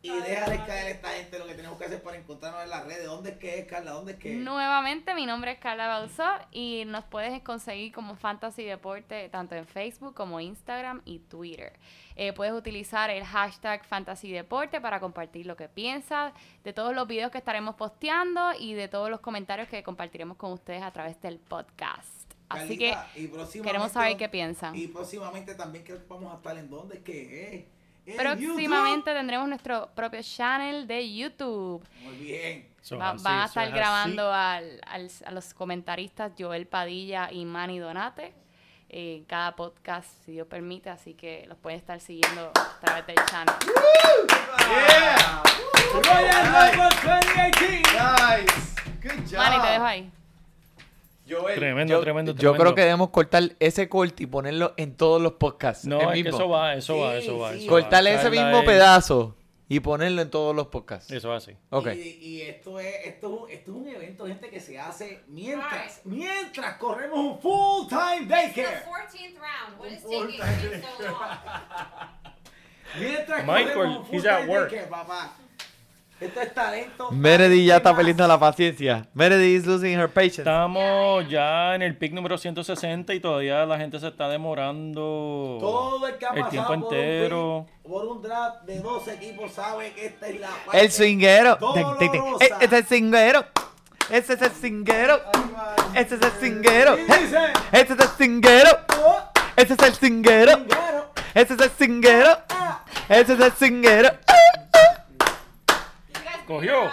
[0.00, 2.84] y déjale caer a esta gente lo que tenemos que hacer para encontrarnos en las
[2.84, 3.06] redes.
[3.06, 3.92] ¿Dónde es que es, Carla?
[3.92, 4.38] ¿Dónde es que es?
[4.38, 9.66] Nuevamente, mi nombre es Carla Bauzó y nos puedes conseguir como Fantasy Deporte tanto en
[9.66, 11.72] Facebook como Instagram y Twitter.
[12.14, 17.08] Eh, puedes utilizar el hashtag Fantasy Deporte para compartir lo que piensas de todos los
[17.08, 21.20] videos que estaremos posteando y de todos los comentarios que compartiremos con ustedes a través
[21.20, 22.34] del podcast.
[22.48, 23.28] Así que y
[23.62, 24.74] queremos saber qué piensan.
[24.74, 27.77] Y próximamente también que vamos a estar en dónde es que es.
[28.12, 31.82] En próximamente tendremos nuestro propio channel de YouTube.
[31.82, 31.88] YouTube.
[32.04, 32.68] Muy bien.
[32.82, 33.78] Es Va- así, van a estar es así.
[33.78, 38.32] grabando al- al- a los comentaristas Joel Padilla y Manny Donate
[38.88, 43.16] en cada podcast, si Dios permite, así que los pueden estar siguiendo a través del
[43.26, 43.54] channel.
[44.68, 45.42] Yeah.
[45.92, 47.92] Royal Rumble 2018.
[47.92, 48.74] Nice.
[49.02, 49.36] Good job.
[49.38, 50.12] Manny, te dejo ahí.
[51.28, 52.62] Joel, Tremendo, yo, tremendo, Yo tremendo.
[52.64, 55.84] creo que debemos cortar ese corte y ponerlo en todos los podcasts.
[55.86, 57.52] No, es que eso va, eso va, Sí, eso va.
[57.52, 57.56] va.
[57.68, 59.34] Cortarle ese Carla mismo es- pedazo
[59.68, 61.10] y ponerlo en todos los podcasts.
[61.12, 61.56] Eso es así.
[61.70, 61.88] Ok.
[61.94, 65.22] Y, y esto, es, esto, es un- esto es un evento, gente, que se hace
[65.28, 68.84] mientras, mientras corremos un full-time The daycare.
[68.86, 69.78] 14th round.
[69.78, 71.18] What is taking you so long?
[72.98, 74.70] Mientras Michael, corremos un he's at full-time work.
[74.70, 75.36] daycare, papá.
[76.20, 77.10] Esto es talento.
[77.12, 79.06] Meredith ya está perdiendo la paciencia.
[79.14, 80.40] Meredith is losing her patience.
[80.40, 86.08] Estamos ya en el pick número 160 y todavía la gente se está demorando Todo
[86.08, 87.66] el que ha el tiempo por un entero.
[87.66, 91.56] pick, por un draft de 12 equipos sabe que esta es la parte El swinguero.
[92.40, 93.44] Este es el swinguero.
[94.10, 95.20] Este es el swinguero.
[95.94, 96.96] Este es el swinguero.
[97.70, 98.74] Este es el swinguero.
[99.54, 100.52] Este es el swinguero.
[100.56, 102.38] swinguero, Este es el swinguero.
[103.08, 104.10] Este es el swinguero.
[106.48, 106.84] Cogió.
[106.86, 106.90] uh?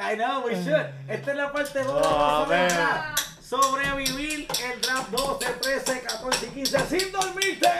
[0.00, 0.86] I know, we should.
[1.08, 2.68] Esta es la parte Oh, dolorosa del man.
[2.68, 3.18] draft.
[3.42, 7.70] Sobrevivir el draft 12, 13, 14 y 15 sin dormirte.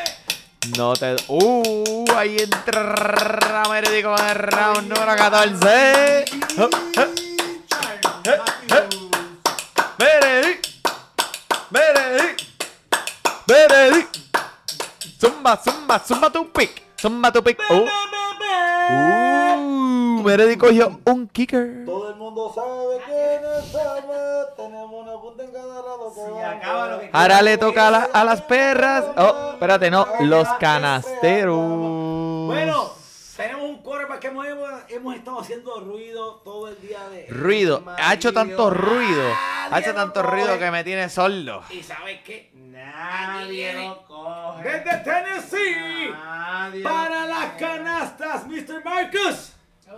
[0.77, 1.15] No te.
[1.29, 6.25] Uh, ahí entra Meredith con el round número 14.
[6.59, 7.07] Oh, oh.
[9.99, 10.67] Meredith.
[11.71, 12.43] Meredith.
[13.47, 14.09] Meredith.
[15.21, 16.83] Zumba, zumba, zumba tu pick.
[17.01, 17.59] Zumba tu pick.
[17.71, 17.85] Oh.
[18.91, 19.28] Uh,
[20.23, 21.85] Meredith cogió un kicker.
[21.85, 24.57] Todo el mundo sabe quiénes somos.
[24.57, 26.13] Tenemos una punta en cada lado.
[26.17, 29.05] va acaba lo que Ahora le toca a, la- a las perras.
[29.17, 30.07] Oh, espérate, no.
[30.21, 32.47] Los canasteros.
[32.47, 32.91] Bueno,
[33.37, 34.47] tenemos un quarterback que hemos,
[34.89, 37.83] hemos estado haciendo ruido todo el día de Ruido.
[37.99, 39.23] Ha hecho tanto ruido.
[39.67, 40.33] Ha Nadie hecho lo tanto coge.
[40.35, 41.63] ruido que me tiene sordo.
[41.71, 42.51] ¿Y sabes qué?
[42.55, 44.63] Nadie lo coge.
[44.65, 46.11] Desde Tennessee.
[46.11, 48.83] Nadie Para las canastas, Mr.
[48.85, 49.53] Marcus.
[49.89, 49.97] El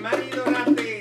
[0.00, 1.00] marido grande.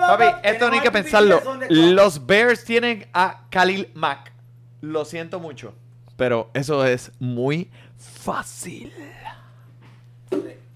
[0.00, 1.40] Papi, esto no hay que pensarlo.
[1.70, 4.32] Los Bears tienen a Khalil Mack.
[4.82, 5.74] Lo siento mucho.
[6.16, 8.92] Pero eso es muy fácil.
[10.32, 10.52] Ah, ah, ara,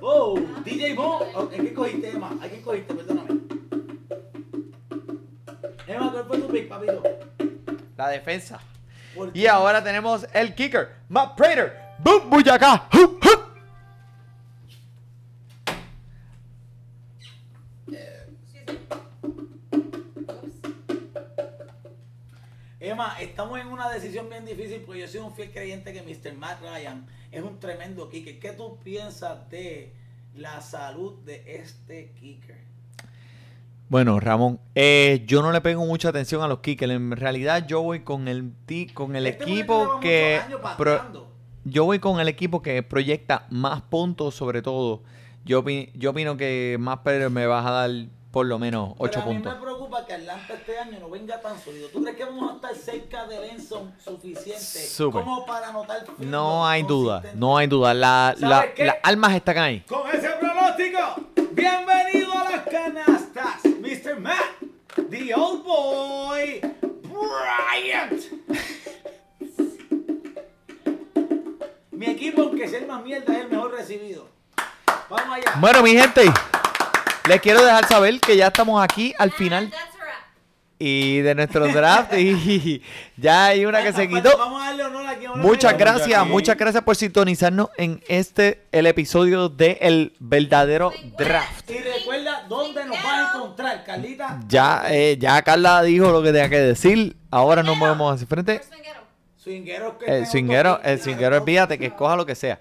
[0.00, 1.18] oh, DJ Bo.
[1.34, 2.30] Oh, ¿En qué cogiste, Emma?
[2.40, 2.94] ¿A quién cogiste?
[2.94, 3.40] Perdóname.
[5.86, 7.02] Emma, ¿cuál fue tu pick, papito?
[7.96, 8.60] La defensa.
[9.14, 10.96] ¿Por Y ahora tenemos el kicker.
[11.08, 11.88] Matt Prater.
[11.98, 12.88] ¡Bum, buyacá!
[12.92, 13.20] ¡Hup,
[23.20, 26.34] estamos en una decisión bien difícil porque yo soy un fiel creyente que Mr.
[26.36, 28.38] Matt Ryan es un tremendo kicker.
[28.38, 29.92] ¿Qué tú piensas de
[30.34, 32.58] la salud de este kicker?
[33.88, 36.92] Bueno, Ramón, eh, yo no le pego mucha atención a los kickers.
[36.92, 38.52] En realidad, yo voy con el,
[38.92, 40.40] con el Este equipo que.
[40.76, 41.28] pro-
[41.64, 45.02] yo voy con el equipo que proyecta más puntos, sobre todo.
[45.44, 47.90] Yo, yo opino que más Pérez me vas a dar
[48.30, 49.54] por lo menos 8 Pero a mí puntos.
[49.88, 51.88] Preocupa que Atlanta este año no venga tan sólido.
[51.88, 55.22] ¿Tú crees que vamos a estar cerca de Benson suficiente Súper.
[55.22, 57.94] como para anotar No hay duda, no hay duda.
[57.94, 59.80] La, la- las almas están ahí.
[59.80, 60.98] Con ese pronóstico,
[61.52, 64.20] bienvenido a las canastas, Mr.
[64.20, 66.60] Matt, the old boy,
[67.04, 68.22] Bryant.
[71.92, 74.28] Mi equipo, aunque sea el más mierda, es el mejor recibido.
[75.08, 75.54] Vamos allá.
[75.58, 76.30] Bueno, mi gente,
[77.28, 79.70] les quiero dejar saber que ya estamos aquí al final
[80.78, 82.82] y de nuestro draft y
[83.16, 84.36] ya hay una que se quitó.
[84.38, 88.64] Vamos a darle honor aquí a uno Muchas gracias, muchas gracias por sintonizarnos en este,
[88.72, 91.70] el episodio de El Verdadero Draft.
[91.70, 94.40] Y recuerda dónde nos vas a encontrar, Carlita.
[94.48, 97.16] Ya, eh, ya Carla dijo lo que tenía que decir.
[97.30, 98.60] Ahora nos movemos hacia frente.
[99.36, 99.98] Swinguero?
[100.06, 102.58] El swinguero, el swinguero, olvídate que escoja lo que sea.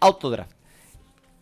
[0.00, 0.55] Autodraft.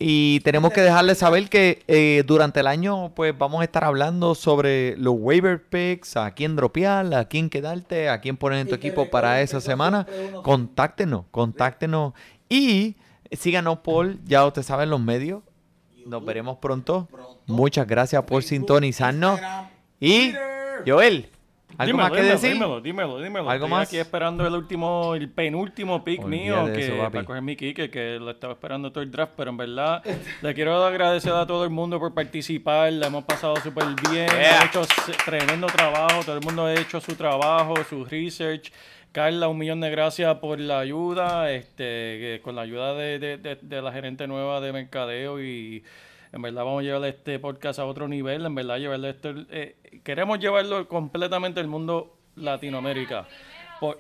[0.07, 4.35] Y tenemos que dejarles saber que eh, durante el año, pues vamos a estar hablando
[4.35, 8.75] sobre los waiver picks, a quién dropear, a quién quedarte, a quién poner en tu
[8.75, 10.07] equipo para esa semana.
[10.43, 12.13] Contáctenos, contáctenos.
[12.51, 12.97] Y
[13.33, 15.43] síganos por, ya ustedes saben, los medios.
[16.05, 17.09] Nos veremos pronto.
[17.47, 19.41] Muchas gracias por sintonizarnos.
[20.01, 20.35] Y.
[20.87, 21.31] Joel,
[21.79, 22.53] ¿algo Dímelo, más que dímelo, decir?
[22.53, 23.51] Dímelo, dímelo, dímelo.
[23.51, 23.89] ¿Algo Estoy más?
[23.89, 27.25] aquí esperando el último, el penúltimo pick Olvídate mío que eso, papi.
[27.25, 30.03] coger mi kicker, que lo estaba esperando todo el draft, pero en verdad
[30.43, 34.71] le quiero agradecer a todo el mundo por participar, la hemos pasado súper bien, Yeah.
[34.73, 38.73] hemos hecho tremendo trabajo, todo el mundo ha hecho su trabajo, su research.
[39.13, 43.59] Carla, un millón de gracias por la ayuda, este, con la ayuda de, de- de-
[43.63, 45.85] de la gerente nueva de mercadeo y
[46.35, 49.77] en verdad vamos a llevar este podcast a otro nivel, en verdad llevarle esto, eh,
[50.03, 53.29] queremos llevarlo completamente al mundo Latinoamérica.
[53.79, 53.99] Por,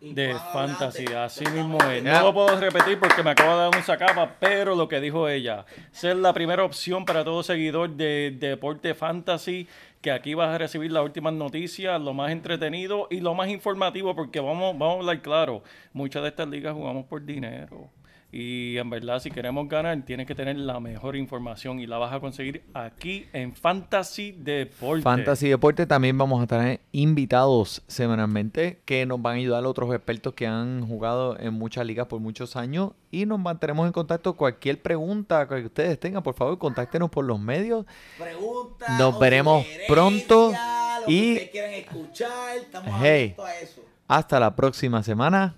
[0.00, 2.04] de wow, fantasía, así mismo es.
[2.04, 5.28] No lo puedo repetir porque me acabo de dar un sacapa, pero lo que dijo
[5.28, 9.66] ella, ser la primera opción para todo seguidor de deporte fantasy
[10.00, 14.14] que aquí vas a recibir las últimas noticias, lo más entretenido y lo más informativo,
[14.14, 15.62] porque vamos, vamos a hablar claro,
[15.92, 17.90] muchas de estas ligas jugamos por dinero.
[18.30, 22.12] Y en verdad, si queremos ganar, tienes que tener la mejor información y la vas
[22.12, 25.02] a conseguir aquí en Fantasy Deporte.
[25.02, 30.34] Fantasy Deporte también vamos a tener invitados semanalmente que nos van a ayudar otros expertos
[30.34, 34.34] que han jugado en muchas ligas por muchos años y nos mantenemos en contacto.
[34.36, 37.86] Cualquier pregunta que ustedes tengan, por favor, contáctenos por los medios.
[38.18, 43.22] Preguntas, Nos veremos pronto lo y- ustedes quieran escuchar, estamos Hey.
[43.38, 43.82] abiertos a eso.
[44.06, 45.54] Hasta la próxima semana.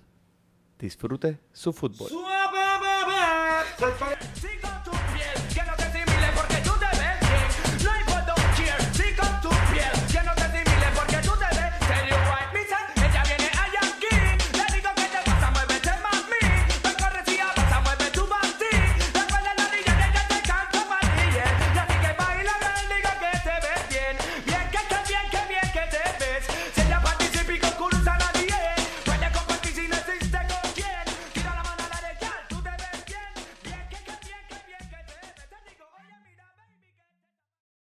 [0.79, 2.09] Disfrute su fútbol.
[3.81, 4.40] Sai, sai.